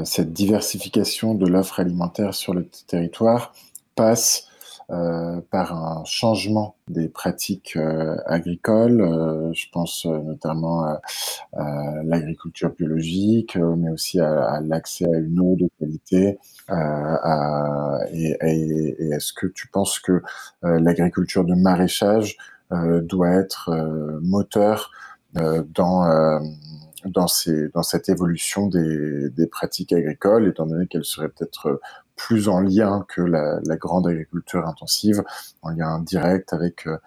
cette 0.04 0.34
diversification 0.34 1.34
de 1.34 1.48
l'offre 1.48 1.80
alimentaire 1.80 2.34
sur 2.34 2.54
le 2.54 2.68
territoire 2.88 3.54
passe 3.96 4.50
euh, 4.94 5.42
par 5.50 5.74
un 5.74 6.04
changement 6.06 6.76
des 6.88 7.08
pratiques 7.08 7.76
euh, 7.78 8.16
agricoles? 8.28 9.02
Euh, 9.02 9.52
je 9.54 9.66
pense 9.72 10.06
notamment 10.06 10.84
à, 10.84 11.02
l'agriculture 12.04 12.72
biologique, 12.78 13.56
mais 13.56 13.90
aussi 13.90 14.20
à, 14.20 14.60
l'accès 14.62 15.06
à 15.06 15.18
une 15.18 15.40
eau 15.40 15.56
de 15.56 15.68
qualité. 15.80 16.38
et 18.12 18.38
est-ce 19.12 19.34
que 19.34 19.48
tu 19.48 19.68
penses 19.68 20.00
que 20.00 20.22
l'agriculture 20.62 21.46
de 21.46 21.56
maraîchage 21.56 22.38
doit 22.72 23.30
être 23.30 23.72
moteur 24.22 24.92
dans, 25.34 26.40
dans, 27.06 27.28
cette 27.28 28.10
évolution 28.10 28.68
des, 28.68 29.48
pratiques 29.52 29.94
agricoles, 29.94 30.48
étant 30.48 30.66
donné 30.66 30.88
qu'elle 30.88 31.06
serait 31.06 31.30
peut-être 31.30 31.68
euh, 31.68 31.82
plus 32.16 32.48
en 32.48 32.60
lien 32.60 33.06
que 33.08 33.22
la, 33.22 33.60
grande 33.78 34.08
agriculture 34.08 34.68
intensive, 34.68 35.24
en 35.62 35.72
lien 35.72 36.00
direct 36.00 36.54
avec, 36.54 36.88
euh, 36.88 36.98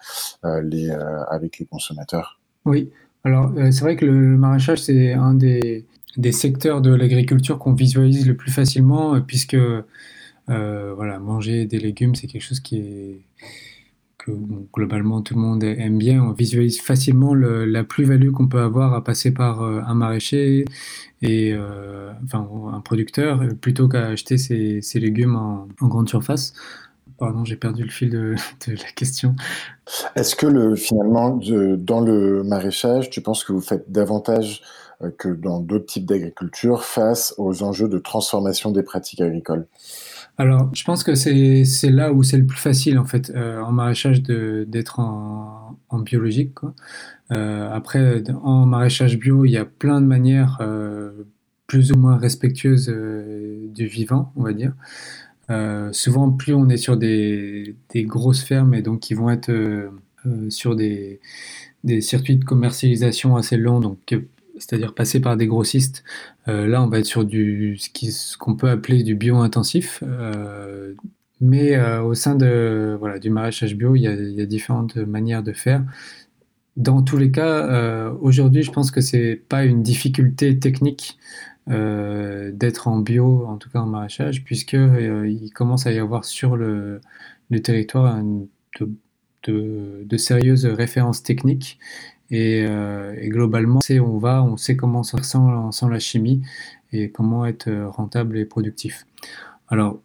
euh, 0.45 0.61
les, 0.61 0.91
avec 1.29 1.59
les 1.59 1.65
consommateurs. 1.65 2.39
Oui, 2.65 2.91
alors 3.23 3.51
c'est 3.55 3.81
vrai 3.81 3.95
que 3.95 4.05
le, 4.05 4.31
le 4.31 4.37
maraîchage, 4.37 4.83
c'est 4.83 5.13
un 5.13 5.33
des, 5.33 5.85
des 6.17 6.31
secteurs 6.31 6.81
de 6.81 6.93
l'agriculture 6.93 7.59
qu'on 7.59 7.73
visualise 7.73 8.27
le 8.27 8.35
plus 8.35 8.51
facilement, 8.51 9.19
puisque 9.21 9.57
voilà, 10.47 11.19
manger 11.19 11.65
des 11.65 11.79
légumes, 11.79 12.15
c'est 12.15 12.27
quelque 12.27 12.41
chose 12.41 12.59
qui 12.59 12.77
est, 12.77 13.25
globalement 14.73 15.21
tout 15.21 15.35
le 15.35 15.41
monde 15.41 15.63
aime 15.63 15.97
bien. 15.97 16.21
On 16.23 16.31
visualise 16.31 16.81
facilement 16.81 17.33
le- 17.33 17.65
la 17.65 17.83
plus-value 17.83 18.31
qu'on 18.31 18.47
peut 18.47 18.61
avoir 18.61 18.93
à 18.93 19.03
passer 19.03 19.31
par 19.31 19.61
euh, 19.61 19.81
un 19.85 19.93
maraîcher 19.93 20.65
et 21.21 21.53
euh, 21.53 22.11
un 22.33 22.81
producteur 22.81 23.41
euh, 23.41 23.49
plutôt 23.53 23.87
qu'à 23.87 24.07
acheter 24.07 24.37
ses, 24.37 24.99
légumes 24.99 25.35
en, 25.35 25.67
grande 25.87 26.09
surface. 26.09 26.53
Pardon, 27.17 27.45
j'ai 27.45 27.55
perdu 27.55 27.83
le 27.83 27.89
fil 27.89 28.09
de, 28.11 28.35
la 28.67 28.91
question. 28.95 29.35
Est-ce 30.15 30.35
que 30.35 30.45
le, 30.45 30.75
finalement, 30.75 31.39
dans 31.77 32.01
le 32.01 32.43
maraîchage, 32.43 33.09
tu 33.09 33.21
penses 33.21 33.43
que 33.43 33.53
vous 33.53 33.61
faites 33.61 33.91
davantage 33.91 34.61
que 35.17 35.29
dans 35.29 35.59
d'autres 35.59 35.85
types 35.85 36.05
d'agriculture 36.05 36.83
face 36.83 37.33
aux 37.37 37.63
enjeux 37.63 37.87
de 37.87 37.97
transformation 37.99 38.71
des 38.71 38.83
pratiques 38.83 39.21
agricoles? 39.21 39.67
Alors, 40.39 40.69
je 40.75 40.83
pense 40.83 41.03
que 41.03 41.15
c'est 41.15 41.89
là 41.89 42.13
où 42.13 42.21
c'est 42.21 42.37
le 42.37 42.45
plus 42.45 42.59
facile 42.59 42.99
en 42.99 43.05
fait 43.05 43.31
euh, 43.31 43.59
en 43.61 43.71
maraîchage 43.71 44.21
d'être 44.21 44.99
en, 44.99 45.75
biologique 45.99 46.53
quoi. 46.53 46.75
Euh, 47.31 47.71
après, 47.71 48.23
en 48.43 48.67
maraîchage 48.67 49.17
bio, 49.17 49.45
il 49.45 49.51
y 49.51 49.57
a 49.57 49.65
plein 49.65 49.99
de 49.99 50.05
manières 50.05 50.59
euh, 50.61 51.11
plus 51.65 51.91
ou 51.91 51.97
moins 51.97 52.17
respectueuses 52.17 52.87
du 52.89 53.87
vivant, 53.87 54.31
on 54.35 54.43
va 54.43 54.53
dire. 54.53 54.73
Souvent, 55.91 56.31
plus 56.31 56.53
on 56.53 56.69
est 56.69 56.77
sur 56.77 56.97
des, 56.97 57.75
grosses 57.95 58.43
fermes 58.43 58.73
et 58.75 58.81
donc 58.81 58.99
qui 59.01 59.15
vont 59.15 59.29
être 59.29 59.51
sur 60.49 60.75
des, 60.75 61.19
des 61.83 62.01
circuits 62.01 62.37
de 62.37 62.45
commercialisation 62.45 63.35
assez 63.37 63.57
longs, 63.57 63.79
donc 63.79 63.99
c'est-à-dire 64.59 64.93
passer 64.93 65.19
par 65.21 65.37
des 65.37 65.47
grossistes. 65.47 66.03
Euh, 66.47 66.67
là, 66.67 66.83
on 66.83 66.87
va 66.87 66.99
être 66.99 67.05
sur 67.05 67.25
du 67.25 67.77
ce 67.77 67.89
ce 68.11 68.37
qu'on 68.37 68.55
peut 68.55 68.69
appeler 68.69 69.03
du 69.03 69.15
bio-intensif. 69.15 70.03
Euh, 70.03 70.93
mais 71.41 71.75
euh, 71.75 72.01
au 72.01 72.13
sein 72.15 72.35
de, 72.35 72.95
voilà, 72.99 73.19
du 73.19 73.29
maraîchage 73.29 73.75
bio, 73.75 73.95
il 73.95 74.01
y 74.01 74.41
a, 74.41 74.45
différentes 74.45 74.95
manières 74.97 75.43
de 75.43 75.53
faire. 75.53 75.83
Dans 76.77 77.01
tous 77.01 77.17
les 77.17 77.31
cas, 77.31 78.11
aujourd'hui, 78.21 78.61
je 78.63 78.71
pense 78.71 78.91
que 78.91 79.01
c'est 79.01 79.35
pas 79.49 79.65
une 79.65 79.81
difficulté 79.81 80.59
technique 80.59 81.17
d'être 81.67 82.87
en 82.87 82.99
bio, 82.99 83.45
en 83.47 83.57
tout 83.57 83.69
cas 83.69 83.79
en 83.79 83.87
maraîchage, 83.87 84.43
puisque 84.43 84.73
euh, 84.73 85.27
il 85.27 85.51
commence 85.51 85.85
à 85.87 85.91
y 85.91 85.99
avoir 85.99 86.25
sur 86.25 86.55
le, 86.55 87.01
le 87.49 87.59
territoire 87.61 88.21
de- 89.47 90.03
de 90.05 90.17
sérieuses 90.17 90.65
références 90.65 91.23
techniques. 91.23 91.79
Et, 92.29 92.65
euh, 92.67 93.15
et 93.19 93.29
globalement, 93.29 93.79
c'est 93.81 93.99
on 93.99 94.17
va, 94.17 94.43
on 94.43 94.57
sait 94.57 94.75
comment 94.75 95.03
ça 95.03 95.21
sans, 95.23 95.71
sans 95.71 95.87
la 95.87 95.99
chimie 95.99 96.41
et 96.91 97.09
comment 97.09 97.45
être 97.45 97.67
euh, 97.67 97.89
rentable 97.89 98.37
et 98.37 98.45
productif. 98.45 99.05
Alors, 99.69 100.01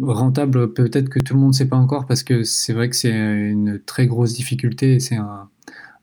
rentable, 0.00 0.72
peut-être 0.72 1.08
que 1.08 1.20
tout 1.20 1.34
le 1.34 1.40
monde 1.40 1.50
ne 1.50 1.56
sait 1.56 1.68
pas 1.68 1.76
encore 1.76 2.06
parce 2.06 2.22
que 2.22 2.42
c'est 2.42 2.72
vrai 2.72 2.88
que 2.88 2.96
c'est 2.96 3.12
une 3.12 3.80
très 3.84 4.06
grosse 4.06 4.34
difficulté 4.34 4.94
et 4.94 5.00
c'est 5.00 5.16
un, 5.16 5.48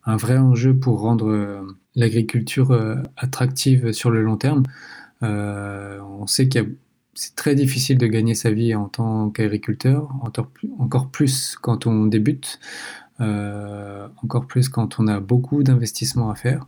vrai 0.06 0.38
enjeu 0.38 0.76
pour 0.76 1.02
rendre 1.02 1.30
euh, 1.30 1.62
l'agriculture 1.96 2.72
attractive 3.18 3.92
sur 3.92 4.10
le 4.10 4.22
long 4.24 4.38
terme. 4.38 4.64
On 5.22 6.26
sait 6.26 6.48
qu'il 6.48 6.76
c'est 7.14 7.36
très 7.36 7.56
difficile 7.56 7.98
de 7.98 8.08
gagner 8.08 8.36
sa 8.36 8.52
vie 8.52 8.74
en 8.74 8.88
tant 8.88 9.30
qu'agriculteur, 9.30 10.10
encore 10.80 11.10
plus, 11.10 11.56
quand 11.62 11.86
on 11.86 12.06
débute, 12.06 12.60
encore 13.20 14.46
plus 14.48 14.70
quand 14.70 15.00
on 15.00 15.08
a 15.08 15.20
beaucoup 15.20 15.64
d'investissements 15.64 16.30
à 16.30 16.36
faire. 16.36 16.68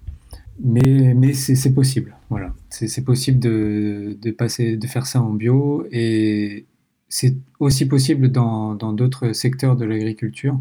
Mais, 0.63 1.15
mais 1.15 1.33
c'est 1.33 1.73
possible, 1.73 2.15
voilà. 2.29 2.53
C'est 2.69 3.03
possible 3.03 3.39
de, 3.39 4.15
de 4.21 4.31
passer, 4.31 4.77
de 4.77 4.87
faire 4.87 5.07
ça 5.07 5.19
en 5.21 5.33
bio 5.33 5.85
et 5.91 6.65
c'est 7.09 7.35
aussi 7.59 7.87
possible 7.87 8.31
dans 8.31 8.75
d'autres 8.75 9.33
secteurs 9.33 9.75
de 9.75 9.85
l'agriculture. 9.85 10.59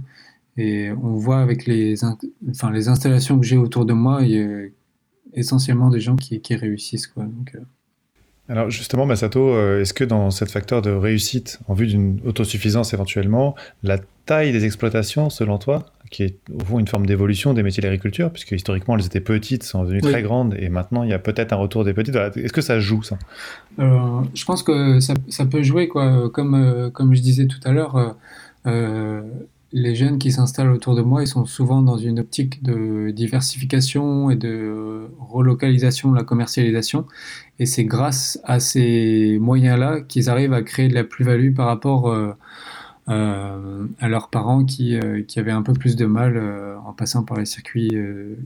Et 0.56 0.90
on 0.90 1.14
voit 1.14 1.40
avec 1.40 1.66
les, 1.66 2.04
in- 2.04 2.18
enfin, 2.50 2.70
les 2.70 2.88
installations 2.88 3.38
que 3.38 3.46
j'ai 3.46 3.56
autour 3.56 3.86
de 3.86 3.94
moi, 3.94 4.22
il 4.22 4.30
y 4.30 4.42
a 4.42 4.66
essentiellement 5.34 5.88
des 5.88 6.00
gens 6.00 6.16
qui, 6.16 6.40
qui 6.40 6.54
réussissent, 6.56 7.06
quoi. 7.06 7.24
Donc, 7.24 7.54
euh, 7.54 7.60
Alors 8.50 8.68
justement, 8.68 9.06
Masato, 9.06 9.40
euh, 9.40 9.80
est-ce 9.80 9.94
que 9.94 10.04
dans 10.04 10.30
cette 10.30 10.50
facteur 10.50 10.82
de 10.82 10.90
réussite, 10.90 11.58
en 11.68 11.74
vue 11.74 11.86
d'une 11.86 12.20
autosuffisance 12.26 12.92
éventuellement, 12.92 13.54
la 13.82 13.98
taille 14.26 14.52
des 14.52 14.64
exploitations, 14.64 15.30
selon 15.30 15.58
toi, 15.58 15.86
qui 16.10 16.22
est 16.24 16.36
au 16.54 16.64
fond 16.64 16.78
une 16.78 16.86
forme 16.86 17.06
d'évolution 17.06 17.54
des 17.54 17.62
métiers 17.62 17.80
de 17.80 17.86
l'agriculture, 17.86 18.30
puisque 18.30 18.52
historiquement 18.52 18.96
elles 18.96 19.06
étaient 19.06 19.20
petites, 19.20 19.62
sont 19.62 19.82
devenues 19.82 20.00
Oui. 20.02 20.10
très 20.12 20.22
grandes, 20.22 20.54
et 20.58 20.68
maintenant 20.68 21.02
il 21.02 21.10
y 21.10 21.14
a 21.14 21.18
peut-être 21.18 21.52
un 21.52 21.56
retour 21.56 21.84
des 21.84 21.94
petites. 21.94 22.14
Est-ce 22.14 22.52
que 22.52 22.60
ça 22.60 22.78
joue 22.80 23.02
ça? 23.02 23.18
Euh, 23.78 24.20
je 24.34 24.44
pense 24.44 24.62
que 24.62 25.00
ça, 25.00 25.14
ça 25.28 25.46
peut 25.46 25.62
jouer, 25.62 25.88
quoi. 25.88 26.30
Comme, 26.30 26.54
euh, 26.54 26.90
comme 26.90 27.14
je 27.14 27.22
disais 27.22 27.46
tout 27.46 27.60
à 27.64 27.72
l'heure, 27.72 28.16
euh, 28.66 29.22
les 29.72 29.94
jeunes 29.94 30.18
qui 30.18 30.30
s'installent 30.30 30.70
autour 30.70 30.94
de 30.94 31.00
moi, 31.00 31.22
ils 31.22 31.26
sont 31.26 31.46
souvent 31.46 31.80
dans 31.80 31.96
une 31.96 32.20
optique 32.20 32.62
de 32.62 33.10
diversification 33.10 34.30
et 34.30 34.36
de 34.36 35.08
relocalisation 35.18 36.12
de 36.12 36.16
la 36.16 36.24
commercialisation. 36.24 37.06
Et 37.58 37.64
c'est 37.64 37.84
grâce 37.84 38.38
à 38.44 38.60
ces 38.60 39.38
moyens-là 39.40 40.02
qu'ils 40.02 40.28
arrivent 40.28 40.52
à 40.52 40.60
créer 40.60 40.88
de 40.88 40.94
la 40.94 41.04
plus-value 41.04 41.54
par 41.54 41.68
rapport 41.68 42.14
euh, 43.08 43.86
à 43.98 44.08
leurs 44.08 44.28
parents 44.28 44.64
qui, 44.64 44.96
euh, 44.96 45.22
qui 45.22 45.40
avaient 45.40 45.50
un 45.50 45.62
peu 45.62 45.72
plus 45.72 45.96
de 45.96 46.06
mal 46.06 46.36
euh, 46.36 46.76
en 46.84 46.92
passant 46.92 47.24
par 47.24 47.38
les 47.38 47.46
circuits 47.46 47.90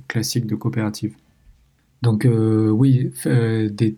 classiques 0.08 0.46
de 0.46 0.54
coopérative. 0.54 1.14
Donc 2.02 2.26
oui, 2.28 3.10
des 3.24 3.96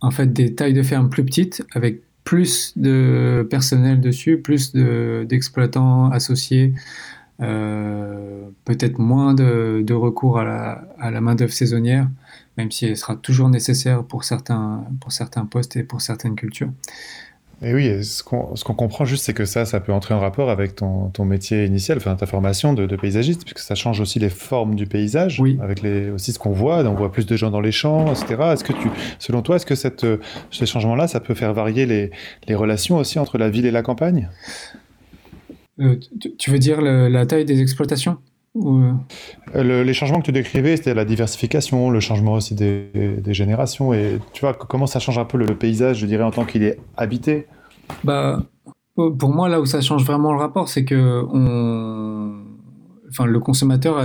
en 0.00 0.10
fait 0.10 0.32
des 0.32 0.54
tailles 0.54 0.72
de 0.72 0.82
ferme 0.82 1.08
plus 1.10 1.24
petites 1.24 1.62
avec 1.74 2.02
plus 2.24 2.72
de 2.76 3.46
personnel 3.50 4.00
dessus, 4.00 4.38
plus 4.38 4.72
de- 4.72 5.26
d'exploitants 5.28 6.10
associés, 6.10 6.74
peut-être 7.38 8.98
moins 8.98 9.34
de, 9.34 9.82
de 9.84 9.94
recours 9.94 10.38
à 10.38 10.44
la, 10.44 10.88
à 10.98 11.10
la 11.10 11.20
main-d'œuvre 11.20 11.52
saisonnière, 11.52 12.08
même 12.56 12.70
si 12.70 12.86
elle 12.86 12.96
sera 12.96 13.16
toujours 13.16 13.48
nécessaire 13.48 14.04
pour 14.04 14.24
certains, 14.24 14.84
pour 15.00 15.12
certains 15.12 15.46
postes 15.46 15.76
et 15.76 15.82
pour 15.82 16.02
certaines 16.02 16.36
cultures. 16.36 16.70
Et 17.62 17.74
oui, 17.74 18.02
ce 18.02 18.22
qu'on 18.22 18.54
comprend 18.74 19.04
juste, 19.04 19.24
c'est 19.24 19.34
que 19.34 19.44
ça, 19.44 19.66
ça 19.66 19.80
peut 19.80 19.92
entrer 19.92 20.14
en 20.14 20.18
rapport 20.20 20.48
avec 20.48 20.74
ton, 20.76 21.10
ton 21.10 21.26
métier 21.26 21.66
initial, 21.66 21.98
enfin 21.98 22.14
ta 22.16 22.24
formation 22.24 22.72
de, 22.72 22.86
de 22.86 22.96
paysagiste, 22.96 23.42
puisque 23.42 23.58
ça 23.58 23.74
change 23.74 24.00
aussi 24.00 24.18
les 24.18 24.30
formes 24.30 24.74
du 24.74 24.86
paysage, 24.86 25.38
Oui. 25.40 25.58
avec 25.60 25.82
les, 25.82 26.08
aussi 26.10 26.32
ce 26.32 26.38
qu'on 26.38 26.52
voit, 26.52 26.78
on 26.86 26.94
voit 26.94 27.12
plus 27.12 27.26
de 27.26 27.36
gens 27.36 27.50
dans 27.50 27.60
les 27.60 27.70
champs, 27.72 28.06
etc. 28.14 28.36
Est-ce 28.54 28.64
que 28.64 28.72
tu, 28.72 28.88
selon 29.18 29.42
toi, 29.42 29.56
est-ce 29.56 29.66
que 29.66 29.74
cette, 29.74 30.06
ces 30.50 30.64
changements-là, 30.64 31.06
ça 31.06 31.20
peut 31.20 31.34
faire 31.34 31.52
varier 31.52 31.84
les, 31.84 32.10
les 32.48 32.54
relations 32.54 32.96
aussi 32.96 33.18
entre 33.18 33.36
la 33.36 33.50
ville 33.50 33.66
et 33.66 33.70
la 33.70 33.82
campagne? 33.82 34.30
Euh, 35.80 35.96
tu, 36.18 36.34
tu 36.36 36.50
veux 36.50 36.58
dire 36.58 36.80
le- 36.80 37.08
la 37.08 37.26
taille 37.26 37.44
des 37.44 37.60
exploitations? 37.60 38.16
Les 38.54 39.94
changements 39.94 40.20
que 40.20 40.26
tu 40.26 40.32
décrivais, 40.32 40.76
c'était 40.76 40.94
la 40.94 41.04
diversification, 41.04 41.90
le 41.90 42.00
changement 42.00 42.32
aussi 42.32 42.54
des, 42.54 43.22
générations, 43.28 43.92
et 43.92 44.18
tu 44.32 44.40
vois, 44.40 44.54
comment 44.54 44.86
ça 44.86 44.98
change 44.98 45.18
un 45.18 45.24
peu 45.24 45.38
le, 45.38 45.46
paysage, 45.54 45.98
je 45.98 46.06
dirais, 46.06 46.24
en 46.24 46.30
tant 46.30 46.44
qu'il 46.44 46.62
est 46.62 46.78
habité? 46.96 47.46
Bah, 48.04 48.42
pour 48.94 49.30
moi, 49.30 49.48
là 49.48 49.60
où 49.60 49.66
ça 49.66 49.80
change 49.80 50.04
vraiment 50.04 50.32
le 50.32 50.38
rapport, 50.38 50.68
c'est 50.68 50.84
que 50.84 51.24
on... 51.32 52.42
enfin, 53.08 53.26
le 53.26 53.40
consommateur 53.40 54.04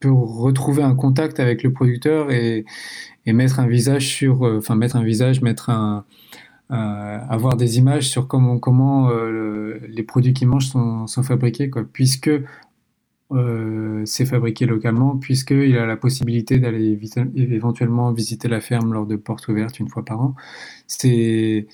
peut 0.00 0.12
retrouver 0.12 0.82
un 0.82 0.94
contact 0.94 1.40
avec 1.40 1.62
le 1.62 1.72
producteur 1.72 2.30
et, 2.30 2.64
et 3.26 3.32
mettre 3.32 3.60
un 3.60 3.66
visage 3.66 4.06
sur, 4.06 4.46
euh, 4.46 4.58
enfin, 4.58 4.74
mettre 4.74 4.96
un 4.96 5.02
visage, 5.02 5.42
mettre 5.42 5.70
un, 5.70 6.04
avoir 6.70 7.56
des 7.56 7.78
images 7.78 8.08
sur 8.08 8.28
comment, 8.28 9.10
euh, 9.10 9.30
le- 9.30 9.80
les 9.88 10.02
produits 10.02 10.34
qu'il 10.34 10.48
mange 10.48 10.66
sont, 10.66 11.06
sont 11.06 11.22
fabriqués, 11.22 11.70
quoi. 11.70 11.82
Puisque 11.90 12.30
euh, 13.32 14.02
c'est 14.04 14.24
fabriqué 14.24 14.66
localement, 14.66 15.16
puisqu'il 15.16 15.76
a 15.76 15.86
la 15.86 15.96
possibilité 15.96 16.58
d'aller 16.58 16.98
éventuellement 17.36 18.12
visiter 18.12 18.48
la 18.48 18.60
ferme 18.60 18.92
lors 18.92 19.06
de 19.06 19.16
portes 19.16 19.48
ouvertes 19.48 19.78
une 19.80 19.88
fois 19.88 20.04
par 20.04 20.20
an. 20.20 20.34
C'est 20.86 21.66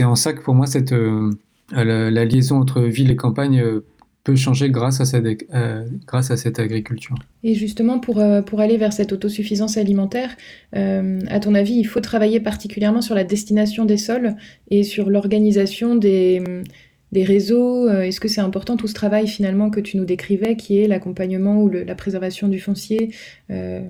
en 0.00 0.14
ça 0.14 0.32
que 0.32 0.42
pour 0.42 0.54
moi, 0.54 0.66
cette, 0.66 0.92
euh, 0.92 1.30
la, 1.72 2.24
liaison 2.24 2.58
entre 2.58 2.82
ville 2.82 3.10
et 3.10 3.16
campagne 3.16 3.60
euh, 3.60 3.84
peut 4.26 4.34
changer 4.34 4.70
grâce 4.70 5.00
à 5.00 5.04
cette, 5.04 5.24
euh, 5.54 5.84
grâce 6.04 6.32
à 6.32 6.36
cette 6.36 6.58
agriculture. 6.58 7.14
Et 7.44 7.54
justement, 7.54 8.00
pour, 8.00 8.18
euh, 8.18 8.42
pour 8.42 8.58
aller 8.58 8.76
vers 8.76 8.92
cette 8.92 9.12
autosuffisance 9.12 9.76
alimentaire, 9.76 10.36
euh, 10.74 11.20
à 11.28 11.38
ton 11.38 11.54
avis, 11.54 11.74
il 11.74 11.84
faut 11.84 12.00
travailler 12.00 12.40
particulièrement 12.40 13.02
sur 13.02 13.14
la 13.14 13.22
destination 13.22 13.84
des 13.84 13.96
sols 13.96 14.34
et 14.68 14.82
sur 14.82 15.10
l'organisation 15.10 15.94
des, 15.94 16.42
des 17.12 17.24
réseaux. 17.24 17.88
Euh, 17.88 18.02
Est-ce 18.02 18.20
que 18.20 18.28
c'est 18.28 18.40
important 18.40 18.76
tout 18.76 18.88
ce 18.88 18.94
travail 18.94 19.26
finalement 19.28 19.70
que 19.70 19.80
tu 19.80 19.96
nous 19.96 20.04
décrivais, 20.04 20.56
qui 20.56 20.78
est 20.80 20.88
l'accompagnement 20.88 21.62
ou 21.62 21.68
le- 21.68 21.84
la 21.84 21.94
préservation 21.94 22.48
du 22.48 22.60
foncier 22.60 23.14
euh, 23.50 23.80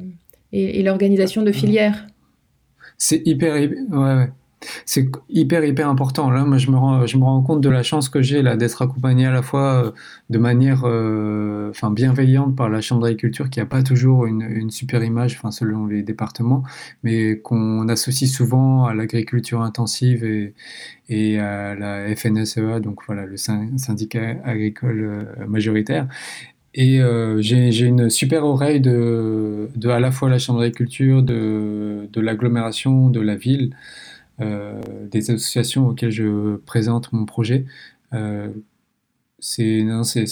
et, 0.53 0.81
et 0.81 0.83
l'organisation 0.83 1.43
de 1.43 1.53
filières? 1.53 2.07
C'est 2.99 3.23
hyper, 3.27 3.57
hy- 3.59 3.69
ouais, 3.91 4.15
ouais. 4.15 4.29
C'est 4.85 5.09
hyper, 5.29 5.65
hyper 5.65 5.89
important. 5.89 6.31
Là, 6.31 6.45
moi, 6.45 6.59
je 6.59 6.71
me 6.71 6.77
rends, 6.77 7.43
compte 7.43 7.61
de 7.61 7.69
la 7.69 7.83
chance 7.83 8.09
que 8.09 8.23
j'ai 8.23 8.43
là 8.43 8.57
d'être 8.57 8.83
accompagné 8.83 9.27
à 9.27 9.31
la 9.31 9.43
fois 9.43 9.85
euh, 9.85 9.91
de 10.31 10.39
manière, 10.39 10.83
euh, 10.85 11.71
enfin, 11.71 11.91
bienveillante 11.91 12.57
par 12.57 12.69
la 12.69 12.81
Chambre 12.81 13.03
d'agriculture, 13.03 13.51
qui 13.51 13.61
n'a 13.61 13.67
pas 13.67 13.83
toujours 13.83 14.27
une, 14.27 14.71
super 14.71 15.05
image, 15.05 15.37
enfin, 15.39 15.51
selon 15.51 15.87
les 15.87 16.03
départements, 16.03 16.63
mais 17.03 17.39
qu'on 17.39 17.89
associe 17.89 18.31
souvent 18.31 18.87
à 18.87 18.95
l'agriculture 18.95 19.63
intensive 19.63 20.25
et, 21.09 21.39
à 21.39 21.75
la 21.75 22.15
FNSEA, 22.17 22.81
donc 22.81 23.01
voilà, 23.07 23.27
le 23.27 23.37
syn- 23.37 23.79
syndicat 23.79 24.37
agricole 24.45 25.01
euh, 25.41 25.47
majoritaire. 25.47 26.09
Et 26.79 27.01
j'ai 27.39 27.87
une 27.87 28.11
super 28.11 28.45
oreille 28.45 28.81
de, 28.81 29.71
à 29.87 29.99
la 29.99 30.11
fois 30.11 30.29
la 30.29 30.39
Chambre 30.39 30.61
d'agriculture, 30.61 31.23
de, 31.23 32.07
l'agglomération, 32.17 33.09
de 33.09 33.21
la 33.21 33.35
ville, 33.35 33.75
des 34.39 35.31
associations 35.31 35.89
auxquelles 35.89 36.11
je 36.11 36.57
présente 36.57 37.13
mon 37.13 37.25
projet. 37.25 37.65
Euh, 38.13 38.53
c'est 39.39 39.87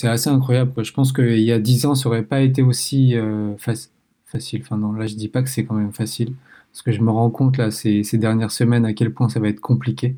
assez 0.05 0.31
incroyable. 0.31 0.85
Je 0.85 0.93
pense 0.93 1.13
qu'il 1.13 1.41
y 1.41 1.53
a 1.53 1.59
dix 1.59 1.87
ans, 1.87 1.95
ça 1.95 2.09
aurait 2.09 2.23
pas 2.25 2.41
été 2.41 2.63
aussi 2.63 3.17
euh, 3.17 3.55
fac- 3.57 3.91
facile. 4.27 4.63
Enfin 4.63 4.79
non, 4.79 4.93
là 4.93 5.07
je 5.07 5.15
dis 5.15 5.29
pas 5.29 5.43
que 5.43 5.49
c'est 5.49 5.65
quand 5.65 5.75
même 5.75 5.93
facile, 5.93 6.35
parce 6.73 6.83
que 6.83 6.93
je 6.93 7.01
me 7.01 7.11
rends 7.11 7.31
compte 7.31 7.57
là 7.59 7.71
ces, 7.71 8.03
dernières 8.15 8.51
semaines 8.51 8.85
à 8.87 8.95
quel 8.95 9.13
point 9.13 9.29
ça 9.29 9.41
va 9.41 9.49
être 9.49 9.61
compliqué 9.61 10.17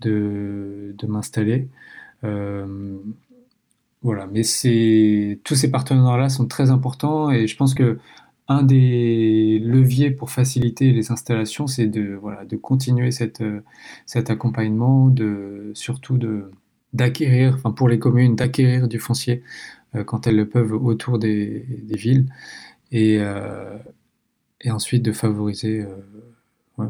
de, 0.00 0.94
m'installer. 1.08 1.68
Euh, 2.24 2.96
voilà, 4.02 4.26
mais 4.26 4.42
tous 5.44 5.54
ces 5.54 5.70
partenaires-là 5.70 6.28
sont 6.30 6.46
très 6.46 6.70
importants 6.70 7.30
et 7.30 7.46
je 7.46 7.56
pense 7.56 7.74
que 7.74 7.98
un 8.50 8.64
des 8.64 9.60
leviers 9.60 10.10
pour 10.10 10.30
faciliter 10.32 10.90
les 10.90 11.12
installations, 11.12 11.68
c'est 11.68 11.86
de 11.86 12.56
continuer 12.56 13.10
euh, 13.40 13.60
cet 14.06 14.30
accompagnement, 14.30 15.14
surtout 15.74 16.18
pour 17.76 17.88
les 17.88 17.98
communes, 18.00 18.34
d'acquérir 18.34 18.88
du 18.88 18.98
foncier 18.98 19.44
euh, 19.94 20.02
quand 20.02 20.26
elles 20.26 20.34
le 20.34 20.48
peuvent 20.48 20.72
autour 20.72 21.20
des, 21.20 21.64
villes 21.90 22.26
et, 22.90 23.18
euh, 23.20 23.78
et 24.62 24.72
ensuite 24.72 25.04
de 25.04 25.12
favoriser, 25.12 25.86
ouais, 26.76 26.88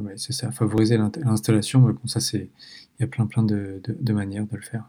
favoriser 0.52 0.96
l'installation. 0.96 1.80
Bon, 1.80 2.06
ça 2.06 2.20
c'est, 2.20 2.48
il 2.98 3.02
y 3.02 3.04
a 3.04 3.06
plein 3.06 3.26
plein 3.26 3.42
de 3.42 4.12
manières 4.14 4.46
de 4.46 4.56
le 4.56 4.62
faire. 4.62 4.88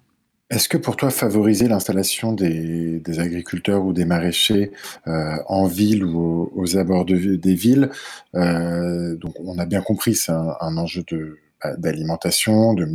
Est-ce 0.51 0.67
que 0.67 0.77
pour 0.77 0.97
toi, 0.97 1.09
favoriser 1.11 1.69
l'installation 1.69 2.33
des, 2.33 3.01
agriculteurs 3.19 3.85
ou 3.85 3.93
des 3.93 4.03
maraîchers 4.03 4.71
euh, 5.07 5.37
en 5.47 5.65
ville 5.65 6.03
ou 6.03 6.51
aux, 6.53 6.77
abords 6.77 7.05
des 7.05 7.55
villes, 7.55 7.89
euh, 8.35 9.15
donc 9.15 9.33
on 9.39 9.57
a 9.59 9.65
bien 9.65 9.81
compris, 9.81 10.13
c'est 10.13 10.33
un, 10.33 10.77
enjeu 10.77 11.03
de 11.09 11.37
d'alimentation, 11.77 12.73
de 12.73 12.87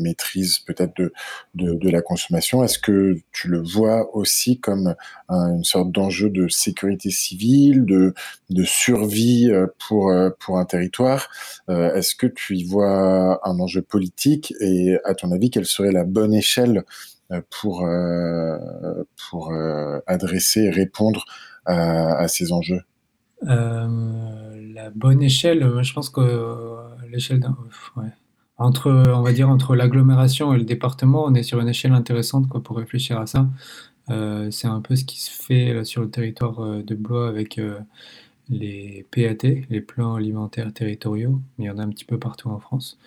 maîtrise 0.00 0.58
peut-être 0.60 0.94
de, 0.96 1.12
de, 1.54 1.90
la 1.90 2.02
consommation. 2.02 2.64
Est-ce 2.64 2.78
que 2.78 3.16
tu 3.32 3.48
le 3.48 3.62
vois 3.62 4.14
aussi 4.14 4.58
comme 4.60 4.94
un- 5.28 5.54
une 5.54 5.64
sorte 5.64 5.90
d'enjeu 5.92 6.30
de 6.30 6.48
sécurité 6.48 7.10
civile, 7.10 7.84
de, 7.84 8.14
de 8.50 8.64
survie 8.64 9.50
euh, 9.50 9.66
pour, 9.86 10.10
euh, 10.10 10.30
pour 10.40 10.58
un 10.58 10.64
territoire? 10.64 11.28
Euh, 11.68 11.94
Est-ce 11.94 12.14
que 12.14 12.26
tu 12.26 12.56
y 12.56 12.64
vois 12.64 13.40
un 13.48 13.60
enjeu 13.60 13.82
politique? 13.82 14.54
Et 14.60 14.96
à 15.04 15.14
ton 15.14 15.32
avis, 15.32 15.50
quelle 15.50 15.66
serait 15.66 15.92
la 15.92 16.04
bonne 16.04 16.34
échelle 16.34 16.84
euh, 17.32 17.40
pour, 17.60 17.84
euh, 17.84 18.56
pour 19.28 19.52
euh, 19.52 19.98
adresser 20.06 20.60
et 20.62 20.70
répondre 20.70 21.24
à, 21.64 22.28
ces 22.28 22.52
enjeux? 22.52 22.82
Euh, 23.48 24.72
la 24.72 24.90
bonne 24.90 25.22
échelle, 25.22 25.82
je 25.82 25.92
pense 25.92 26.10
que 26.10 26.20
euh, 26.20 26.85
Entre, 28.58 28.90
on 28.90 29.20
va 29.20 29.32
dire, 29.32 29.50
entre 29.50 29.76
l'agglomération 29.76 30.54
et 30.54 30.58
le 30.58 30.64
département, 30.64 31.24
on 31.26 31.34
est 31.34 31.42
sur 31.42 31.60
une 31.60 31.68
échelle 31.68 31.92
intéressante, 31.92 32.48
quoi, 32.48 32.62
pour 32.62 32.78
réfléchir 32.78 33.20
à 33.20 33.26
ça. 33.26 33.48
Euh, 34.10 34.50
c'est 34.50 34.68
un 34.68 34.80
peu 34.80 34.96
ce 34.96 35.04
qui 35.04 35.20
se 35.20 35.30
fait 35.30 35.84
sur 35.84 36.02
le 36.02 36.10
territoire 36.10 36.60
euh, 36.60 36.82
de 36.82 36.94
Blois 36.94 37.28
avec 37.28 37.58
euh, 37.58 37.80
les 38.48 39.04
PAT, 39.10 39.48
les 39.68 39.80
plans 39.80 40.14
alimentaires 40.14 40.72
territoriaux, 40.72 41.40
mais 41.58 41.64
il 41.64 41.68
y 41.68 41.70
en 41.70 41.78
a 41.78 41.82
un 41.82 41.88
petit 41.88 42.04
peu 42.04 42.18
partout 42.18 42.48
en 42.50 42.60
France, 42.60 42.98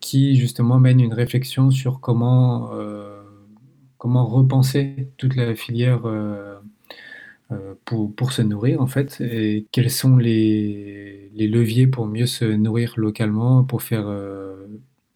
qui 0.00 0.36
justement 0.36 0.78
mènent 0.78 1.00
une 1.00 1.14
réflexion 1.14 1.70
sur 1.70 1.98
comment, 2.00 2.70
comment 3.98 4.26
repenser 4.26 5.08
toute 5.16 5.34
la 5.34 5.56
filière 5.56 6.02
pour, 7.84 8.14
pour 8.14 8.32
se 8.32 8.42
nourrir 8.42 8.80
en 8.80 8.86
fait, 8.86 9.20
et 9.20 9.66
quels 9.72 9.90
sont 9.90 10.16
les, 10.16 11.30
les 11.34 11.48
leviers 11.48 11.86
pour 11.86 12.06
mieux 12.06 12.26
se 12.26 12.44
nourrir 12.44 12.94
localement, 12.96 13.64
pour 13.64 13.82
faire 13.82 14.06
euh, 14.06 14.66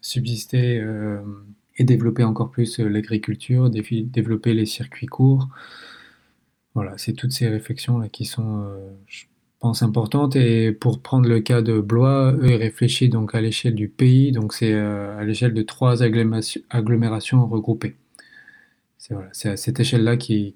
subsister 0.00 0.80
euh, 0.80 1.20
et 1.78 1.84
développer 1.84 2.24
encore 2.24 2.50
plus 2.50 2.80
euh, 2.80 2.88
l'agriculture, 2.88 3.70
développer 3.70 4.54
les 4.54 4.66
circuits 4.66 5.06
courts? 5.06 5.48
Voilà, 6.74 6.98
c'est 6.98 7.14
toutes 7.14 7.32
ces 7.32 7.48
réflexions-là 7.48 8.08
qui 8.08 8.24
sont, 8.26 8.64
euh, 8.64 8.90
je 9.06 9.24
pense, 9.60 9.82
importantes. 9.82 10.36
Et 10.36 10.72
pour 10.72 11.00
prendre 11.00 11.28
le 11.28 11.40
cas 11.40 11.62
de 11.62 11.80
Blois, 11.80 12.34
eux, 12.34 12.50
ils 12.50 12.56
réfléchissent 12.56 13.10
donc 13.10 13.34
à 13.34 13.40
l'échelle 13.40 13.74
du 13.74 13.88
pays, 13.88 14.30
donc 14.30 14.52
c'est 14.52 14.74
euh, 14.74 15.18
à 15.18 15.24
l'échelle 15.24 15.54
de 15.54 15.62
trois 15.62 16.02
agglomérations 16.02 17.46
regroupées. 17.46 17.96
C'est 19.32 19.48
à 19.50 19.56
cette 19.56 19.78
échelle-là 19.80 20.16
qu'ils 20.16 20.52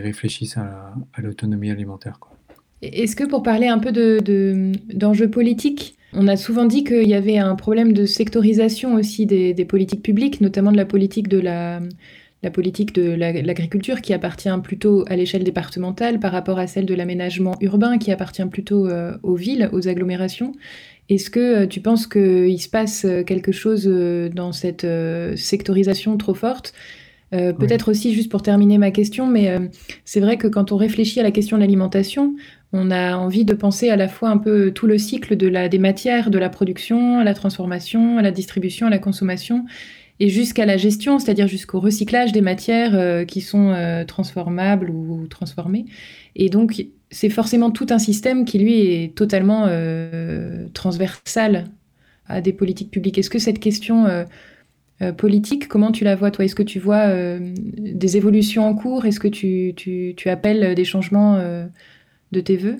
réfléchissent 0.00 0.56
à, 0.56 0.64
la- 0.64 0.94
à 1.14 1.20
l'autonomie 1.20 1.70
alimentaire. 1.70 2.18
Est-ce 2.82 3.16
que 3.16 3.24
pour 3.24 3.42
parler 3.42 3.66
un 3.66 3.78
peu 3.78 3.90
de, 3.92 4.18
de- 4.24 4.72
d'enjeux 4.94 5.28
politiques, 5.28 5.96
on 6.12 6.28
a 6.28 6.36
souvent 6.36 6.64
dit 6.64 6.84
qu'il 6.84 7.08
y 7.08 7.14
avait 7.14 7.38
un 7.38 7.54
problème 7.54 7.92
de 7.92 8.06
sectorisation 8.06 8.94
aussi 8.94 9.26
des, 9.26 9.52
politiques 9.64 10.02
publiques, 10.02 10.40
notamment 10.40 10.72
de 10.72 10.76
la 10.76 10.86
politique 10.86 11.28
de 11.28 11.38
l'agriculture 12.40 14.00
qui 14.00 14.14
appartient 14.14 14.48
plutôt 14.62 15.04
à 15.08 15.16
l'échelle 15.16 15.44
départementale 15.44 16.18
par 16.18 16.32
rapport 16.32 16.58
à 16.58 16.66
celle 16.66 16.86
de 16.86 16.94
l'aménagement 16.94 17.56
urbain 17.60 17.98
qui 17.98 18.10
appartient 18.12 18.46
plutôt 18.46 18.86
euh, 18.86 19.18
aux 19.22 19.34
villes, 19.34 19.68
aux 19.72 19.86
agglomérations. 19.88 20.52
Est-ce 21.10 21.30
que 21.30 21.40
euh, 21.40 21.66
tu 21.66 21.80
penses 21.80 22.06
qu'il 22.06 22.60
se 22.60 22.68
passe 22.70 23.04
euh, 23.04 23.22
quelque 23.22 23.52
chose 23.52 23.84
dans 24.34 24.52
cette 24.52 24.86
sectorisation 25.36 26.16
trop 26.16 26.34
forte 26.34 26.72
Euh, 27.34 27.52
Peut-être 27.52 27.90
aussi, 27.90 28.14
juste 28.14 28.30
pour 28.30 28.42
terminer 28.42 28.78
ma 28.78 28.90
question, 28.90 29.26
mais 29.26 29.50
euh, 29.50 29.60
c'est 30.04 30.20
vrai 30.20 30.38
que 30.38 30.48
quand 30.48 30.72
on 30.72 30.76
réfléchit 30.76 31.20
à 31.20 31.22
la 31.22 31.30
question 31.30 31.56
de 31.56 31.60
l'alimentation, 31.60 32.34
on 32.72 32.90
a 32.90 33.16
envie 33.16 33.44
de 33.44 33.54
penser 33.54 33.90
à 33.90 33.96
la 33.96 34.08
fois 34.08 34.30
un 34.30 34.38
peu 34.38 34.70
tout 34.70 34.86
le 34.86 34.98
cycle 34.98 35.36
de 35.36 35.46
la, 35.46 35.68
des 35.68 35.78
matières, 35.78 36.30
de 36.30 36.38
la 36.38 36.48
production, 36.48 37.18
à 37.18 37.24
la 37.24 37.34
transformation, 37.34 38.18
à 38.18 38.22
la 38.22 38.30
distribution, 38.30 38.86
à 38.86 38.90
la 38.90 38.98
consommation, 38.98 39.66
et 40.20 40.30
jusqu'à 40.30 40.66
la 40.66 40.76
gestion, 40.76 41.18
c'est-à-dire 41.18 41.46
jusqu'au 41.46 41.80
recyclage 41.80 42.32
des 42.32 42.40
matières 42.40 42.94
euh, 42.94 43.24
qui 43.24 43.40
sont 43.40 43.74
transformables 44.06 44.90
ou 44.90 45.26
transformées. 45.28 45.84
Et 46.34 46.48
donc, 46.48 46.86
c'est 47.10 47.30
forcément 47.30 47.70
tout 47.70 47.86
un 47.90 47.98
système 47.98 48.44
qui, 48.44 48.58
lui, 48.58 48.80
est 48.80 49.14
totalement 49.14 49.68
transversal 50.72 51.64
à 52.26 52.40
des 52.40 52.52
politiques 52.52 52.90
publiques. 52.90 53.18
Est-ce 53.18 53.30
que 53.30 53.38
cette 53.38 53.60
question 53.60 54.06
politique, 55.16 55.68
comment 55.68 55.92
tu 55.92 56.04
la 56.04 56.16
vois, 56.16 56.30
toi? 56.30 56.44
Est-ce 56.44 56.54
que 56.54 56.62
tu 56.62 56.78
vois 56.80 57.08
euh, 57.08 57.38
des 57.56 58.16
évolutions 58.16 58.66
en 58.66 58.74
cours? 58.74 59.06
Est-ce 59.06 59.20
que 59.20 59.28
tu, 59.28 59.72
tu, 59.76 60.14
tu 60.16 60.28
appelles 60.28 60.74
des 60.74 60.84
changements 60.84 61.36
euh, 61.36 61.66
de 62.32 62.40
tes 62.40 62.56
voeux? 62.56 62.78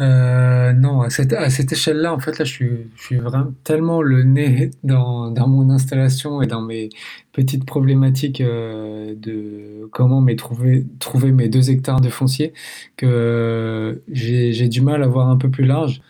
Euh, 0.00 0.72
non, 0.72 1.02
à 1.02 1.10
cette, 1.10 1.34
à 1.34 1.50
cette 1.50 1.72
échelle-là, 1.72 2.14
en 2.14 2.18
fait, 2.18 2.38
là, 2.38 2.44
je 2.46 2.52
suis, 2.52 2.90
je 2.96 3.02
suis 3.02 3.16
vraiment 3.18 3.52
tellement 3.64 4.00
le 4.00 4.22
nez 4.22 4.70
dans, 4.84 5.30
dans 5.30 5.46
mon 5.46 5.68
installation 5.70 6.40
et 6.40 6.46
dans 6.46 6.62
mes 6.62 6.88
petites 7.32 7.66
problématiques 7.66 8.40
euh, 8.40 9.14
de 9.16 9.88
comment 9.92 10.20
mais 10.22 10.36
trouver, 10.36 10.86
trouver 11.00 11.32
mes 11.32 11.48
deux 11.48 11.70
hectares 11.70 12.00
de 12.00 12.08
foncier 12.08 12.54
que 12.96 13.06
euh, 13.06 13.96
j'ai, 14.10 14.68
du 14.68 14.80
mal 14.80 15.02
à 15.02 15.06
voir 15.06 15.28
un 15.28 15.36
peu 15.36 15.50
plus 15.50 15.64
large. 15.66 16.00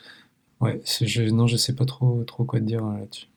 Ouais, 0.60 0.80
je, 1.02 1.22
non, 1.24 1.46
je 1.46 1.56
sais 1.56 1.74
pas 1.74 1.86
trop, 1.86 2.22
trop 2.24 2.44
quoi 2.44 2.60
te 2.60 2.64
dire 2.64 2.84
euh, 2.84 2.98
là-dessus. 2.98 3.29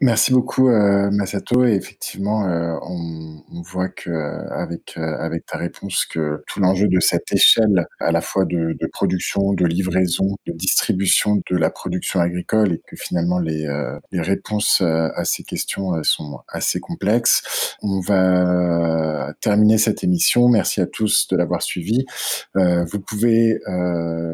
Merci 0.00 0.32
beaucoup, 0.32 0.68
euh, 0.68 1.08
Masato. 1.12 1.64
Et 1.64 1.72
effectivement, 1.74 2.44
euh, 2.48 2.74
on, 2.82 3.42
on 3.52 3.62
voit 3.62 3.88
que 3.88 4.10
euh, 4.10 4.44
avec 4.50 4.94
euh, 4.98 5.16
avec 5.20 5.46
ta 5.46 5.56
réponse 5.56 6.04
que 6.04 6.42
tout 6.48 6.58
l'enjeu 6.58 6.88
de 6.88 6.98
cette 6.98 7.32
échelle, 7.32 7.86
à 8.00 8.10
la 8.10 8.20
fois 8.20 8.44
de, 8.44 8.76
de 8.78 8.86
production, 8.92 9.52
de 9.52 9.64
livraison, 9.64 10.36
de 10.46 10.52
distribution 10.52 11.36
de 11.48 11.56
la 11.56 11.70
production 11.70 12.18
agricole, 12.20 12.72
et 12.72 12.82
que 12.84 12.96
finalement 12.96 13.38
les 13.38 13.66
euh, 13.66 13.98
les 14.10 14.20
réponses 14.20 14.80
euh, 14.82 15.08
à 15.14 15.24
ces 15.24 15.44
questions 15.44 15.92
sont 16.02 16.40
assez 16.48 16.80
complexes. 16.80 17.76
On 17.80 18.00
va 18.00 19.32
terminer 19.40 19.78
cette 19.78 20.02
émission. 20.02 20.48
Merci 20.48 20.80
à 20.80 20.86
tous 20.86 21.28
de 21.28 21.36
l'avoir 21.36 21.62
suivi. 21.62 22.04
Vous 22.54 23.00
pouvez 23.00 23.58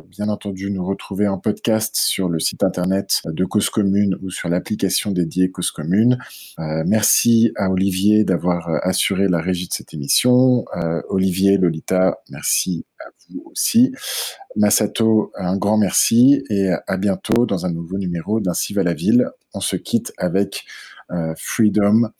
bien 0.08 0.28
entendu 0.28 0.70
nous 0.70 0.84
retrouver 0.84 1.28
en 1.28 1.38
podcast 1.38 1.96
sur 1.96 2.28
le 2.28 2.38
site 2.40 2.62
internet 2.62 3.20
de 3.24 3.44
Cause 3.44 3.70
Commune 3.70 4.16
ou 4.22 4.30
sur 4.30 4.48
l'application 4.48 5.10
dédiée 5.10 5.50
Commune. 5.70 6.18
Euh, 6.58 6.82
merci 6.86 7.52
à 7.56 7.70
Olivier 7.70 8.24
d'avoir 8.24 8.68
euh, 8.68 8.78
assuré 8.82 9.28
la 9.28 9.40
régie 9.40 9.68
de 9.68 9.72
cette 9.72 9.92
émission. 9.92 10.64
Euh, 10.76 11.02
Olivier, 11.08 11.58
Lolita, 11.58 12.18
merci 12.30 12.86
à 12.98 13.10
vous 13.28 13.42
aussi. 13.50 13.92
Masato, 14.56 15.32
un 15.36 15.56
grand 15.56 15.76
merci 15.76 16.42
et 16.48 16.70
à 16.86 16.96
bientôt 16.96 17.44
dans 17.44 17.66
un 17.66 17.72
nouveau 17.72 17.98
numéro 17.98 18.40
d'Ainsi 18.40 18.72
va 18.72 18.82
la 18.82 18.94
ville. 18.94 19.30
On 19.52 19.60
se 19.60 19.76
quitte 19.76 20.12
avec 20.16 20.64
Freedom 21.36 22.10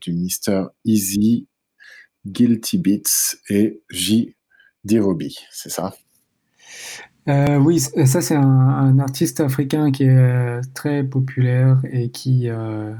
du 0.00 0.12
Mr. 0.12 0.66
Easy, 0.84 1.46
Guilty 2.26 2.78
Beats 2.78 3.36
et 3.48 3.82
J. 3.90 4.34
Dirobi, 4.84 5.38
c'est 5.50 5.70
ça? 5.70 5.94
Euh, 7.26 7.56
oui, 7.56 7.80
ça 7.80 8.20
c'est 8.20 8.34
un, 8.36 8.42
un 8.42 8.98
artiste 8.98 9.40
africain 9.40 9.90
qui 9.90 10.04
est 10.04 10.08
euh, 10.10 10.60
très 10.74 11.02
populaire 11.02 11.78
et 11.90 12.10
qui 12.10 12.50
euh, 12.50 12.92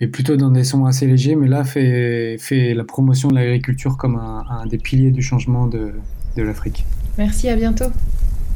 est 0.00 0.06
plutôt 0.06 0.36
dans 0.36 0.50
des 0.50 0.64
sons 0.64 0.86
assez 0.86 1.06
légers, 1.06 1.36
mais 1.36 1.46
là 1.46 1.64
fait, 1.64 2.36
fait 2.38 2.72
la 2.72 2.84
promotion 2.84 3.28
de 3.28 3.34
l'agriculture 3.34 3.98
comme 3.98 4.16
un, 4.16 4.44
un 4.48 4.66
des 4.66 4.78
piliers 4.78 5.10
du 5.10 5.20
changement 5.20 5.66
de, 5.66 5.92
de 6.36 6.42
l'Afrique. 6.42 6.86
Merci, 7.18 7.50
à 7.50 7.56
bientôt. 7.56 7.90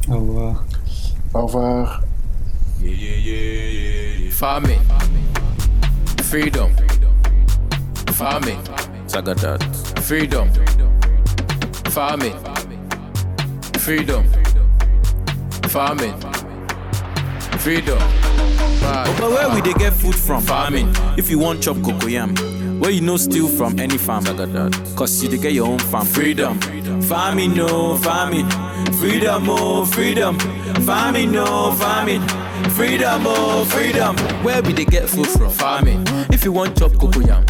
Au 0.09 0.17
revoir. 0.17 0.65
Au 1.35 1.45
revoir. 1.45 2.03
Farming. 4.31 4.79
Freedom. 6.23 6.69
Farming. 8.11 8.57
Sagadat. 9.05 9.59
Freedom. 10.01 10.47
Farming. 11.89 12.33
Freedom. 13.77 14.23
Farming. 15.75 16.17
Freedom. 17.59 17.99
But 18.79 19.19
where 19.29 19.49
we 19.53 19.59
dey 19.59 19.73
get 19.73 19.91
food 19.91 20.15
from? 20.15 20.41
Farming. 20.41 20.89
If 21.17 21.29
you 21.29 21.37
want 21.37 21.61
chop 21.61 21.75
cocoyam, 21.77 22.79
where 22.79 22.91
you 22.91 23.01
no 23.01 23.17
steal 23.17 23.49
from 23.49 23.77
any 23.77 23.97
farm. 23.97 24.23
Cause 24.95 25.21
you 25.21 25.27
dey 25.27 25.37
get 25.37 25.51
your 25.51 25.67
own 25.67 25.79
farm. 25.79 26.05
Freedom. 26.05 26.57
Farming, 27.01 27.55
no 27.55 27.97
farming. 27.97 28.49
Freedom, 29.01 29.47
oh, 29.49 29.83
freedom. 29.83 30.39
Farming, 30.85 31.33
no 31.33 31.73
farming. 31.73 32.21
Freedom, 32.69 33.23
oh, 33.25 33.65
freedom. 33.65 34.15
Where 34.45 34.61
we 34.61 34.71
dey 34.71 34.85
get 34.85 35.09
food 35.09 35.27
from? 35.27 35.49
Farming. 35.49 36.05
If 36.31 36.45
you 36.45 36.53
want 36.53 36.77
chop 36.79 36.91
cocoyam, 36.93 37.44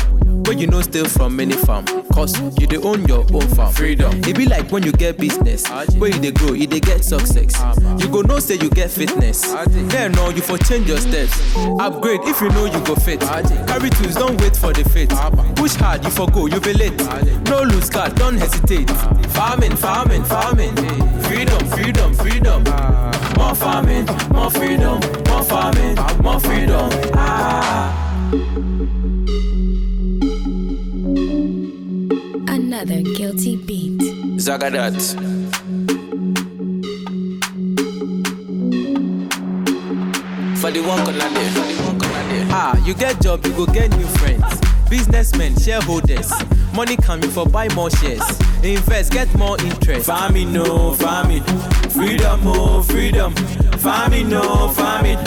where 0.45 0.57
you 0.57 0.67
no 0.67 0.81
steal 0.81 1.05
from 1.05 1.39
any 1.39 1.53
farm. 1.55 1.85
Cause 2.13 2.39
you 2.59 2.67
dey 2.67 2.77
own 2.77 3.05
your 3.05 3.25
own 3.33 3.47
farm. 3.55 3.73
Freedom. 3.73 4.11
It 4.23 4.35
be 4.37 4.45
like 4.45 4.71
when 4.71 4.83
you 4.83 4.91
get 4.91 5.17
business, 5.17 5.67
where 5.97 6.09
you 6.11 6.19
dey 6.19 6.31
grow, 6.31 6.53
you 6.53 6.67
dey 6.67 6.79
get 6.79 7.03
success. 7.03 7.53
You 7.99 8.07
go 8.07 8.21
know 8.21 8.39
say 8.39 8.55
you 8.55 8.69
get 8.69 8.91
fitness. 8.91 9.53
Then 9.67 10.11
no, 10.13 10.29
you 10.29 10.41
for 10.41 10.57
change 10.57 10.87
your 10.87 10.97
steps. 10.99 11.33
Upgrade 11.79 12.21
if 12.23 12.41
you 12.41 12.49
know 12.49 12.65
you 12.65 12.79
go 12.85 12.95
fit. 12.95 13.19
Carry 13.21 13.89
tools, 13.89 14.15
don't 14.15 14.39
wait 14.41 14.55
for 14.55 14.71
the 14.73 14.83
fit. 14.89 15.09
Push 15.55 15.75
hard, 15.75 16.03
you 16.03 16.11
for 16.11 16.27
go, 16.27 16.45
you 16.47 16.59
be 16.59 16.73
late. 16.73 16.97
No 17.49 17.61
lose 17.63 17.89
card, 17.89 18.15
don't 18.15 18.37
hesitate. 18.37 18.89
Farming, 19.31 19.75
farming, 19.75 20.23
farming. 20.23 20.75
Freedom, 21.23 21.67
freedom, 21.67 22.13
freedom. 22.13 22.63
More 23.37 23.55
farming, 23.55 24.05
more 24.31 24.49
freedom. 24.51 24.99
More 25.27 25.43
farming, 25.43 25.95
more 26.21 26.39
freedom. 26.39 26.89
Ah. 27.13 28.04
Another 32.87 33.01
guilty 33.15 33.55
beat. 33.55 33.99
Zagadat. 34.37 34.93
For 40.59 40.69
the 40.69 40.81
one 40.81 41.03
corner 41.03 41.17
there, 41.17 41.49
for 41.49 41.65
the 41.65 41.83
one 41.83 41.97
corner 41.99 42.23
there. 42.29 42.45
Ah, 42.51 42.77
you 42.85 42.93
get 42.93 43.19
job, 43.23 43.43
you 43.43 43.53
go 43.53 43.65
get 43.65 43.89
new 43.97 44.05
friends. 44.19 44.61
Businessmen, 44.87 45.57
shareholders. 45.57 46.31
Money 46.75 46.97
coming 46.97 47.29
for 47.29 47.45
buy 47.47 47.69
more 47.73 47.89
shares. 47.89 48.21
Invest, 48.61 49.11
get 49.13 49.33
more 49.35 49.57
interest. 49.61 50.07
Farming, 50.07 50.51
no 50.51 50.93
farming. 50.93 51.43
Freedom, 51.89 52.39
oh, 52.43 52.81
freedom. 52.83 53.33
Farming, 53.79 54.29
no 54.29 54.67
farming. 54.69 55.17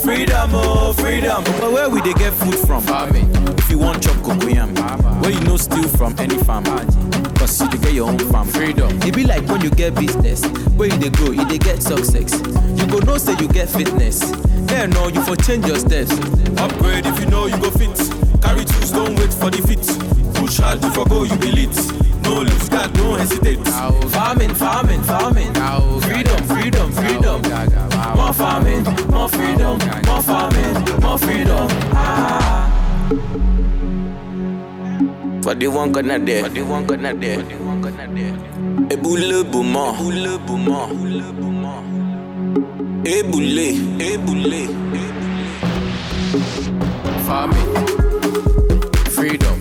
Freedom, 0.00 0.50
oh, 0.52 0.92
freedom. 0.94 1.44
But 1.60 1.72
where 1.72 1.88
we 1.88 2.00
they 2.00 2.12
get 2.14 2.32
food 2.32 2.56
from? 2.56 2.82
Farming. 2.82 3.30
If 3.58 3.70
you 3.70 3.78
want 3.78 4.02
chop 4.02 4.16
cocoyam, 4.16 4.74
where 5.22 5.30
you 5.30 5.40
no 5.40 5.56
steal 5.56 5.86
from 5.88 6.14
any 6.18 6.38
farm. 6.38 6.64
Cause 7.36 7.60
you 7.60 7.68
get 7.78 7.92
your 7.92 8.08
own 8.08 8.18
farm. 8.18 8.48
Freedom. 8.48 8.90
It 9.02 9.14
be 9.14 9.24
like 9.24 9.46
when 9.48 9.60
you 9.60 9.70
get 9.70 9.94
business, 9.94 10.44
where 10.76 10.88
you 10.88 10.98
dey 10.98 11.10
grow, 11.10 11.30
you 11.30 11.44
dey 11.46 11.58
get 11.58 11.82
success. 11.82 12.32
You 12.74 12.86
go 12.88 12.98
know 12.98 13.16
say 13.18 13.36
you 13.38 13.46
get 13.48 13.68
fitness. 13.68 14.18
Then 14.66 14.90
no, 14.90 15.06
you 15.08 15.22
for 15.22 15.36
change 15.36 15.66
your 15.66 15.78
steps. 15.78 16.10
Upgrade 16.58 17.06
if 17.06 17.20
you 17.20 17.26
know 17.26 17.46
you 17.46 17.56
go 17.58 17.70
fit. 17.70 17.94
Carry 18.42 18.64
tools, 18.64 18.90
don't 18.90 19.14
wait 19.16 19.32
for 19.32 19.50
the 19.50 19.62
fit 19.62 20.15
hard 20.66 20.82
to 20.82 20.90
forgo, 20.90 21.22
you 21.22 21.36
be 21.38 21.50
lit. 21.52 21.76
No 22.22 22.42
lose 22.42 22.68
guard, 22.68 22.92
don't 22.94 23.18
hesitate. 23.18 23.62
Farming, 24.10 24.54
farming, 24.54 25.02
farming. 25.02 25.52
Freedom, 26.02 26.40
freedom, 26.50 26.92
freedom. 26.92 27.38
More 28.16 28.32
farming, 28.34 28.82
more 29.14 29.28
freedom, 29.28 29.78
more 30.06 30.22
farming, 30.22 30.74
more 31.00 31.18
freedom. 31.18 31.66
Ah. 31.94 32.72
What 35.44 35.58
do 35.60 35.66
you 35.66 35.72
want 35.72 35.92
gonna 35.92 36.18
do? 36.18 36.42
What 36.42 36.54
do 36.54 36.60
you 36.60 36.66
want 36.66 36.86
gonna 36.88 37.14
do? 37.14 37.36
What 37.36 37.48
do 37.48 37.54
you 37.54 37.64
want 37.64 37.82
gonna 37.82 38.06
do? 38.08 38.26
Ebule 38.94 39.44
buma. 39.52 39.94
Ebule 39.94 40.38
buma. 40.46 40.78
Ebule 40.90 41.28
buma. 41.38 41.74
Ebule. 43.14 43.68
Ebule. 44.10 44.62
Farming. 47.26 47.70
Freedom. 49.14 49.55